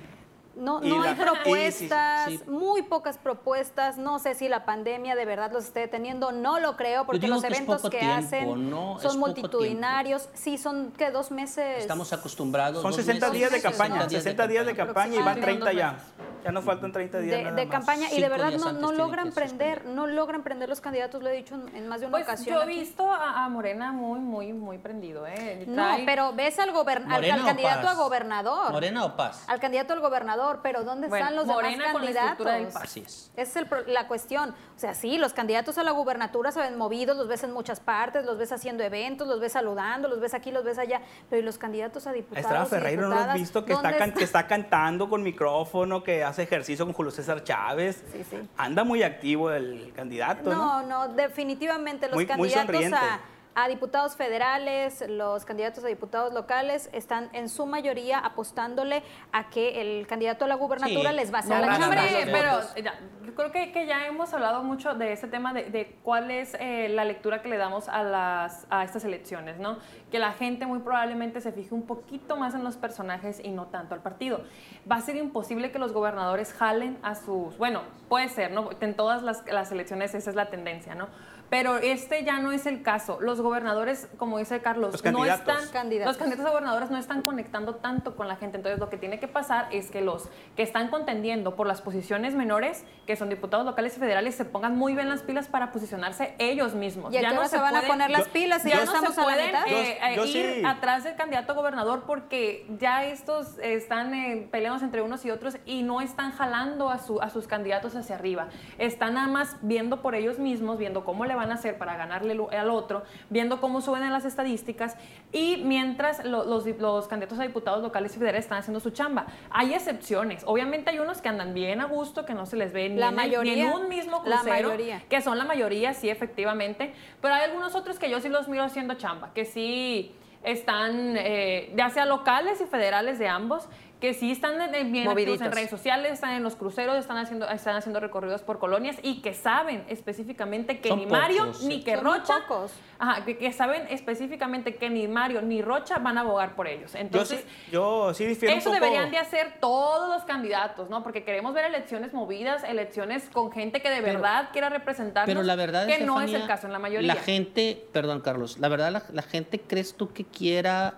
No, 0.56 0.80
no 0.80 0.98
la- 0.98 1.04
hay 1.04 1.12
y 1.12 1.16
sí, 1.16 1.22
propuestas, 1.22 2.28
sí. 2.28 2.40
muy 2.48 2.82
pocas 2.82 3.18
propuestas. 3.18 3.96
No 3.98 4.18
sé 4.18 4.34
si 4.34 4.48
la 4.48 4.64
pandemia 4.64 5.14
de 5.14 5.24
verdad 5.24 5.52
los 5.52 5.64
esté 5.64 5.80
deteniendo, 5.80 6.32
no 6.32 6.58
lo 6.58 6.76
creo, 6.76 7.06
porque 7.06 7.20
digo 7.20 7.34
los 7.34 7.42
que 7.42 7.48
eventos 7.48 7.82
que 7.82 7.98
tiempo, 7.98 8.14
hacen 8.16 8.70
son 9.00 9.18
multitudinarios. 9.18 10.28
Sí, 10.34 10.58
son 10.58 10.92
que 10.92 11.10
dos 11.10 11.30
meses. 11.30 11.78
Estamos 11.78 12.12
acostumbrados. 12.12 12.82
Son 12.82 12.90
dos 12.90 12.96
60 13.00 13.26
meses, 13.26 13.38
días 13.38 13.52
de 13.52 13.62
campaña, 13.62 14.02
¿no? 14.04 14.10
60 14.10 14.46
días 14.46 14.66
de 14.66 14.74
campaña 14.74 15.14
y 15.14 15.18
van 15.18 15.28
Aproximadamente. 15.38 15.64
30 15.64 15.72
ya. 15.72 15.98
Ya 16.42 16.52
nos 16.52 16.64
faltan 16.64 16.90
30 16.90 17.18
días. 17.18 17.36
de, 17.36 17.44
nada 17.44 17.54
de 17.56 17.66
más. 17.66 17.72
campaña 17.72 18.08
y 18.10 18.18
de 18.18 18.28
verdad 18.30 18.50
no, 18.52 18.72
no 18.72 18.92
logran 18.92 19.26
que 19.26 19.32
prender, 19.32 19.84
no 19.84 20.06
logran 20.06 20.42
prender 20.42 20.70
los 20.70 20.80
candidatos, 20.80 21.22
lo 21.22 21.28
he 21.28 21.34
dicho 21.34 21.54
en, 21.54 21.76
en 21.76 21.86
más 21.86 22.00
de 22.00 22.06
una 22.06 22.12
Pues 22.16 22.24
ocasión. 22.24 22.56
yo 22.56 22.62
he 22.62 22.66
visto 22.66 23.12
a, 23.12 23.44
a 23.44 23.48
Morena 23.50 23.92
muy, 23.92 24.20
muy, 24.20 24.54
muy 24.54 24.78
prendido, 24.78 25.26
¿eh? 25.26 25.64
No, 25.68 25.86
pero 26.06 26.32
ves 26.32 26.58
al, 26.58 26.70
al, 26.70 26.74
¿Morena 26.74 27.34
al 27.34 27.44
candidato 27.44 27.82
Paz? 27.82 27.92
a 27.92 27.94
gobernador. 27.94 28.72
¿Morena 28.72 29.04
o 29.04 29.16
Paz? 29.16 29.44
Al 29.48 29.60
candidato 29.60 29.92
al 29.92 30.00
gobernador, 30.00 30.39
pero 30.62 30.84
¿dónde 30.84 31.08
Bueno, 31.08 31.24
están 31.24 31.36
los 31.36 31.46
Morena 31.46 31.76
demás 31.88 31.92
con 31.92 32.04
la 32.04 32.10
estructura 32.10 32.52
del 32.54 32.62
candidatos? 32.64 32.82
Así 32.90 33.00
es. 33.00 33.30
Esa 33.36 33.60
es 33.60 33.66
el 33.72 33.92
la 33.94 34.08
cuestión. 34.08 34.50
O 34.50 34.78
sea, 34.78 34.94
sí, 34.94 35.18
los 35.18 35.32
candidatos 35.32 35.76
a 35.78 35.82
la 35.84 35.90
gubernatura 35.92 36.50
se 36.52 36.60
ven 36.60 36.76
movidos, 36.78 37.16
los 37.16 37.28
ves 37.28 37.42
en 37.44 37.52
muchas 37.52 37.80
partes, 37.80 38.24
los 38.24 38.38
ves 38.38 38.50
haciendo 38.52 38.82
eventos, 38.82 39.28
los 39.28 39.40
ves 39.40 39.52
saludando, 39.52 40.08
los 40.08 40.20
ves 40.20 40.34
aquí, 40.34 40.50
los 40.50 40.64
ves 40.64 40.78
allá, 40.78 41.00
pero 41.28 41.40
¿y 41.42 41.44
los 41.44 41.58
candidatos 41.58 42.06
a 42.06 42.12
diputados? 42.12 42.44
Estrada 42.44 42.66
Ferreiro, 42.66 43.02
¿no 43.08 43.14
lo 43.14 43.20
has 43.20 43.34
visto? 43.34 43.64
Que 43.64 43.72
está, 43.72 43.82
¿dónde 43.90 43.98
can- 43.98 44.14
que 44.14 44.24
está 44.24 44.46
cantando 44.46 45.08
con 45.08 45.22
micrófono, 45.22 46.02
que 46.02 46.24
hace 46.24 46.42
ejercicio 46.44 46.84
con 46.86 46.94
Julio 46.94 47.12
César 47.12 47.44
Chávez. 47.44 48.02
Sí, 48.12 48.24
sí. 48.28 48.36
Anda 48.56 48.84
muy 48.84 49.02
activo 49.02 49.50
el 49.50 49.92
candidato, 49.94 50.50
¿no? 50.50 50.82
No, 50.82 51.06
no, 51.06 51.14
definitivamente 51.14 52.06
los 52.06 52.14
Muy- 52.16 52.24
muy 52.24 52.28
candidatos 52.28 52.64
sonriente. 52.66 52.96
a, 52.96 53.20
a 53.64 53.68
diputados 53.68 54.16
federales, 54.16 55.04
los 55.08 55.44
candidatos 55.44 55.84
a 55.84 55.88
diputados 55.88 56.32
locales 56.32 56.88
están 56.92 57.28
en 57.32 57.48
su 57.48 57.66
mayoría 57.66 58.18
apostándole 58.18 59.02
a 59.32 59.50
que 59.50 59.80
el 59.80 60.06
candidato 60.06 60.44
a 60.44 60.48
la 60.48 60.54
gubernatura 60.54 61.10
Sí, 61.10 61.16
les 61.16 61.32
va 61.32 61.38
a 61.38 61.40
hacer 61.40 61.60
no 61.60 61.66
la 61.66 61.78
chamba. 61.78 61.96
pero 62.32 62.60
ya, 62.82 62.94
yo 63.24 63.34
creo 63.34 63.52
que, 63.52 63.72
que 63.72 63.86
ya 63.86 64.06
hemos 64.06 64.32
hablado 64.32 64.62
mucho 64.62 64.94
de 64.94 65.12
este 65.12 65.28
tema 65.28 65.52
de, 65.52 65.64
de 65.64 65.96
cuál 66.02 66.30
es 66.30 66.56
eh, 66.58 66.88
la 66.88 67.04
lectura 67.04 67.42
que 67.42 67.48
le 67.48 67.58
damos 67.58 67.88
a, 67.88 68.02
las, 68.02 68.66
a 68.70 68.84
estas 68.84 69.04
elecciones, 69.04 69.58
¿no? 69.58 69.78
Que 70.10 70.18
la 70.18 70.32
gente 70.32 70.66
muy 70.66 70.78
probablemente 70.80 71.40
se 71.40 71.52
fije 71.52 71.74
un 71.74 71.86
poquito 71.86 72.36
más 72.36 72.54
en 72.54 72.64
los 72.64 72.76
personajes 72.76 73.40
y 73.42 73.50
no 73.50 73.66
tanto 73.66 73.94
al 73.94 74.00
partido. 74.02 74.42
Va 74.90 74.96
a 74.96 75.00
ser 75.00 75.16
imposible 75.16 75.70
que 75.70 75.78
los 75.78 75.92
gobernadores 75.92 76.52
jalen 76.52 76.98
a 77.02 77.14
sus... 77.14 77.56
Bueno, 77.58 77.82
puede 78.08 78.28
ser, 78.28 78.50
¿no? 78.52 78.70
En 78.80 78.94
todas 78.94 79.22
las, 79.22 79.44
las 79.46 79.70
elecciones 79.70 80.14
esa 80.14 80.30
es 80.30 80.36
la 80.36 80.50
tendencia, 80.50 80.94
¿no? 80.94 81.08
Pero 81.50 81.78
este 81.78 82.22
ya 82.24 82.38
no 82.38 82.52
es 82.52 82.64
el 82.66 82.82
caso. 82.82 83.18
Los 83.20 83.40
gobernadores, 83.40 84.08
como 84.16 84.38
dice 84.38 84.60
Carlos, 84.62 84.92
Los 84.92 85.04
no 85.04 85.12
candidatos. 85.18 85.40
están, 85.58 85.68
Candidatos. 85.72 86.12
los 86.14 86.16
candidatos 86.16 86.46
a 86.46 86.50
gobernadores 86.50 86.90
no 86.90 86.96
están 86.96 87.22
conectando 87.22 87.74
tanto 87.74 88.14
con 88.14 88.28
la 88.28 88.36
gente. 88.36 88.56
Entonces, 88.58 88.78
lo 88.78 88.88
que 88.88 88.96
tiene 88.96 89.18
que 89.18 89.26
pasar 89.28 89.66
es 89.72 89.90
que 89.90 90.00
los 90.00 90.28
que 90.56 90.62
están 90.62 90.88
contendiendo 90.88 91.56
por 91.56 91.66
las 91.66 91.82
posiciones 91.82 92.34
menores, 92.36 92.84
que 93.06 93.16
son 93.16 93.28
diputados 93.28 93.66
locales 93.66 93.96
y 93.96 94.00
federales, 94.00 94.36
se 94.36 94.44
pongan 94.44 94.76
muy 94.78 94.94
bien 94.94 95.08
las 95.08 95.22
pilas 95.22 95.48
para 95.48 95.72
posicionarse 95.72 96.36
ellos 96.38 96.74
mismos. 96.74 97.12
¿Y 97.12 97.16
a 97.16 97.28
qué 97.28 97.36
hora 97.36 97.48
se 97.48 97.58
van 97.58 97.74
a 97.74 97.82
poner 97.82 98.10
las 98.10 98.28
pilas 98.28 98.62
si 98.62 98.68
ya 98.68 98.76
ya 98.78 98.84
no 98.84 98.92
estamos 98.92 99.14
se 99.14 99.20
a 99.20 99.24
la 99.24 99.32
pueden 99.32 99.46
mitad? 99.48 99.66
eh, 99.66 99.98
eh, 100.02 100.16
Yo- 100.16 100.24
yo 100.24 100.38
ir 100.38 100.54
sí. 100.54 100.62
atrás 100.64 101.02
del 101.02 101.16
candidato 101.16 101.52
a 101.52 101.54
gobernador 101.56 102.04
porque 102.06 102.64
ya 102.78 103.04
estos 103.06 103.58
están 103.58 104.14
eh, 104.14 104.48
peleados 104.52 104.82
entre 104.84 105.02
unos 105.02 105.24
y 105.24 105.32
otros 105.32 105.56
y 105.66 105.82
no 105.82 106.00
están 106.00 106.30
jalando 106.30 106.90
a, 106.90 106.98
su, 106.98 107.20
a 107.20 107.28
sus 107.28 107.48
candidatos 107.48 107.96
hacia 107.96 108.14
arriba. 108.14 108.48
Están 108.78 109.14
nada 109.14 109.26
más 109.26 109.56
viendo 109.62 110.00
por 110.00 110.14
ellos 110.14 110.38
mismos, 110.38 110.78
viendo 110.78 111.04
cómo 111.04 111.24
le 111.24 111.39
van 111.40 111.50
a 111.50 111.54
hacer 111.54 111.78
para 111.78 111.96
ganarle 111.96 112.38
al 112.56 112.70
otro, 112.70 113.02
viendo 113.30 113.60
cómo 113.60 113.80
suben 113.80 114.02
en 114.02 114.12
las 114.12 114.24
estadísticas 114.24 114.96
y 115.32 115.62
mientras 115.64 116.24
lo- 116.24 116.44
los, 116.44 116.66
dip- 116.66 116.78
los 116.78 117.08
candidatos 117.08 117.38
a 117.38 117.42
diputados 117.42 117.82
locales 117.82 118.14
y 118.14 118.18
federales 118.18 118.44
están 118.44 118.58
haciendo 118.58 118.78
su 118.80 118.90
chamba. 118.90 119.26
Hay 119.50 119.72
excepciones. 119.74 120.42
Obviamente 120.46 120.90
hay 120.90 120.98
unos 120.98 121.20
que 121.22 121.28
andan 121.28 121.54
bien 121.54 121.80
a 121.80 121.86
gusto, 121.86 122.24
que 122.26 122.34
no 122.34 122.46
se 122.46 122.56
les 122.56 122.72
ve 122.72 122.88
ni, 122.90 122.96
La 122.96 123.08
en, 123.08 123.12
el- 123.12 123.16
ni 123.16 123.22
mayoría. 123.26 123.68
en 123.68 123.72
un 123.72 123.88
mismo 123.88 124.22
La 124.26 124.36
crucero, 124.40 124.68
mayoría. 124.68 125.02
que 125.08 125.20
son 125.22 125.38
la 125.38 125.44
mayoría, 125.44 125.94
sí, 125.94 126.10
efectivamente, 126.10 126.92
pero 127.22 127.34
hay 127.34 127.42
algunos 127.44 127.74
otros 127.74 127.98
que 127.98 128.10
yo 128.10 128.20
sí 128.20 128.28
los 128.28 128.48
miro 128.48 128.62
haciendo 128.64 128.94
chamba, 128.94 129.32
que 129.34 129.44
sí 129.46 130.14
están, 130.42 131.16
eh, 131.16 131.72
ya 131.76 131.90
sea 131.90 132.06
locales 132.06 132.60
y 132.60 132.64
federales 132.64 133.18
de 133.18 133.28
ambos, 133.28 133.68
que 134.00 134.14
sí 134.14 134.30
están 134.30 134.56
bien 134.90 135.06
activos 135.08 135.40
en 135.42 135.52
redes 135.52 135.68
sociales, 135.70 136.12
están 136.12 136.32
en 136.32 136.42
los 136.42 136.56
cruceros, 136.56 136.96
están 136.96 137.18
haciendo, 137.18 137.46
están 137.48 137.76
haciendo 137.76 138.00
recorridos 138.00 138.42
por 138.42 138.58
colonias 138.58 138.96
y 139.02 139.20
que 139.20 139.34
saben 139.34 139.84
específicamente 139.88 140.80
que 140.80 140.88
Son 140.88 140.98
ni 140.98 141.06
Mario 141.06 141.52
ni 141.64 141.82
que 141.84 141.96
Son 141.96 142.04
Rocha, 142.04 142.34
pocos. 142.48 142.72
ajá, 142.98 143.24
que, 143.24 143.36
que 143.36 143.52
saben 143.52 143.86
específicamente 143.90 144.76
que 144.76 144.88
ni 144.90 145.06
Mario 145.06 145.42
ni 145.42 145.60
Rocha 145.62 145.98
van 145.98 146.16
a 146.18 146.22
abogar 146.22 146.56
por 146.56 146.66
ellos. 146.66 146.92
Yo 146.94 146.98
Entonces, 146.98 147.40
sí, 147.40 147.70
yo 147.72 148.14
sí 148.14 148.24
difiero 148.26 148.54
eso 148.56 148.70
un 148.70 148.76
poco. 148.76 148.84
deberían 148.86 149.10
de 149.10 149.18
hacer 149.18 149.54
todos 149.60 150.08
los 150.08 150.24
candidatos, 150.24 150.88
¿no? 150.88 151.02
Porque 151.02 151.22
queremos 151.22 151.52
ver 151.52 151.66
elecciones 151.66 152.12
movidas, 152.14 152.64
elecciones 152.64 153.28
con 153.30 153.52
gente 153.52 153.82
que 153.82 153.90
de 153.90 154.00
Pero- 154.00 154.14
verdad 154.20 154.48
quiera 154.52 154.70
representarnos. 154.70 155.26
Pero 155.32 155.42
la 155.42 155.56
verdad 155.56 155.86
que 155.86 156.04
no 156.04 156.20
es 156.20 156.32
el 156.32 156.46
caso 156.46 156.66
en 156.66 156.72
la 156.72 156.78
mayoría. 156.78 157.14
La 157.14 157.20
gente, 157.20 157.84
perdón 157.92 158.20
Carlos, 158.20 158.58
la 158.58 158.68
verdad 158.68 158.90
la, 158.92 159.02
la 159.12 159.22
gente 159.22 159.60
crees 159.60 159.94
tú 159.94 160.12
que 160.12 160.24
quiera 160.24 160.94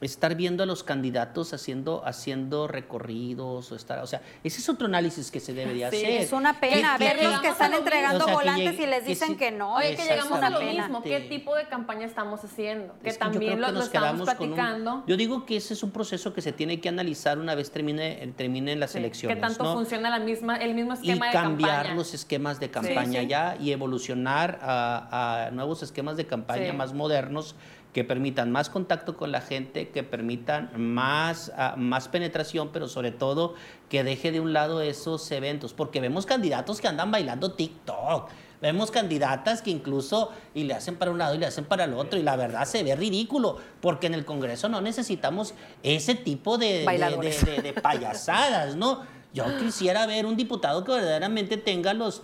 estar 0.00 0.34
viendo 0.34 0.62
a 0.62 0.66
los 0.66 0.82
candidatos 0.82 1.52
haciendo 1.54 2.02
haciendo 2.04 2.66
recorridos 2.68 3.70
o 3.72 3.76
estar, 3.76 4.00
o 4.00 4.06
sea, 4.06 4.20
ese 4.42 4.58
es 4.60 4.68
otro 4.68 4.86
análisis 4.86 5.30
que 5.30 5.40
se 5.40 5.54
debería 5.54 5.90
Sí, 5.90 5.96
hacer. 5.98 6.10
Es 6.22 6.32
una 6.32 6.58
pena 6.60 6.96
que- 6.98 7.04
ver 7.04 7.16
que 7.18 7.24
los 7.28 7.40
que 7.40 7.48
están 7.48 7.70
lo 7.70 7.76
mismo. 7.78 7.86
entregando 7.88 8.24
O 8.24 8.26
sea, 8.26 8.26
que 8.26 8.34
volantes 8.34 8.72
llegue- 8.72 8.82
y 8.82 8.86
les 8.86 9.00
que 9.02 9.08
dicen 9.08 9.28
sí. 9.28 9.36
que 9.36 9.50
no. 9.52 9.74
Oye, 9.76 9.96
que 9.96 10.02
llegamos 10.04 10.42
a 10.42 10.50
lo 10.50 10.60
mismo. 10.60 11.02
¿Qué 11.02 11.20
tipo 11.20 11.54
de 11.56 11.66
campaña 11.68 12.06
estamos 12.06 12.42
haciendo? 12.44 12.94
Que 13.02 13.08
Es 13.10 13.14
que 13.14 13.20
también 13.20 13.60
lo, 13.60 13.66
que 13.68 13.72
lo 13.72 13.78
nos 13.78 13.86
estamos 13.86 14.28
con 14.34 14.48
un- 14.50 14.54
platicando. 14.54 15.04
yo 15.06 15.16
digo 15.16 15.46
que 15.46 15.56
ese 15.56 15.74
es 15.74 15.82
un 15.82 15.90
proceso 15.90 16.34
que 16.34 16.42
se 16.42 16.52
tiene 16.52 16.80
que 16.80 16.88
analizar 16.88 17.38
una 17.38 17.54
vez 17.54 17.70
termine, 17.70 18.32
terminen 18.36 18.80
las 18.80 18.92
Sí, 18.92 18.98
elecciones. 18.98 19.36
Que 19.36 19.40
tanto 19.40 19.62
¿no? 19.64 19.74
funciona 19.74 20.10
la 20.10 20.18
misma, 20.18 20.56
el 20.56 20.74
mismo 20.74 20.92
y 20.94 21.10
esquema 21.10 21.26
de 21.28 21.32
cambiar 21.32 21.70
campaña. 21.76 21.94
los 21.94 22.14
esquemas 22.14 22.60
de 22.60 22.70
campaña 22.70 23.20
sí. 23.20 23.26
ya 23.28 23.56
y 23.60 23.70
evolucionar 23.72 24.58
a, 24.60 25.46
a 25.46 25.50
nuevos 25.50 25.82
esquemas 25.82 26.16
de 26.16 26.26
campaña 26.26 26.72
Sí. 26.72 26.76
más 26.76 26.92
modernos 26.92 27.54
que 27.94 28.04
permitan 28.04 28.50
más 28.52 28.68
contacto 28.68 29.16
con 29.16 29.32
la 29.32 29.40
gente, 29.40 29.88
que 29.88 30.02
permitan 30.02 30.70
más, 30.76 31.50
ah, 31.56 31.76
más 31.78 32.08
penetración, 32.08 32.70
pero 32.72 32.88
sobre 32.88 33.12
todo 33.12 33.54
que 33.88 34.04
deje 34.04 34.32
de 34.32 34.40
un 34.40 34.52
lado 34.52 34.82
esos 34.82 35.30
eventos, 35.30 35.72
porque 35.72 36.00
vemos 36.00 36.26
candidatos 36.26 36.80
que 36.80 36.88
andan 36.88 37.10
bailando 37.10 37.52
TikTok. 37.52 38.28
Vemos 38.60 38.90
candidatas 38.90 39.62
que 39.62 39.70
incluso 39.70 40.30
y 40.54 40.64
le 40.64 40.74
hacen 40.74 40.96
para 40.96 41.10
un 41.10 41.18
lado 41.18 41.34
y 41.34 41.38
le 41.38 41.46
hacen 41.46 41.64
para 41.66 41.84
el 41.84 41.92
otro 41.94 42.18
y 42.18 42.22
la 42.22 42.34
verdad 42.34 42.64
se 42.64 42.82
ve 42.82 42.96
ridículo 42.96 43.58
porque 43.80 44.06
en 44.08 44.14
el 44.14 44.24
Congreso 44.24 44.68
no 44.68 44.80
necesitamos 44.80 45.54
ese 45.82 46.14
tipo 46.14 46.58
de, 46.58 46.78
de- 46.80 46.84
Bailadores. 46.84 47.44
de- 47.44 47.52
de- 47.56 47.62
de 47.62 47.72
payasadas, 47.74 48.74
¿no? 48.76 49.02
Yo 49.34 49.44
quisiera 49.58 50.06
ver 50.06 50.26
un 50.26 50.36
diputado 50.36 50.82
que 50.84 50.92
verdaderamente 50.92 51.56
tenga 51.58 51.92
los 51.92 52.22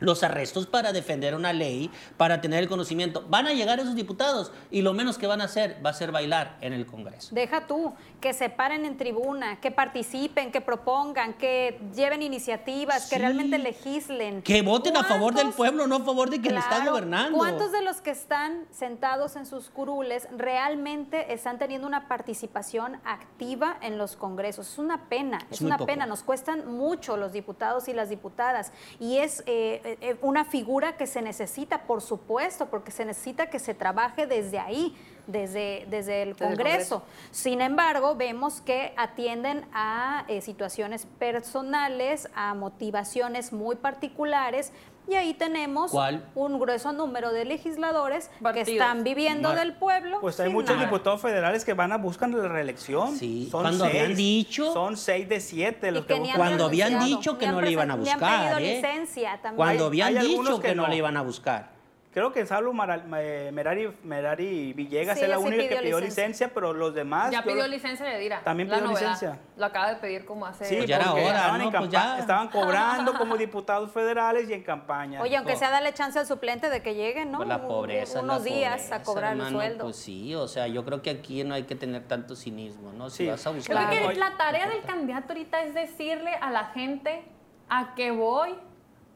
los 0.00 0.22
arrestos 0.22 0.66
para 0.66 0.92
defender 0.92 1.34
una 1.34 1.52
ley, 1.52 1.90
para 2.16 2.40
tener 2.40 2.62
el 2.62 2.68
conocimiento. 2.68 3.24
Van 3.28 3.46
a 3.46 3.52
llegar 3.54 3.78
esos 3.80 3.94
diputados 3.94 4.52
y 4.70 4.82
lo 4.82 4.92
menos 4.92 5.16
que 5.18 5.26
van 5.26 5.40
a 5.40 5.44
hacer 5.44 5.80
va 5.84 5.90
a 5.90 5.94
ser 5.94 6.12
bailar 6.12 6.56
en 6.60 6.72
el 6.72 6.86
Congreso. 6.86 7.34
Deja 7.34 7.66
tú, 7.66 7.94
que 8.20 8.32
se 8.32 8.50
paren 8.50 8.84
en 8.84 8.96
tribuna, 8.96 9.60
que 9.60 9.70
participen, 9.70 10.52
que 10.52 10.60
propongan, 10.60 11.34
que 11.34 11.80
lleven 11.94 12.22
iniciativas, 12.22 13.04
Sí. 13.04 13.10
que 13.10 13.18
realmente 13.18 13.58
legislen. 13.58 14.42
Que 14.42 14.62
voten 14.62 14.96
a 14.96 15.04
favor 15.04 15.32
del 15.34 15.44
¿Cuántos- 15.44 15.56
pueblo, 15.56 15.86
no 15.86 15.96
a 15.96 16.00
favor 16.04 16.30
de 16.30 16.40
quien 16.40 16.54
le 16.54 16.60
está 16.60 16.76
Claro, 16.76 16.90
gobernando. 16.92 17.38
¿Cuántos 17.38 17.72
de 17.72 17.82
los 17.82 18.00
que 18.00 18.10
están 18.10 18.66
sentados 18.70 19.36
en 19.36 19.46
sus 19.46 19.70
curules 19.70 20.28
realmente 20.36 21.32
están 21.32 21.58
teniendo 21.58 21.86
una 21.86 22.08
participación 22.08 23.00
activa 23.04 23.76
en 23.80 23.98
los 23.98 24.16
congresos? 24.16 24.68
Es 24.72 24.78
una 24.78 25.08
pena, 25.08 25.38
Es 25.50 25.60
una 25.60 25.76
poco. 25.78 25.86
pena. 25.86 26.06
Nos 26.06 26.22
cuestan 26.22 26.66
mucho 26.70 27.16
los 27.16 27.32
diputados 27.32 27.88
y 27.88 27.92
las 27.92 28.08
diputadas. 28.08 28.72
Y 29.00 29.18
es 29.18 29.42
eh, 29.46 29.80
eh, 29.86 30.16
una 30.20 30.44
figura 30.44 30.96
que 30.96 31.06
se 31.06 31.22
necesita, 31.22 31.82
por 31.82 32.02
supuesto, 32.02 32.66
porque 32.66 32.90
se 32.90 33.04
necesita 33.04 33.46
que 33.46 33.58
se 33.58 33.74
trabaje 33.74 34.26
desde 34.26 34.58
ahí. 34.58 34.96
Desde, 35.26 35.86
desde 35.90 36.22
el 36.22 36.28
Desde 36.30 36.46
el 36.46 36.56
Congreso. 36.56 37.00
Congreso. 37.00 37.02
Sin 37.32 37.60
embargo, 37.60 38.14
vemos 38.14 38.60
que 38.60 38.94
atienden 38.96 39.66
a 39.72 40.24
eh, 40.28 40.40
situaciones 40.40 41.06
personales, 41.18 42.28
a 42.36 42.54
motivaciones 42.54 43.52
muy 43.52 43.74
particulares, 43.74 44.72
y 45.08 45.14
ahí 45.14 45.34
tenemos 45.34 45.90
¿Cuál? 45.90 46.24
un 46.34 46.58
grueso 46.58 46.92
número 46.92 47.32
de 47.32 47.44
legisladores 47.44 48.30
que 48.52 48.60
están 48.62 49.04
viviendo 49.04 49.50
Mar- 49.50 49.58
del 49.58 49.74
pueblo. 49.74 50.18
Pues 50.20 50.38
hay 50.40 50.50
muchos 50.50 50.74
nada. 50.76 50.86
diputados 50.86 51.20
federales 51.20 51.64
que 51.64 51.74
van 51.74 51.92
a 51.92 51.98
buscar 51.98 52.28
la 52.30 52.48
reelección. 52.48 53.16
Sí, 53.16 53.48
son 53.50 53.62
cuando 53.62 53.84
seis, 53.84 53.96
habían 54.02 54.16
dicho- 54.16 54.72
Son 54.72 54.96
seis 54.96 55.28
de 55.28 55.40
siete 55.40 55.90
los 55.90 56.02
Y 56.04 56.06
que, 56.06 56.14
buscan. 56.14 56.36
Cuando 56.36 56.64
habían 56.66 57.04
dicho 57.04 57.38
que 57.38 57.46
no 57.46 57.60
le 57.60 57.70
iban 57.70 57.90
a 57.90 57.96
presen- 57.96 58.02
ni 58.02 58.08
han 58.10 58.18
buscar, 58.20 58.54
pedido 58.54 58.58
¿eh? 58.58 58.74
licencia 58.76 59.32
también. 59.42 59.56
Cuando 59.56 59.86
habían 59.86 60.16
hay 60.18 60.26
dicho 60.26 60.60
que, 60.60 60.68
que 60.68 60.74
no 60.74 60.82
no. 60.82 60.88
le 60.88 60.96
iban 60.96 61.16
a 61.16 61.22
buscar. 61.22 61.75
Creo 62.16 62.32
que 62.32 62.46
Salvo 62.46 62.72
Mara- 62.72 63.04
eh, 63.20 63.50
Merari, 63.52 63.94
Merari 64.02 64.72
Villegas 64.72 65.18
Sí, 65.18 65.24
es 65.24 65.28
la 65.28 65.38
única 65.38 65.68
que 65.68 65.76
pidió 65.82 66.00
licencia. 66.00 66.24
licencia, 66.24 66.50
pero 66.54 66.72
los 66.72 66.94
demás. 66.94 67.30
Ya 67.30 67.42
pidió 67.42 67.68
licencia 67.68 68.06
de 68.06 68.18
Dira. 68.18 68.40
También 68.42 68.70
pidió 68.70 68.80
novedad. 68.80 69.00
licencia. 69.10 69.38
Lo 69.58 69.66
acaba 69.66 69.90
de 69.90 69.96
pedir 69.96 70.24
como 70.24 70.46
hace. 70.46 70.64
Sí, 70.64 70.76
Pues 70.76 70.88
ya 70.88 70.96
era 70.96 71.12
hora, 71.12 71.26
estaban, 71.26 71.58
¿no? 71.60 71.64
en 71.66 71.72
Pues 71.76 71.90
ya. 71.90 72.18
estaban 72.18 72.48
cobrando 72.48 73.12
como 73.18 73.36
diputados 73.36 73.92
federales 73.92 74.48
y 74.48 74.54
en 74.54 74.62
campaña. 74.62 75.20
Oye, 75.20 75.36
aunque 75.36 75.56
sea 75.56 75.68
darle 75.68 75.92
chance 75.92 76.18
al 76.18 76.24
suplente 76.26 76.70
de 76.70 76.80
que 76.80 76.94
llegue, 76.94 77.26
¿no? 77.26 77.36
Pues 77.36 77.48
la 77.50 77.60
pobreza. 77.68 78.20
Unos 78.22 78.38
la 78.38 78.44
días 78.50 78.72
pobreza, 78.76 78.94
a 78.96 79.02
cobrar 79.02 79.32
hermano, 79.32 79.48
el 79.60 79.66
sueldo. 79.66 79.84
Pues 79.84 79.96
sí, 79.96 80.34
o 80.34 80.48
sea, 80.48 80.68
yo 80.68 80.86
creo 80.86 81.02
que 81.02 81.10
aquí 81.10 81.44
no 81.44 81.54
hay 81.54 81.64
que 81.64 81.74
tener 81.74 82.04
tanto 82.08 82.34
cinismo, 82.34 82.94
¿no? 82.94 83.10
Si 83.10 83.24
Sí. 83.24 83.26
vas 83.28 83.40
a 83.46 83.50
Creo 83.50 83.56
buscar. 83.56 83.90
que 83.90 83.98
Claro. 83.98 84.18
la 84.18 84.36
tarea 84.38 84.66
del 84.70 84.80
candidato 84.84 85.34
ahorita 85.34 85.60
es 85.64 85.74
decirle 85.74 86.30
a 86.40 86.50
la 86.50 86.64
gente 86.68 87.24
a 87.68 87.94
qué 87.94 88.10
voy, 88.10 88.54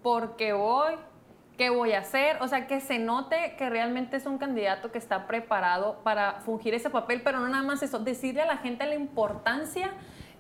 por 0.03 0.37
qué 0.37 0.53
voy, 0.53 0.97
qué 1.61 1.68
voy 1.68 1.92
a 1.92 1.99
hacer. 1.99 2.38
O 2.40 2.49
sea, 2.49 2.66
que 2.66 2.81
se 2.81 2.99
note 2.99 3.55
que 3.59 3.68
realmente 3.68 4.16
es 4.16 4.25
un 4.25 4.38
candidato 4.38 4.90
que 4.90 4.96
está 4.96 5.27
preparado 5.27 6.01
para 6.03 6.40
fungir 6.40 6.73
ese 6.73 6.88
papel, 6.88 7.20
pero 7.23 7.38
no 7.38 7.49
nada 7.49 7.62
más 7.62 7.83
eso, 7.83 7.99
decirle 7.99 8.40
a 8.40 8.46
la 8.46 8.57
gente 8.57 8.87
la 8.87 8.94
importancia 8.94 9.92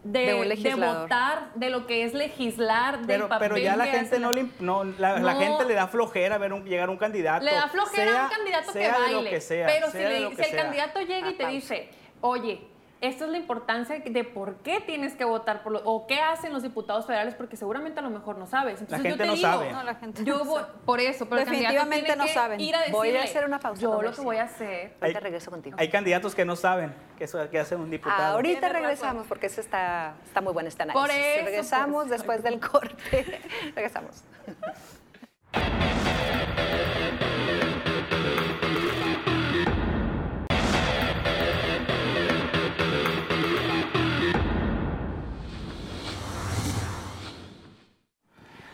de, 0.02 0.32
De 0.32 0.56
de 0.56 0.74
votar, 0.76 1.52
de 1.56 1.68
lo 1.68 1.86
que 1.86 2.04
es 2.04 2.14
legislar, 2.14 3.00
del 3.00 3.06
Pero, 3.06 3.28
papel 3.28 3.48
pero 3.50 3.58
ya 3.62 3.76
la 3.76 3.84
que 3.84 3.90
gente 3.90 4.14
hace 4.14 4.18
no 4.18 4.32
le 4.32 4.44
imp- 4.44 4.60
no, 4.60 4.82
la, 4.84 5.18
la 5.18 5.34
No. 5.34 5.40
gente 5.40 5.66
le 5.66 5.74
da 5.74 5.88
flojera 5.88 6.38
ver 6.38 6.54
un, 6.54 6.64
llegar 6.64 6.88
un 6.88 6.96
candidato. 6.96 7.44
Le 7.44 7.52
da 7.52 7.68
flojera 7.68 8.10
sea- 8.12 8.22
a 8.22 8.24
un 8.24 8.30
candidato 8.30 8.72
que 8.72 8.78
sea 8.78 8.92
de 8.94 8.98
baile. 8.98 9.22
lo 9.22 9.28
que 9.28 9.40
sea, 9.42 9.66
pero 9.66 9.90
si, 9.90 9.98
le- 9.98 10.20
lo 10.20 10.30
si 10.30 10.36
que 10.36 10.42
el 10.42 10.56
candidato 10.56 11.00
llega 11.02 11.28
y 11.28 11.34
te 11.34 11.46
dice, 11.48 11.90
oye, 12.22 12.62
esta 13.00 13.24
es 13.24 13.30
la 13.30 13.38
importancia 13.38 13.98
de 13.98 14.24
por 14.24 14.56
qué 14.56 14.80
tienes 14.80 15.14
que 15.14 15.24
votar 15.24 15.62
por 15.62 15.72
lo, 15.72 15.80
o 15.84 16.06
qué 16.06 16.20
hacen 16.20 16.52
los 16.52 16.62
diputados 16.62 17.06
federales, 17.06 17.34
porque 17.34 17.56
seguramente 17.56 18.00
a 18.00 18.02
lo 18.02 18.10
mejor 18.10 18.36
no 18.36 18.46
sabes. 18.46 18.80
Entonces, 18.80 19.02
gente 19.02 19.10
yo 19.10 19.16
te 19.16 19.26
no 19.26 19.34
digo, 19.34 19.48
sabe. 19.48 19.72
No, 19.72 19.82
la 19.82 19.94
gente 19.94 20.22
yo 20.24 20.38
no 20.38 20.44
voy- 20.44 20.60
sabe. 20.60 20.72
por 20.84 21.00
eso, 21.00 21.26
pero 21.26 21.40
el 21.40 21.46
candidato 21.46 21.72
Definitivamente 21.74 22.04
tiene 22.06 22.16
no 22.18 22.24
que 22.26 22.34
saben. 22.34 22.60
Ir 22.60 22.76
a 22.76 22.80
Voy 22.90 23.16
a 23.16 23.22
hacer 23.22 23.44
una 23.46 23.58
pausa, 23.58 23.80
Yo 23.80 24.02
lo 24.02 24.12
que 24.12 24.20
voy 24.20 24.36
a 24.36 24.42
hacer. 24.44 24.96
Ahorita 25.00 25.20
regreso 25.20 25.50
contigo. 25.50 25.76
Hay 25.80 25.88
candidatos 25.88 26.34
que 26.34 26.44
no 26.44 26.56
saben 26.56 26.94
que, 27.16 27.24
eso, 27.24 27.48
que 27.48 27.58
hace 27.58 27.74
un 27.74 27.90
diputado. 27.90 28.34
Ahorita 28.34 28.68
regresamos 28.68 29.26
porque 29.26 29.46
eso 29.46 29.60
está, 29.60 30.14
está 30.26 30.40
muy 30.40 30.52
bueno 30.52 30.68
este 30.68 30.82
análisis. 30.82 31.00
Por 31.00 31.10
eso, 31.10 31.44
regresamos 31.46 32.08
después 32.10 32.42
del 32.42 32.60
corte. 32.60 33.40
regresamos. 33.74 34.24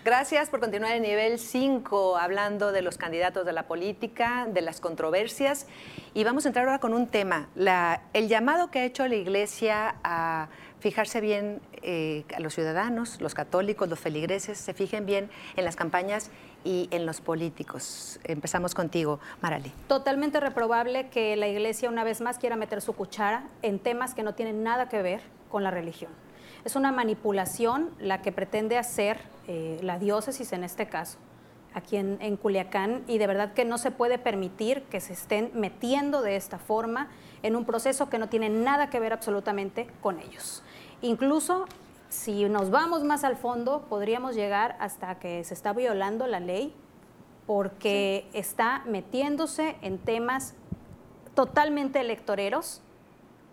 Gracias 0.06 0.50
por 0.50 0.60
continuar 0.60 0.92
en 0.92 1.02
nivel 1.02 1.36
5 1.36 2.16
hablando 2.16 2.70
de 2.70 2.80
los 2.80 2.96
candidatos 2.96 3.44
de 3.44 3.52
la 3.52 3.64
política, 3.66 4.46
de 4.48 4.60
las 4.60 4.80
controversias. 4.80 5.66
Y 6.14 6.22
vamos 6.22 6.44
a 6.44 6.50
entrar 6.50 6.64
ahora 6.64 6.78
con 6.78 6.94
un 6.94 7.08
tema, 7.08 7.48
la, 7.56 8.02
el 8.12 8.28
llamado 8.28 8.70
que 8.70 8.78
ha 8.78 8.84
hecho 8.84 9.08
la 9.08 9.16
Iglesia 9.16 9.96
a 10.04 10.48
fijarse 10.78 11.20
bien 11.20 11.60
eh, 11.82 12.24
a 12.36 12.38
los 12.38 12.54
ciudadanos, 12.54 13.20
los 13.20 13.34
católicos, 13.34 13.88
los 13.88 13.98
feligreses, 13.98 14.58
se 14.58 14.74
fijen 14.74 15.06
bien 15.06 15.28
en 15.56 15.64
las 15.64 15.74
campañas 15.74 16.30
y 16.62 16.88
en 16.92 17.04
los 17.04 17.20
políticos. 17.20 18.20
Empezamos 18.22 18.76
contigo, 18.76 19.18
Marali. 19.40 19.72
Totalmente 19.88 20.38
reprobable 20.38 21.08
que 21.08 21.34
la 21.34 21.48
Iglesia 21.48 21.88
una 21.88 22.04
vez 22.04 22.20
más 22.20 22.38
quiera 22.38 22.54
meter 22.54 22.80
su 22.80 22.92
cuchara 22.92 23.48
en 23.62 23.80
temas 23.80 24.14
que 24.14 24.22
no 24.22 24.36
tienen 24.36 24.62
nada 24.62 24.88
que 24.88 25.02
ver 25.02 25.20
con 25.50 25.64
la 25.64 25.72
religión. 25.72 26.12
Es 26.66 26.74
una 26.74 26.90
manipulación 26.90 27.90
la 28.00 28.22
que 28.22 28.32
pretende 28.32 28.76
hacer 28.76 29.20
eh, 29.46 29.78
la 29.84 30.00
diócesis 30.00 30.52
en 30.52 30.64
este 30.64 30.88
caso, 30.88 31.16
aquí 31.74 31.96
en, 31.96 32.18
en, 32.20 32.36
Culiacán, 32.36 33.04
y 33.06 33.18
de 33.18 33.28
verdad 33.28 33.52
que 33.52 33.64
no 33.64 33.78
se 33.78 33.92
puede 33.92 34.18
permitir 34.18 34.82
que 34.90 35.00
se 35.00 35.12
estén 35.12 35.52
metiendo 35.54 36.22
de 36.22 36.34
esta 36.34 36.58
forma 36.58 37.06
en 37.44 37.54
un 37.54 37.66
proceso 37.66 38.10
que 38.10 38.18
no 38.18 38.28
tiene 38.28 38.48
nada 38.48 38.90
que 38.90 38.98
ver 38.98 39.12
absolutamente 39.12 39.86
con 40.00 40.18
ellos. 40.18 40.64
Incluso 41.02 41.66
si 42.08 42.48
nos 42.48 42.70
vamos 42.70 43.04
más 43.04 43.22
al 43.22 43.36
fondo, 43.36 43.86
podríamos 43.88 44.34
llegar 44.34 44.76
hasta 44.80 45.20
que 45.20 45.44
se 45.44 45.54
está 45.54 45.72
violando 45.72 46.26
la 46.26 46.40
ley 46.40 46.74
porque 47.46 48.26
sí. 48.32 48.38
está 48.38 48.82
metiéndose 48.86 49.76
en 49.82 49.98
temas 49.98 50.56
totalmente 51.36 52.00
electoreros 52.00 52.82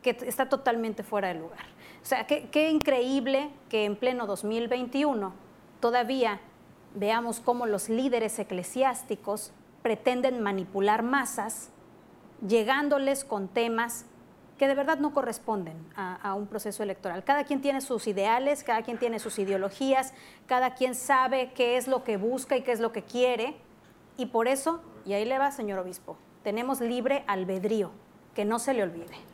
que 0.01 0.17
está 0.25 0.49
totalmente 0.49 1.03
fuera 1.03 1.27
de 1.27 1.35
lugar. 1.35 1.72
O 2.03 2.05
sea, 2.05 2.27
qué, 2.27 2.69
increíble 2.69 3.49
que 3.69 3.85
en 3.85 3.95
pleno 3.95 4.27
2021 4.27 5.33
todavía 5.79 6.41
veamos 6.95 7.39
cómo 7.39 7.65
los 7.65 7.87
líderes 7.87 8.37
eclesiásticos 8.39 9.53
pretenden 9.81 10.43
manipular 10.43 11.01
masas, 11.01 11.69
llegándoles 12.45 13.23
con 13.23 13.47
temas 13.47 14.05
que 14.57 14.67
de 14.67 14.75
verdad 14.75 14.99
no 14.99 15.13
corresponden 15.13 15.77
a, 15.95 16.15
a, 16.15 16.33
un 16.33 16.47
proceso 16.47 16.83
electoral. 16.83 17.23
Cada 17.23 17.45
quien 17.45 17.61
tiene 17.61 17.79
sus 17.79 18.05
ideales, 18.05 18.65
cada 18.65 18.81
quien 18.81 18.97
tiene 18.97 19.17
sus 19.19 19.39
ideologías, 19.39 20.13
cada 20.45 20.75
quien 20.75 20.95
sabe 20.95 21.53
qué 21.53 21.77
es 21.77 21.87
lo 21.87 22.03
que 22.03 22.17
busca 22.17 22.57
y 22.57 22.63
qué 22.63 22.73
es 22.73 22.81
lo 22.81 22.91
que 22.91 23.03
quiere, 23.03 23.55
y 24.17 24.27
por 24.27 24.49
eso, 24.49 24.81
y 25.05 25.13
ahí 25.13 25.23
le 25.25 25.39
va, 25.39 25.51
señor 25.51 25.79
obispo, 25.79 26.17
tenemos 26.43 26.81
libre 26.81 27.23
albedrío, 27.27 27.91
que 28.35 28.43
no 28.43 28.59
se 28.59 28.73
le 28.73 28.83
olvide. 28.83 29.32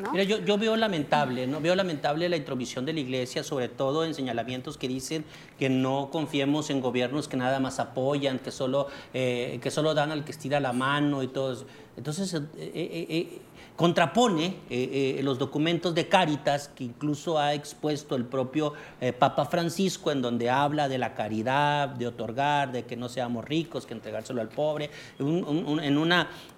¿No? 0.00 0.12
Mira, 0.12 0.24
yo, 0.24 0.38
yo, 0.38 0.56
veo 0.56 0.76
lamentable, 0.76 1.46
¿no? 1.46 1.60
Veo 1.60 1.74
lamentable 1.74 2.28
la 2.28 2.36
intromisión 2.36 2.86
de 2.86 2.94
la 2.94 3.00
iglesia, 3.00 3.42
sobre 3.44 3.68
todo 3.68 4.04
en 4.04 4.14
señalamientos 4.14 4.78
que 4.78 4.88
dicen 4.88 5.24
que 5.58 5.68
no 5.68 6.08
confiemos 6.10 6.70
en 6.70 6.80
gobiernos 6.80 7.28
que 7.28 7.36
nada 7.36 7.60
más 7.60 7.78
apoyan, 7.78 8.38
que 8.38 8.50
solo, 8.50 8.88
eh, 9.12 9.58
que 9.62 9.70
solo 9.70 9.92
dan 9.94 10.10
al 10.10 10.24
que 10.24 10.32
estira 10.32 10.60
la 10.60 10.72
mano 10.72 11.22
y 11.22 11.28
todo 11.28 11.52
eso. 11.52 11.66
Entonces, 11.96 12.32
eh, 12.34 12.42
eh, 12.56 13.40
contrapone 13.76 14.58
eh, 14.70 15.16
eh, 15.18 15.20
los 15.22 15.38
documentos 15.38 15.94
de 15.94 16.08
Cáritas, 16.08 16.68
que 16.68 16.84
incluso 16.84 17.38
ha 17.38 17.54
expuesto 17.54 18.14
el 18.14 18.24
propio 18.24 18.74
eh, 19.00 19.12
Papa 19.12 19.46
Francisco, 19.46 20.12
en 20.12 20.22
donde 20.22 20.50
habla 20.50 20.88
de 20.88 20.98
la 20.98 21.14
caridad, 21.14 21.88
de 21.88 22.06
otorgar, 22.06 22.72
de 22.72 22.84
que 22.84 22.96
no 22.96 23.08
seamos 23.08 23.44
ricos, 23.44 23.86
que 23.86 23.94
entregárselo 23.94 24.40
al 24.40 24.48
pobre, 24.48 24.90
en, 25.18 25.80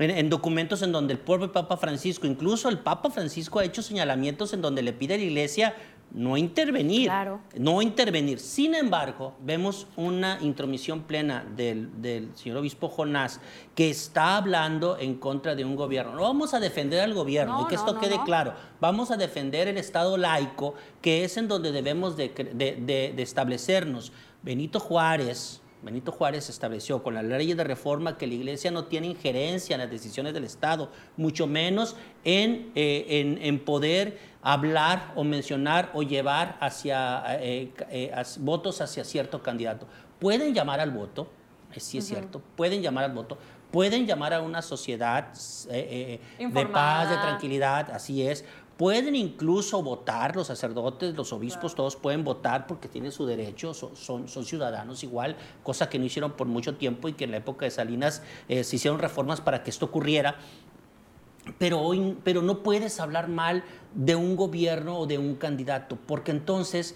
en, 0.01 0.31
documentos 0.31 0.83
en 0.83 0.93
donde 0.93 1.15
el 1.15 1.19
propio 1.19 1.53
Papa 1.53 1.77
Francisco, 1.77 2.27
incluso 2.27 2.69
el 2.69 2.79
Papa 2.79 3.11
Francisco 3.11 3.59
ha 3.59 3.65
hecho 3.65 3.83
señalamientos 3.83 4.53
en 4.53 4.61
donde 4.61 4.83
le 4.83 4.93
pide 4.93 5.15
a 5.15 5.17
la 5.19 5.25
Iglesia 5.25 5.75
no 6.15 6.37
intervenir, 6.37 7.09
claro. 7.09 7.41
no 7.59 7.83
intervenir. 7.83 8.39
Sin 8.39 8.75
embargo, 8.75 9.35
vemos 9.41 9.89
una 9.97 10.39
intromisión 10.41 11.03
plena 11.03 11.45
del, 11.57 12.01
del, 12.01 12.31
señor 12.37 12.59
obispo 12.59 12.89
Jonás 12.89 13.41
que 13.75 13.91
está 13.91 14.37
hablando 14.37 14.97
en 14.97 15.17
contra 15.17 15.57
de 15.57 15.65
un 15.65 15.75
gobierno. 15.75 16.15
No 16.15 16.23
vamos 16.23 16.55
a 16.55 16.61
defender 16.61 17.01
al 17.01 17.15
gobierno, 17.15 17.59
no, 17.59 17.63
y 17.63 17.67
que 17.67 17.75
esto 17.75 17.95
no, 17.95 18.01
quede 18.01 18.17
claro. 18.25 18.55
Vamos 18.81 19.11
a 19.11 19.17
defender 19.17 19.67
el 19.67 19.77
Estado 19.77 20.17
laico, 20.17 20.75
que 21.03 21.25
es 21.25 21.37
en 21.37 21.49
donde 21.49 21.73
debemos 21.73 22.17
de, 22.17 22.29
de, 22.29 22.77
de, 22.81 23.13
de 23.15 23.23
establecernos. 23.23 24.13
Benito 24.43 24.79
Juárez, 24.79 25.61
Benito 25.85 26.13
Juárez 26.13 26.49
estableció 26.49 27.03
con 27.03 27.15
la 27.15 27.23
ley 27.23 27.53
de 27.53 27.63
reforma 27.63 28.17
que 28.17 28.27
la 28.27 28.35
Iglesia 28.35 28.71
no 28.71 28.85
tiene 28.87 29.09
injerencia 29.09 29.75
en 29.75 29.81
las 29.81 29.91
decisiones 29.91 30.33
del 30.33 30.45
Estado, 30.45 30.91
mucho 31.17 31.47
menos 31.47 31.95
en, 32.25 32.73
eh, 32.75 33.05
en, 33.09 33.39
en 33.43 33.59
poder 33.59 34.19
hablar 34.45 35.13
o 35.17 35.25
mencionar 35.25 35.91
o 35.95 36.03
llevar 36.03 36.57
hacia 36.61 37.25
eh, 37.41 37.73
eh, 37.91 38.13
votos 38.41 38.81
hacia 38.81 39.03
cierto 39.03 39.43
candidato. 39.43 39.87
Pueden 40.21 40.55
llamar 40.55 40.81
al 40.81 40.91
voto, 40.91 41.29
sí 41.75 41.99
es 41.99 42.05
uh 42.05 42.07
-huh. 42.07 42.11
cierto, 42.11 42.43
pueden 42.55 42.83
llamar 42.83 43.05
al 43.05 43.13
voto, 43.13 43.39
pueden 43.73 44.07
llamar 44.07 44.35
a 44.35 44.43
una 44.43 44.61
sociedad 44.61 45.29
eh, 45.71 46.21
de 46.39 46.67
paz, 46.67 47.09
de 47.09 47.17
tranquilidad, 47.17 47.91
así 47.91 48.23
es. 48.23 48.45
Pueden 48.77 49.15
incluso 49.15 49.83
votar, 49.85 50.35
los 50.35 50.49
sacerdotes, 50.49 51.15
los 51.15 51.33
obispos, 51.33 51.73
claro. 51.73 51.77
todos 51.77 51.97
pueden 51.97 52.25
votar 52.25 52.67
porque 52.67 52.89
tienen 52.89 53.13
su 53.13 53.25
derecho, 53.25 53.73
son, 53.73 53.95
son, 53.95 54.27
son, 54.27 54.45
ciudadanos 54.45 55.05
igual, 55.05 55.37
cosa 55.63 55.89
que 55.89 55.97
no 55.97 56.07
hicieron 56.07 56.33
por 56.33 56.49
mucho 56.49 56.75
tiempo 56.75 57.07
y 57.07 57.13
que 57.13 57.23
en 57.23 57.31
la 57.31 57.37
época 57.37 57.67
de 57.67 57.71
Salinas 57.71 58.23
eh, 58.49 58.65
se 58.65 58.75
hicieron 58.77 58.99
reformas 58.99 59.41
para 59.41 59.63
que 59.63 59.71
esto 59.71 59.87
ocurriera. 59.87 60.39
Pero, 61.59 61.81
hoy, 61.81 62.17
pero 62.25 62.43
no 62.43 62.63
puedes 62.63 63.01
hablar 63.01 63.29
mal 63.29 63.65
de 63.95 64.17
un 64.17 64.37
gobierno 64.37 64.99
o 64.99 65.07
de 65.07 65.19
un 65.19 65.35
candidato, 65.35 65.99
porque 66.07 66.31
entonces 66.31 66.95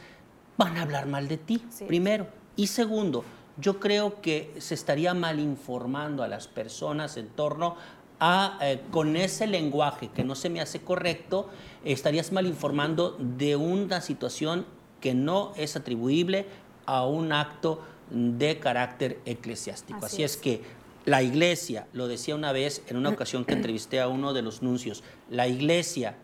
van 0.56 0.76
a 0.76 0.82
hablar 0.82 1.06
mal 1.06 1.28
de 1.28 1.36
ti, 1.36 1.64
sí. 1.70 1.84
primero. 1.84 2.26
Y 2.56 2.68
segundo, 2.68 3.24
yo 3.58 3.78
creo 3.80 4.20
que 4.20 4.54
se 4.58 4.74
estaría 4.74 5.14
mal 5.14 5.38
informando 5.38 6.22
a 6.22 6.28
las 6.28 6.48
personas 6.48 7.16
en 7.16 7.28
torno 7.28 7.76
a, 8.20 8.58
eh, 8.60 8.80
con 8.90 9.16
ese 9.16 9.46
lenguaje 9.46 10.08
que 10.08 10.24
no 10.24 10.34
se 10.34 10.48
me 10.48 10.60
hace 10.60 10.80
correcto, 10.80 11.48
estarías 11.84 12.32
mal 12.32 12.46
informando 12.46 13.16
de 13.18 13.56
una 13.56 14.00
situación 14.00 14.66
que 15.00 15.14
no 15.14 15.52
es 15.56 15.76
atribuible 15.76 16.46
a 16.86 17.06
un 17.06 17.32
acto 17.32 17.82
de 18.10 18.58
carácter 18.58 19.20
eclesiástico. 19.26 20.04
Así, 20.06 20.16
Así 20.16 20.22
es. 20.22 20.32
es 20.32 20.36
que 20.38 20.62
la 21.08 21.22
iglesia, 21.22 21.86
lo 21.94 22.06
decía 22.06 22.34
una 22.34 22.52
vez 22.52 22.82
en 22.88 22.98
una 22.98 23.08
ocasión 23.08 23.46
que 23.46 23.54
entrevisté 23.54 23.98
a 23.98 24.08
uno 24.08 24.34
de 24.34 24.42
los 24.42 24.62
nuncios, 24.62 25.02
la 25.30 25.48
iglesia 25.48 26.16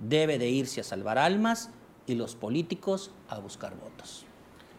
debe 0.00 0.38
de 0.38 0.48
irse 0.48 0.80
a 0.80 0.84
salvar 0.84 1.18
almas 1.18 1.70
y 2.06 2.14
los 2.14 2.36
políticos 2.36 3.12
a 3.28 3.38
buscar 3.38 3.76
votos. 3.76 4.24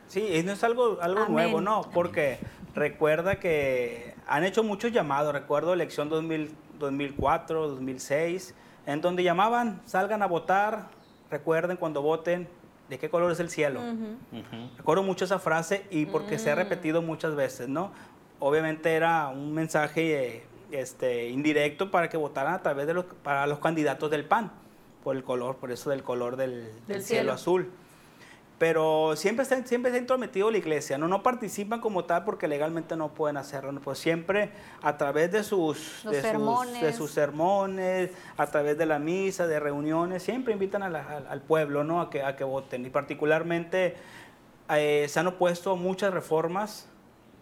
Sí, 0.07 0.41
no 0.43 0.51
es 0.53 0.63
algo, 0.63 0.97
algo 0.99 1.27
nuevo, 1.27 1.61
¿no? 1.61 1.89
Porque 1.93 2.39
Amén. 2.41 2.71
recuerda 2.73 3.39
que 3.39 4.15
han 4.27 4.43
hecho 4.43 4.63
muchos 4.63 4.91
llamados, 4.91 5.31
recuerdo 5.31 5.73
elección 5.73 6.09
2000, 6.09 6.55
2004, 6.79 7.67
2006, 7.69 8.55
en 8.87 8.99
donde 8.99 9.23
llamaban, 9.23 9.79
salgan 9.85 10.23
a 10.23 10.25
votar, 10.25 10.89
recuerden 11.29 11.77
cuando 11.77 12.01
voten, 12.01 12.49
¿de 12.89 12.97
qué 12.97 13.09
color 13.09 13.31
es 13.31 13.39
el 13.39 13.49
cielo? 13.49 13.79
Uh 13.79 13.83
-huh. 13.83 14.15
Uh 14.31 14.37
-huh. 14.37 14.77
Recuerdo 14.77 15.03
mucho 15.03 15.25
esa 15.25 15.37
frase 15.37 15.85
y 15.91 16.07
porque 16.07 16.35
uh 16.35 16.37
-huh. 16.37 16.43
se 16.43 16.51
ha 16.51 16.55
repetido 16.55 17.01
muchas 17.01 17.35
veces, 17.35 17.69
¿no? 17.69 17.91
Obviamente 18.41 18.93
era 18.93 19.29
un 19.29 19.53
mensaje 19.53 20.43
este, 20.71 21.29
indirecto 21.29 21.89
para 21.89 22.09
que 22.09 22.17
votaran 22.17 22.53
a 22.53 22.61
través 22.61 22.87
de 22.87 22.93
los, 22.93 23.05
para 23.05 23.47
los 23.47 23.59
candidatos 23.59 24.11
del 24.11 24.25
PAN, 24.25 24.51
por 25.01 25.15
el 25.15 25.23
color, 25.23 25.55
por 25.55 25.71
eso 25.71 25.89
del 25.89 26.03
color 26.03 26.35
del, 26.35 26.65
del, 26.65 26.87
del 26.87 27.03
cielo. 27.03 27.21
cielo 27.21 27.31
azul 27.31 27.71
pero 28.61 29.15
siempre 29.15 29.41
está, 29.41 29.65
siempre 29.65 29.89
está 29.89 29.97
intrometido 29.97 30.51
la 30.51 30.59
iglesia, 30.59 30.95
¿no? 30.99 31.07
no 31.07 31.23
participan 31.23 31.81
como 31.81 32.05
tal 32.05 32.23
porque 32.23 32.47
legalmente 32.47 32.95
no 32.95 33.11
pueden 33.11 33.37
hacerlo, 33.37 33.73
pues 33.83 33.97
siempre 33.97 34.51
a 34.83 34.97
través 34.97 35.31
de 35.31 35.43
sus, 35.43 36.03
de 36.03 36.21
sermones. 36.21 36.73
sus, 36.73 36.81
de 36.83 36.93
sus 36.93 37.09
sermones, 37.09 38.11
a 38.37 38.45
través 38.45 38.77
de 38.77 38.85
la 38.85 38.99
misa, 38.99 39.47
de 39.47 39.59
reuniones, 39.59 40.21
siempre 40.21 40.53
invitan 40.53 40.83
a 40.83 40.91
la, 40.91 41.23
al 41.27 41.41
pueblo 41.41 41.83
¿no? 41.83 42.01
a, 42.01 42.11
que, 42.11 42.21
a 42.21 42.35
que 42.35 42.43
voten 42.43 42.85
y 42.85 42.91
particularmente 42.91 43.95
eh, 44.69 45.07
se 45.09 45.19
han 45.19 45.25
opuesto 45.25 45.75
muchas 45.75 46.13
reformas 46.13 46.87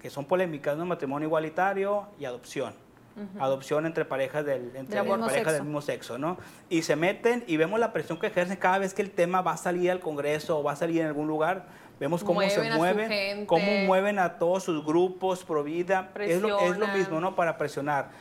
que 0.01 0.09
son 0.09 0.25
polémicas, 0.25 0.77
¿no? 0.77 0.85
matrimonio 0.85 1.27
igualitario 1.27 2.07
y 2.19 2.25
adopción. 2.25 2.73
Uh 3.15 3.21
-huh. 3.21 3.43
adopción 3.43 3.85
entre 3.85 4.05
parejas 4.05 4.45
del, 4.45 4.71
entre 4.75 5.01
del, 5.01 5.19
parejas 5.19 5.53
del 5.53 5.63
mismo 5.63 5.81
sexo, 5.81 6.17
¿no? 6.17 6.37
Y 6.69 6.83
se 6.83 6.95
meten 6.95 7.43
y 7.47 7.57
vemos 7.57 7.79
la 7.79 7.91
presión 7.91 8.17
que 8.17 8.27
ejercen 8.27 8.55
cada 8.55 8.77
vez 8.77 8.93
que 8.93 9.01
el 9.01 9.11
tema 9.11 9.41
va 9.41 9.53
a 9.53 9.57
salir 9.57 9.91
al 9.91 9.99
Congreso 9.99 10.59
o 10.59 10.63
va 10.63 10.73
a 10.73 10.75
salir 10.75 11.01
en 11.01 11.07
algún 11.07 11.27
lugar. 11.27 11.65
Vemos 11.99 12.23
cómo 12.23 12.35
mueven 12.35 12.71
se 12.71 12.77
mueven, 12.77 13.45
cómo 13.45 13.71
mueven 13.85 14.19
a 14.19 14.39
todos 14.39 14.63
sus 14.63 14.85
grupos 14.85 15.43
pro 15.43 15.63
vida. 15.63 16.11
Es 16.17 16.41
lo, 16.41 16.59
es 16.61 16.77
lo, 16.77 16.87
mismo, 16.87 17.19
¿no? 17.19 17.35
Para 17.35 17.57
presionar. 17.57 18.11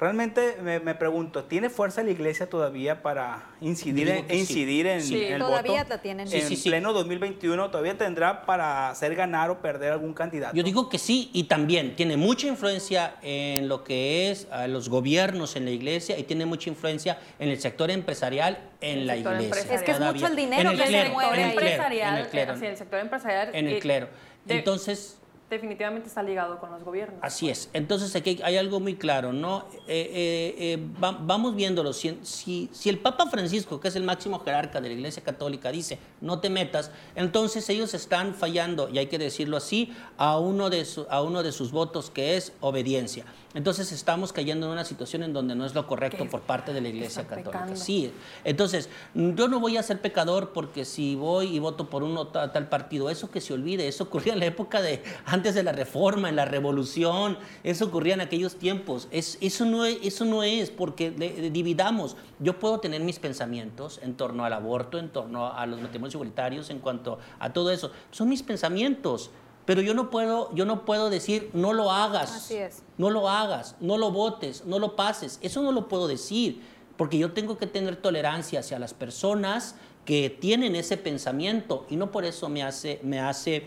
Realmente 0.00 0.56
me, 0.62 0.80
me, 0.80 0.94
pregunto, 0.94 1.44
¿tiene 1.44 1.68
fuerza 1.68 2.02
la 2.02 2.10
iglesia 2.10 2.48
todavía 2.48 3.02
para 3.02 3.50
incidir, 3.60 4.08
en, 4.08 4.34
incidir 4.34 4.86
en, 4.86 5.02
sí, 5.02 5.22
en, 5.22 5.34
el 5.34 5.40
todavía 5.40 5.82
voto? 5.82 5.90
La 5.90 6.00
tienen. 6.00 6.26
En 6.26 6.48
sí, 6.48 6.56
sí, 6.56 6.70
pleno 6.70 6.94
2021 6.94 7.70
todavía 7.70 7.98
tendrá 7.98 8.46
para 8.46 8.88
hacer 8.88 9.14
ganar 9.14 9.50
o 9.50 9.60
perder 9.60 9.92
algún 9.92 10.14
candidato. 10.14 10.56
Yo 10.56 10.62
digo 10.62 10.88
que 10.88 10.96
sí 10.96 11.28
y 11.34 11.44
también 11.44 11.96
tiene 11.96 12.16
mucha 12.16 12.46
influencia 12.46 13.16
en 13.20 13.68
lo 13.68 13.84
que 13.84 14.30
es 14.30 14.48
a 14.50 14.66
los 14.68 14.88
gobiernos 14.88 15.54
en 15.56 15.66
la 15.66 15.70
iglesia 15.70 16.18
y 16.18 16.22
tiene 16.22 16.46
mucha 16.46 16.70
influencia 16.70 17.18
en 17.38 17.50
el 17.50 17.60
sector 17.60 17.90
empresarial 17.90 18.70
en 18.80 19.00
el 19.00 19.06
la 19.06 19.16
iglesia. 19.18 19.74
Es 19.74 19.82
que 19.82 19.92
todavía. 19.92 20.08
es 20.08 20.14
mucho 20.14 20.26
el 20.28 20.36
dinero 20.36 20.70
en 20.70 20.76
el 20.76 20.82
que 20.82 20.88
clero, 20.88 21.08
se 21.08 21.12
mueve 21.12 21.34
en 21.34 21.40
el 21.40 21.54
clero, 21.54 21.68
empresarial, 21.68 22.14
en 22.14 22.24
el 22.24 22.28
clero, 22.30 22.56
sí, 22.56 22.64
el 22.64 22.76
sector 22.78 23.00
empresarial 23.00 23.50
en 23.54 23.68
el 23.68 23.78
clero. 23.80 24.08
Entonces 24.48 25.19
definitivamente 25.50 26.08
está 26.08 26.22
ligado 26.22 26.58
con 26.58 26.70
los 26.70 26.82
gobiernos. 26.84 27.18
Así 27.22 27.50
es. 27.50 27.68
Entonces 27.72 28.14
aquí 28.14 28.40
hay 28.42 28.56
algo 28.56 28.78
muy 28.80 28.94
claro, 28.94 29.32
¿no? 29.32 29.66
Eh, 29.88 30.10
eh, 30.12 30.54
eh, 30.58 30.78
vamos 30.98 31.56
viéndolo. 31.56 31.92
Si, 31.92 32.70
el 32.84 32.98
Papa 32.98 33.26
Francisco, 33.26 33.80
que 33.80 33.88
es 33.88 33.96
el 33.96 34.04
máximo 34.04 34.38
jerarca 34.40 34.80
de 34.80 34.88
la 34.88 34.94
Iglesia 34.94 35.22
Católica, 35.22 35.72
dice 35.72 35.98
no 36.20 36.40
te 36.40 36.50
metas, 36.50 36.90
entonces 37.14 37.68
ellos 37.68 37.94
están 37.94 38.34
fallando, 38.34 38.88
y 38.88 38.98
hay 38.98 39.06
que 39.06 39.18
decirlo 39.18 39.56
así, 39.56 39.92
a 40.16 40.38
uno 40.38 40.70
de, 40.70 40.86
a 41.08 41.22
uno 41.22 41.42
de 41.42 41.52
sus 41.52 41.72
votos 41.72 42.10
que 42.10 42.36
es 42.36 42.52
obediencia. 42.60 43.24
Entonces 43.52 43.90
estamos 43.90 44.32
cayendo 44.32 44.66
en 44.66 44.72
una 44.72 44.84
situación 44.84 45.24
en 45.24 45.32
donde 45.32 45.56
no 45.56 45.66
es 45.66 45.74
lo 45.74 45.86
correcto 45.86 46.24
por 46.26 46.40
parte 46.42 46.72
de 46.72 46.80
la 46.80 46.88
Iglesia 46.88 47.26
Católica. 47.26 47.74
Sí, 47.74 48.12
entonces 48.44 48.88
yo 49.14 49.48
no 49.48 49.58
voy 49.58 49.76
a 49.76 49.82
ser 49.82 50.00
pecador 50.00 50.52
porque 50.52 50.84
si 50.84 51.16
voy 51.16 51.56
y 51.56 51.58
voto 51.58 51.90
por 51.90 52.04
uno 52.04 52.28
tal, 52.28 52.52
tal 52.52 52.68
partido, 52.68 53.10
eso 53.10 53.30
que 53.30 53.40
se 53.40 53.52
olvide, 53.52 53.88
eso 53.88 54.04
ocurría 54.04 54.34
en 54.34 54.38
la 54.38 54.46
época 54.46 54.80
de 54.80 55.02
antes 55.24 55.56
de 55.56 55.64
la 55.64 55.72
Reforma, 55.72 56.28
en 56.28 56.36
la 56.36 56.44
Revolución, 56.44 57.38
eso 57.64 57.86
ocurría 57.86 58.14
en 58.14 58.20
aquellos 58.20 58.54
tiempos. 58.54 59.08
Es, 59.10 59.36
eso, 59.40 59.64
no 59.64 59.84
es, 59.84 59.98
eso 60.02 60.24
no 60.24 60.44
es 60.44 60.70
porque 60.70 61.10
dividamos. 61.52 62.16
Yo 62.38 62.58
puedo 62.58 62.78
tener 62.78 63.00
mis 63.00 63.18
pensamientos 63.18 63.98
en 64.02 64.14
torno 64.14 64.44
al 64.44 64.52
aborto, 64.52 64.98
en 64.98 65.08
torno 65.08 65.52
a 65.52 65.66
los 65.66 65.80
matrimonios 65.80 66.14
igualitarios, 66.14 66.70
en 66.70 66.78
cuanto 66.78 67.18
a 67.40 67.52
todo 67.52 67.72
eso. 67.72 67.90
Son 68.12 68.28
mis 68.28 68.42
pensamientos. 68.44 69.30
Pero 69.70 69.82
yo 69.82 69.94
no 69.94 70.10
puedo, 70.10 70.52
yo 70.52 70.64
no 70.64 70.84
puedo 70.84 71.10
decir, 71.10 71.48
no 71.52 71.72
lo 71.72 71.92
hagas. 71.92 72.34
Así 72.34 72.56
es. 72.56 72.82
No 72.98 73.08
lo 73.08 73.28
hagas, 73.28 73.76
no 73.78 73.98
lo 73.98 74.10
votes, 74.10 74.64
no 74.66 74.80
lo 74.80 74.96
pases. 74.96 75.38
Eso 75.42 75.62
no 75.62 75.70
lo 75.70 75.86
puedo 75.86 76.08
decir, 76.08 76.60
porque 76.96 77.18
yo 77.18 77.30
tengo 77.30 77.56
que 77.56 77.68
tener 77.68 77.94
tolerancia 77.94 78.58
hacia 78.58 78.80
las 78.80 78.94
personas 78.94 79.76
que 80.04 80.28
tienen 80.28 80.74
ese 80.74 80.96
pensamiento 80.96 81.86
y 81.88 81.94
no 81.94 82.10
por 82.10 82.24
eso 82.24 82.48
me 82.48 82.64
hace, 82.64 82.98
me 83.04 83.20
hace 83.20 83.64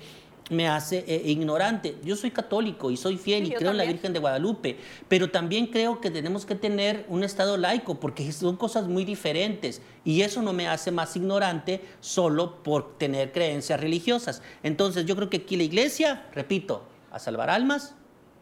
me 0.49 0.67
hace 0.67 1.03
eh, 1.07 1.21
ignorante. 1.25 1.97
Yo 2.03 2.15
soy 2.15 2.31
católico 2.31 2.91
y 2.91 2.97
soy 2.97 3.17
fiel 3.17 3.47
y 3.47 3.51
creo 3.51 3.71
en 3.71 3.77
la 3.77 3.85
Virgen 3.85 4.13
de 4.13 4.19
Guadalupe, 4.19 4.77
pero 5.07 5.29
también 5.29 5.67
creo 5.67 6.01
que 6.01 6.11
tenemos 6.11 6.45
que 6.45 6.55
tener 6.55 7.05
un 7.09 7.23
Estado 7.23 7.57
laico 7.57 7.99
porque 7.99 8.31
son 8.31 8.57
cosas 8.57 8.87
muy 8.87 9.05
diferentes 9.05 9.81
y 10.03 10.21
eso 10.21 10.41
no 10.41 10.53
me 10.53 10.67
hace 10.67 10.91
más 10.91 11.15
ignorante 11.15 11.81
solo 11.99 12.63
por 12.63 12.97
tener 12.97 13.31
creencias 13.31 13.79
religiosas. 13.79 14.41
Entonces 14.63 15.05
yo 15.05 15.15
creo 15.15 15.29
que 15.29 15.37
aquí 15.37 15.55
la 15.55 15.63
iglesia, 15.63 16.27
repito, 16.33 16.83
a 17.11 17.19
salvar 17.19 17.49
almas 17.49 17.95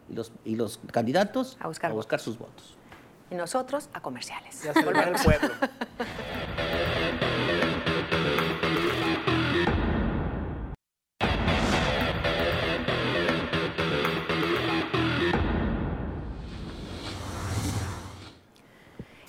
y 0.10 0.16
los, 0.16 0.32
y 0.46 0.56
los 0.56 0.80
candidatos 0.92 1.58
a 1.60 1.68
buscar, 1.68 1.92
a 1.92 1.94
buscar 1.94 2.20
sus 2.20 2.38
votos. 2.38 2.78
Y 3.30 3.36
nosotros 3.36 3.90
a 3.94 4.02
comerciales. 4.02 4.66
Y 4.66 4.68
a 4.68 4.74
salvar 4.74 5.08
el 5.08 5.16
pueblo. 5.16 5.50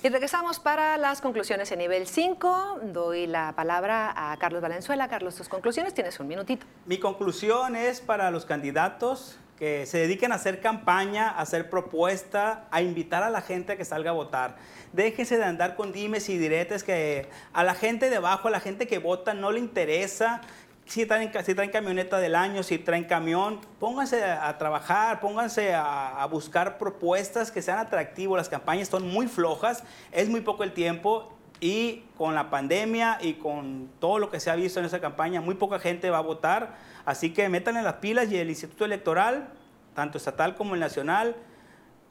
Y 0.03 0.09
regresamos 0.09 0.59
para 0.59 0.97
las 0.97 1.21
conclusiones 1.21 1.71
en 1.71 1.79
nivel 1.79 2.07
5. 2.07 2.79
Doy 2.91 3.25
la 3.25 3.53
palabra 3.55 4.11
a 4.13 4.35
Carlos 4.35 4.61
Valenzuela. 4.61 5.07
Carlos, 5.07 5.35
tus 5.35 5.47
conclusiones, 5.47 5.93
tienes 5.93 6.19
un 6.19 6.27
minutito. 6.27 6.65
Mi 6.85 6.97
conclusión 6.97 7.77
es 7.77 8.01
para 8.01 8.29
los 8.29 8.43
candidatos 8.43 9.39
que 9.57 9.85
se 9.85 9.99
dediquen 9.99 10.33
a 10.33 10.35
hacer 10.35 10.59
campaña, 10.59 11.29
a 11.29 11.39
hacer 11.39 11.69
propuesta, 11.69 12.67
a 12.69 12.81
invitar 12.81 13.23
a 13.23 13.29
la 13.29 13.39
gente 13.39 13.71
a 13.71 13.77
que 13.77 13.85
salga 13.85 14.09
a 14.09 14.13
votar. 14.13 14.57
Déjense 14.91 15.37
de 15.37 15.45
andar 15.45 15.77
con 15.77 15.93
dimes 15.93 16.27
y 16.27 16.37
diretes 16.37 16.83
que 16.83 17.29
a 17.53 17.63
la 17.63 17.73
gente 17.73 18.09
de 18.09 18.17
abajo, 18.17 18.49
a 18.49 18.51
la 18.51 18.59
gente 18.59 18.87
que 18.87 18.97
vota 18.97 19.33
no 19.33 19.53
le 19.53 19.59
interesa 19.59 20.41
si 20.85 21.05
traen, 21.05 21.31
si 21.45 21.55
camioneta 21.55 22.19
del 22.19 22.35
año, 22.35 22.61
si 22.63 22.77
traen 22.77 23.05
camión, 23.05 23.61
pónganse 23.79 24.23
a, 24.23 24.57
trabajar, 24.57 25.19
pónganse 25.19 25.73
a, 25.73 26.25
buscar 26.29 26.77
propuestas 26.77 27.51
que 27.51 27.61
sean 27.61 27.79
atractivas. 27.79 28.37
Las 28.37 28.49
campañas 28.49 28.89
son 28.89 29.07
muy 29.07 29.27
flojas, 29.27 29.83
es 30.11 30.29
muy 30.29 30.41
poco 30.41 30.63
el 30.63 30.73
tiempo 30.73 31.33
y 31.59 32.03
con 32.17 32.35
la 32.35 32.49
pandemia 32.49 33.17
y 33.21 33.35
con 33.35 33.89
todo 33.99 34.19
lo 34.19 34.29
que 34.29 34.39
se 34.39 34.49
ha 34.49 34.55
visto 34.55 34.79
en 34.79 34.85
esa 34.85 34.99
campaña, 34.99 35.39
muy 35.39 35.55
poca 35.55 35.79
gente 35.79 36.09
va 36.09 36.17
a 36.17 36.21
votar. 36.21 36.75
Así 37.05 37.33
que 37.33 37.47
metan 37.49 37.77
en 37.77 37.85
las 37.85 37.95
pilas 37.95 38.29
y 38.31 38.37
el 38.37 38.49
Instituto 38.49 38.85
Electoral, 38.85 39.49
tanto 39.93 40.17
estatal 40.17 40.55
como 40.55 40.73
el 40.73 40.81
nacional, 40.81 41.35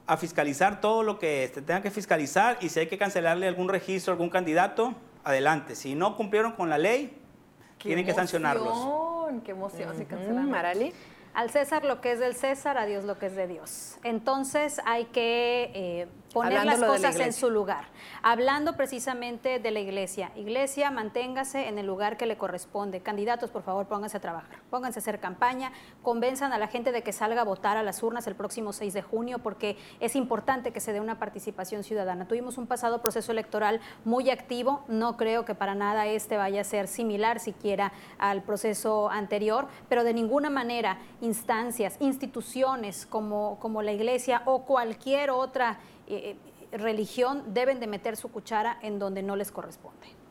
a 0.07 0.17
fiscalizar 0.17 0.81
todo 0.81 1.03
lo 1.03 1.19
que 1.19 1.49
se 1.53 1.61
tenga 1.61 1.81
que 1.81 1.91
fiscalizar 1.91 2.57
y 2.61 2.69
si 2.69 2.79
hay 2.79 2.87
que 2.87 2.97
cancelarle 2.97 3.47
algún 3.47 3.69
registro 3.69 4.11
a 4.11 4.13
algún 4.15 4.29
candidato, 4.29 4.95
adelante. 5.23 5.75
Si 5.75 5.95
no 5.95 6.17
cumplieron 6.17 6.53
con 6.53 6.69
la 6.69 6.77
ley, 6.77 7.22
tienen 7.83 8.05
que 8.05 8.13
sancionarlos. 8.13 8.77
¡Qué 9.43 9.51
emoción! 9.51 9.93
Marali. 10.49 10.93
Al 11.33 11.49
César 11.49 11.83
lo 11.83 11.99
que 11.99 12.11
es 12.11 12.19
del 12.19 12.35
César, 12.35 12.77
a 12.77 12.85
Dios 12.85 13.05
lo 13.05 13.17
que 13.17 13.25
es 13.25 13.35
de 13.35 13.47
Dios. 13.47 13.97
Entonces 14.03 14.79
hay 14.85 15.05
que 15.05 15.71
eh, 15.73 16.07
poner 16.33 16.65
las 16.65 16.79
cosas 16.79 17.15
en 17.19 17.31
su 17.31 17.49
lugar. 17.49 17.85
Hablando 18.21 18.75
precisamente 18.75 19.59
de 19.59 19.71
la 19.71 19.79
iglesia. 19.79 20.31
Iglesia, 20.35 20.91
manténgase 20.91 21.67
en 21.67 21.77
el 21.77 21.85
lugar 21.85 22.17
que 22.17 22.25
le 22.25 22.37
corresponde. 22.37 23.01
Candidatos, 23.01 23.51
por 23.51 23.63
favor, 23.63 23.85
pónganse 23.87 24.17
a 24.17 24.19
trabajar, 24.19 24.59
pónganse 24.69 24.99
a 24.99 25.01
hacer 25.01 25.19
campaña, 25.19 25.71
convenzan 26.01 26.51
a 26.51 26.57
la 26.57 26.67
gente 26.67 26.91
de 26.91 27.03
que 27.03 27.13
salga 27.13 27.41
a 27.41 27.43
votar 27.45 27.77
a 27.77 27.83
las 27.83 28.01
urnas 28.01 28.25
el 28.27 28.35
próximo 28.35 28.73
6 28.73 28.93
de 28.93 29.01
junio, 29.01 29.39
porque 29.39 29.77
es 29.99 30.15
importante 30.15 30.71
que 30.71 30.79
se 30.79 30.91
dé 30.91 30.99
una 30.99 31.19
participación 31.19 31.83
ciudadana. 31.83 32.27
Tuvimos 32.27 32.57
un 32.57 32.67
pasado 32.67 33.01
proceso 33.01 33.31
electoral 33.31 33.79
muy 34.03 34.29
activo, 34.29 34.83
no 34.87 35.17
creo 35.17 35.45
que 35.45 35.55
para 35.55 35.75
nada 35.75 36.07
este 36.07 36.37
vaya 36.37 36.61
a 36.61 36.63
ser 36.63 36.87
similar 36.87 37.39
siquiera 37.39 37.93
al 38.17 38.41
proceso 38.41 39.09
anterior, 39.09 39.67
pero 39.89 40.03
de 40.03 40.13
ninguna 40.13 40.49
manera 40.49 40.97
instancias, 41.21 41.97
instituciones 41.99 43.05
como, 43.05 43.59
como 43.59 43.81
la 43.81 43.91
iglesia 43.91 44.41
o 44.45 44.65
cualquier 44.65 45.29
otra 45.29 45.79
eh, 46.07 46.35
religión 46.71 47.53
deben 47.53 47.79
de 47.79 47.87
meter 47.87 48.15
su 48.15 48.31
cuchara 48.31 48.77
en 48.81 48.99
donde 48.99 49.23
no 49.23 49.35
les 49.35 49.51
corresponde. 49.51 50.23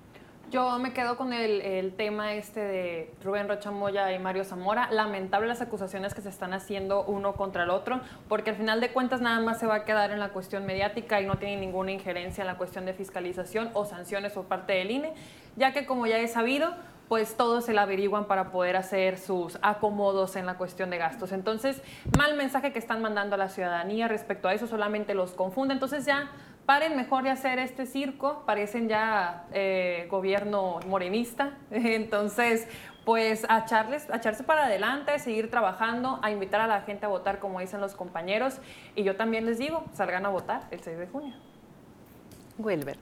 Yo 0.53 0.79
me 0.79 0.93
quedo 0.93 1.17
con 1.17 1.33
el, 1.33 1.95
tema 1.95 2.35
este 2.35 2.61
de 2.61 3.15
Rubén 3.25 3.49
Rocha 3.49 3.71
Moya 3.71 4.13
y 4.13 4.19
Mario 4.19 4.45
Zamora. 4.45 4.91
Lamentable 4.91 5.49
las 5.49 5.63
acusaciones 5.63 6.13
que 6.13 6.21
se 6.21 6.29
están 6.29 6.53
haciendo 6.53 7.05
uno 7.05 7.33
contra 7.37 7.63
el 7.63 7.71
otro, 7.71 8.03
porque 8.29 8.51
al 8.51 8.57
final 8.57 8.79
de 8.79 8.93
cuentas 8.93 9.23
nada 9.23 9.41
más 9.41 9.59
se 9.59 9.67
va 9.67 9.77
a 9.77 9.85
quedar 9.87 10.11
en 10.11 10.21
la 10.21 10.29
cuestión 10.29 10.67
mediática 10.67 11.23
y 11.23 11.27
no 11.27 11.39
tiene 11.39 11.57
ninguna 11.57 11.93
injerencia 11.93 12.43
en 12.43 12.49
la 12.49 12.59
cuestión 12.59 12.85
de 12.85 12.93
fiscalización 12.93 13.71
o 13.73 13.87
sanciones 13.87 14.33
por 14.33 14.45
parte 14.45 14.75
del 14.75 14.91
INE, 14.91 15.15
ya 15.57 15.73
que 15.73 15.87
como 15.87 16.07
ya 16.07 16.19
he 16.19 16.29
sabido, 16.29 16.75
pues 17.09 17.37
todos 17.37 17.65
se 17.65 17.73
la 17.73 17.83
averiguan 17.83 18.27
para 18.27 18.51
poder 18.51 18.77
hacer 18.77 19.19
sus 19.19 19.59
acomodos 19.63 20.37
en 20.37 20.47
la 20.47 20.55
cuestión 20.55 20.91
de 20.91 20.99
gastos. 20.99 21.33
Entonces, 21.33 21.83
mal 22.17 22.37
mensaje 22.37 22.73
que 22.73 22.79
están 22.79 23.03
mandando 23.03 23.35
a 23.35 23.39
la 23.39 23.49
ciudadanía 23.49 24.09
respecto 24.09 24.49
a 24.49 24.55
eso, 24.55 24.67
solamente 24.67 25.15
los 25.15 25.33
confunde. 25.33 25.75
Entonces 25.75 26.07
ya 26.07 26.31
paren 26.67 26.97
mejor 26.97 27.25
de 27.25 27.31
hacer 27.31 27.59
este 27.59 27.87
circo, 27.87 28.45
parecen 28.47 28.89
ya 28.89 29.45
eh, 29.53 30.07
gobierno 30.11 30.81
morenista. 30.87 31.59
Entonces, 31.71 32.67
pues 33.05 33.45
a, 33.49 33.61
echarles, 33.61 34.09
a 34.11 34.17
echarse 34.17 34.45
para 34.45 34.67
adelante, 34.67 35.19
seguir 35.19 35.51
trabajando, 35.51 36.19
a 36.23 36.31
invitar 36.31 36.61
a 36.61 36.67
la 36.67 36.83
gente 36.83 37.07
a 37.07 37.09
votar 37.09 37.41
como 37.41 37.61
dicen 37.61 37.81
los 37.81 37.95
compañeros. 37.95 38.59
Y 38.95 39.03
yo 39.03 39.17
también 39.17 39.45
les 39.45 39.59
digo, 39.59 39.85
salgan 39.93 40.25
a 40.27 40.29
votar 40.29 40.63
el 40.71 40.81
6 40.81 40.99
de 40.99 41.07
junio. 41.09 41.52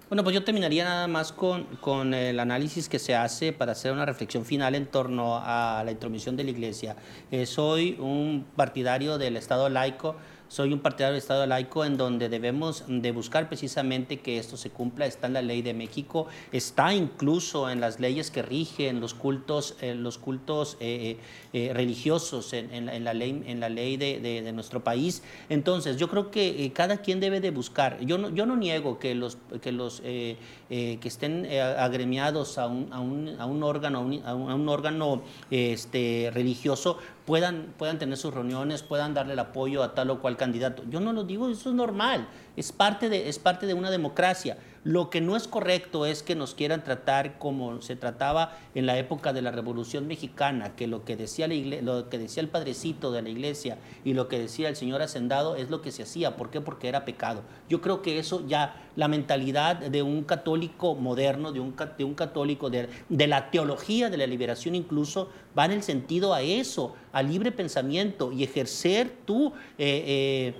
Bueno, 0.08 0.24
pues 0.24 0.34
yo 0.34 0.42
terminaría 0.42 0.84
nada 0.84 1.06
más 1.06 1.32
con, 1.32 1.64
con 1.80 2.14
el 2.14 2.40
análisis 2.40 2.88
que 2.88 2.98
se 2.98 3.14
hace 3.14 3.52
para 3.52 3.72
hacer 3.72 3.92
una 3.92 4.06
reflexión 4.06 4.44
final 4.44 4.74
en 4.74 4.86
torno 4.86 5.40
a 5.42 5.82
la 5.84 5.90
intromisión 5.90 6.36
de 6.36 6.44
la 6.44 6.50
Iglesia. 6.50 6.96
Eh, 7.30 7.46
soy 7.46 7.96
un 8.00 8.46
partidario 8.56 9.18
del 9.18 9.36
Estado 9.36 9.68
laico 9.68 10.16
soy 10.50 10.72
un 10.72 10.80
partidario 10.80 11.12
del 11.12 11.18
Estado 11.18 11.46
laico 11.46 11.84
en 11.84 11.96
donde 11.96 12.28
debemos 12.28 12.82
de 12.88 13.12
buscar 13.12 13.48
precisamente 13.48 14.18
que 14.18 14.36
esto 14.36 14.56
se 14.56 14.70
cumpla. 14.70 15.06
Está 15.06 15.28
en 15.28 15.34
la 15.34 15.42
ley 15.42 15.62
de 15.62 15.74
México, 15.74 16.26
está 16.50 16.92
incluso 16.92 17.70
en 17.70 17.80
las 17.80 18.00
leyes 18.00 18.32
que 18.32 18.42
rigen 18.42 18.98
los 18.98 19.14
cultos, 19.14 19.76
eh, 19.80 19.94
los 19.94 20.18
cultos 20.18 20.76
eh, 20.80 21.18
eh, 21.52 21.70
religiosos 21.72 22.52
en, 22.52 23.04
la, 23.04 23.14
ley, 23.14 23.44
en 23.46 23.60
la 23.60 23.68
ley 23.68 23.96
de, 23.96 24.50
nuestro 24.52 24.82
país. 24.82 25.22
Entonces, 25.48 25.98
yo 25.98 26.08
creo 26.08 26.32
que 26.32 26.72
cada 26.74 26.96
quien 26.96 27.20
debe 27.20 27.40
de 27.40 27.52
buscar. 27.52 28.00
Yo 28.00 28.18
no, 28.18 28.30
yo 28.30 28.44
no 28.44 28.56
niego 28.56 28.98
que 28.98 29.14
los 29.14 29.38
que, 29.62 29.70
los, 29.70 30.02
que 30.70 31.00
estén 31.02 31.48
agremiados 31.78 32.56
a 32.56 32.68
un, 32.68 32.92
a 32.92 33.00
un, 33.00 33.34
a 33.40 33.44
un 33.44 33.62
órgano, 33.64 34.08
a 34.24 34.34
un, 34.34 34.68
órgano 34.68 35.22
este, 35.50 36.30
religioso 36.32 36.98
puedan, 37.26 37.74
puedan 37.76 37.98
tener 37.98 38.16
sus 38.16 38.32
reuniones, 38.32 38.84
puedan 38.84 39.12
darle 39.12 39.32
el 39.32 39.38
apoyo 39.40 39.82
a 39.82 39.94
tal 39.94 40.10
o 40.10 40.20
cual 40.20 40.36
candidato. 40.36 40.84
Yo 40.88 41.00
no 41.00 41.12
lo 41.12 41.24
digo, 41.24 41.48
eso 41.48 41.70
es 41.70 41.74
normal, 41.74 42.28
es 42.56 42.70
parte 42.70 43.08
de, 43.08 43.28
es 43.28 43.38
parte 43.38 43.66
de 43.66 43.74
una 43.74 43.90
democracia. 43.90 44.56
Lo 44.82 45.10
que 45.10 45.20
no 45.20 45.36
es 45.36 45.46
correcto 45.46 46.06
es 46.06 46.22
que 46.22 46.34
nos 46.34 46.54
quieran 46.54 46.82
tratar 46.82 47.38
como 47.38 47.82
se 47.82 47.96
trataba 47.96 48.56
en 48.74 48.86
la 48.86 48.96
época 48.96 49.34
de 49.34 49.42
la 49.42 49.50
Revolución 49.50 50.06
Mexicana, 50.06 50.74
que 50.74 50.86
lo 50.86 51.04
que 51.04 51.16
decía, 51.16 51.48
la 51.48 51.82
lo 51.82 52.08
que 52.08 52.16
decía 52.16 52.42
el 52.42 52.48
padrecito 52.48 53.12
de 53.12 53.20
la 53.20 53.28
iglesia 53.28 53.76
y 54.04 54.14
lo 54.14 54.28
que 54.28 54.38
decía 54.38 54.70
el 54.70 54.76
señor 54.76 55.02
hacendado 55.02 55.56
es 55.56 55.68
lo 55.68 55.82
que 55.82 55.92
se 55.92 56.04
hacía. 56.04 56.36
¿Por 56.38 56.50
qué? 56.50 56.62
Porque 56.62 56.88
era 56.88 57.04
pecado. 57.04 57.42
Yo 57.68 57.82
creo 57.82 58.00
que 58.00 58.18
eso 58.18 58.46
ya, 58.46 58.74
la 58.96 59.06
mentalidad 59.06 59.76
de 59.76 60.02
un 60.02 60.24
católico 60.24 60.94
moderno, 60.94 61.52
de 61.52 61.60
un, 61.60 61.74
de 61.98 62.04
un 62.04 62.14
católico 62.14 62.70
de, 62.70 62.88
la 63.10 63.50
teología 63.50 64.08
de 64.08 64.16
la 64.16 64.26
liberación 64.26 64.74
incluso, 64.74 65.28
va 65.58 65.66
en 65.66 65.72
el 65.72 65.82
sentido 65.82 66.32
a 66.32 66.40
eso, 66.40 66.94
a 67.12 67.22
libre 67.22 67.52
pensamiento 67.52 68.32
y 68.32 68.44
ejercer 68.44 69.12
eh, 69.76 70.54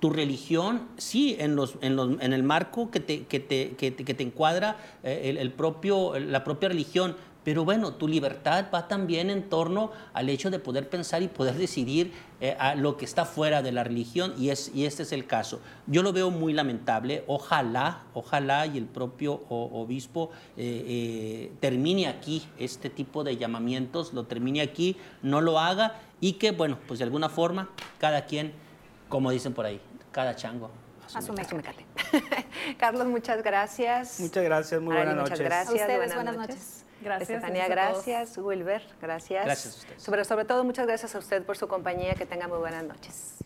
tu 0.00 0.10
religión, 0.10 0.88
sí, 0.96 1.36
en, 1.38 1.56
los, 1.56 1.76
en, 1.82 1.94
los, 1.94 2.20
en 2.20 2.32
el 2.32 2.42
marco 2.42 2.90
que 2.90 3.00
te, 3.00 3.26
que 3.26 3.38
te, 3.38 3.76
que 3.76 3.90
te, 3.92 4.22
encuadra 4.22 4.78
eh, 5.02 5.36
el, 5.38 5.52
propio, 5.52 6.18
la 6.18 6.42
propia 6.42 6.70
religión, 6.70 7.16
pero 7.44 7.64
bueno, 7.64 7.94
tu 7.94 8.08
libertad 8.08 8.66
va 8.72 8.88
también 8.88 9.30
en 9.30 9.48
torno 9.48 9.92
al 10.12 10.28
hecho 10.28 10.50
de 10.50 10.58
poder 10.58 10.88
pensar 10.88 11.22
y 11.22 11.28
poder 11.28 11.56
decidir 11.56 12.12
a 12.58 12.74
lo 12.74 12.96
que 12.96 13.04
está 13.06 13.24
fuera 13.24 13.62
de 13.62 13.72
la 13.72 13.82
religión 13.82 14.34
y, 14.38 14.50
es, 14.50 14.70
y 14.74 14.84
este 14.84 15.04
es 15.04 15.12
el 15.12 15.26
caso. 15.26 15.60
Yo 15.86 16.02
lo 16.02 16.12
veo 16.12 16.30
muy 16.30 16.52
lamentable. 16.52 17.24
Ojalá, 17.26 18.02
ojalá 18.12 18.66
y 18.66 18.76
el 18.76 18.84
propio 18.84 19.42
obispo 19.48 20.30
termine 21.60 22.08
aquí 22.08 22.42
este 22.58 22.90
tipo 22.90 23.24
de 23.24 23.38
llamamientos, 23.38 24.12
lo 24.12 24.24
termine 24.24 24.60
aquí, 24.60 24.96
no 25.22 25.40
lo 25.40 25.58
haga 25.58 25.98
y 26.20 26.34
que, 26.34 26.52
bueno, 26.52 26.78
pues 26.86 26.98
de 26.98 27.04
alguna 27.04 27.28
forma 27.28 27.70
cada 27.98 28.26
quien, 28.26 28.52
como 29.08 29.30
dicen 29.30 29.54
por 29.54 29.64
ahí, 29.64 29.80
cada 30.12 30.34
chango. 30.34 30.70
A 31.14 31.20
su 31.20 31.34
Carlos, 32.78 33.06
muchas 33.06 33.42
gracias. 33.42 34.20
Muchas 34.20 34.44
gracias, 34.44 34.80
muy 34.80 34.94
buenas 34.94 35.16
noches. 35.16 35.30
Muchas 35.40 35.44
gracias, 35.44 36.14
buenas, 36.14 36.36
noches. 36.36 36.84
Gracias. 37.00 37.30
Estefania, 37.30 37.66
gracias. 37.66 38.38
Wilber, 38.38 38.82
gracias. 39.00 39.44
Gracias 39.44 39.74
a 39.74 39.78
usted. 39.78 39.98
Sobre, 39.98 40.24
sobre 40.24 40.44
todo, 40.44 40.62
muchas 40.62 40.86
gracias 40.86 41.14
a 41.14 41.18
usted 41.18 41.42
por 41.42 41.56
su 41.56 41.66
compañía. 41.66 42.14
Que 42.14 42.26
tenga 42.26 42.46
muy 42.46 42.58
buenas 42.58 42.84
noches. 42.84 43.38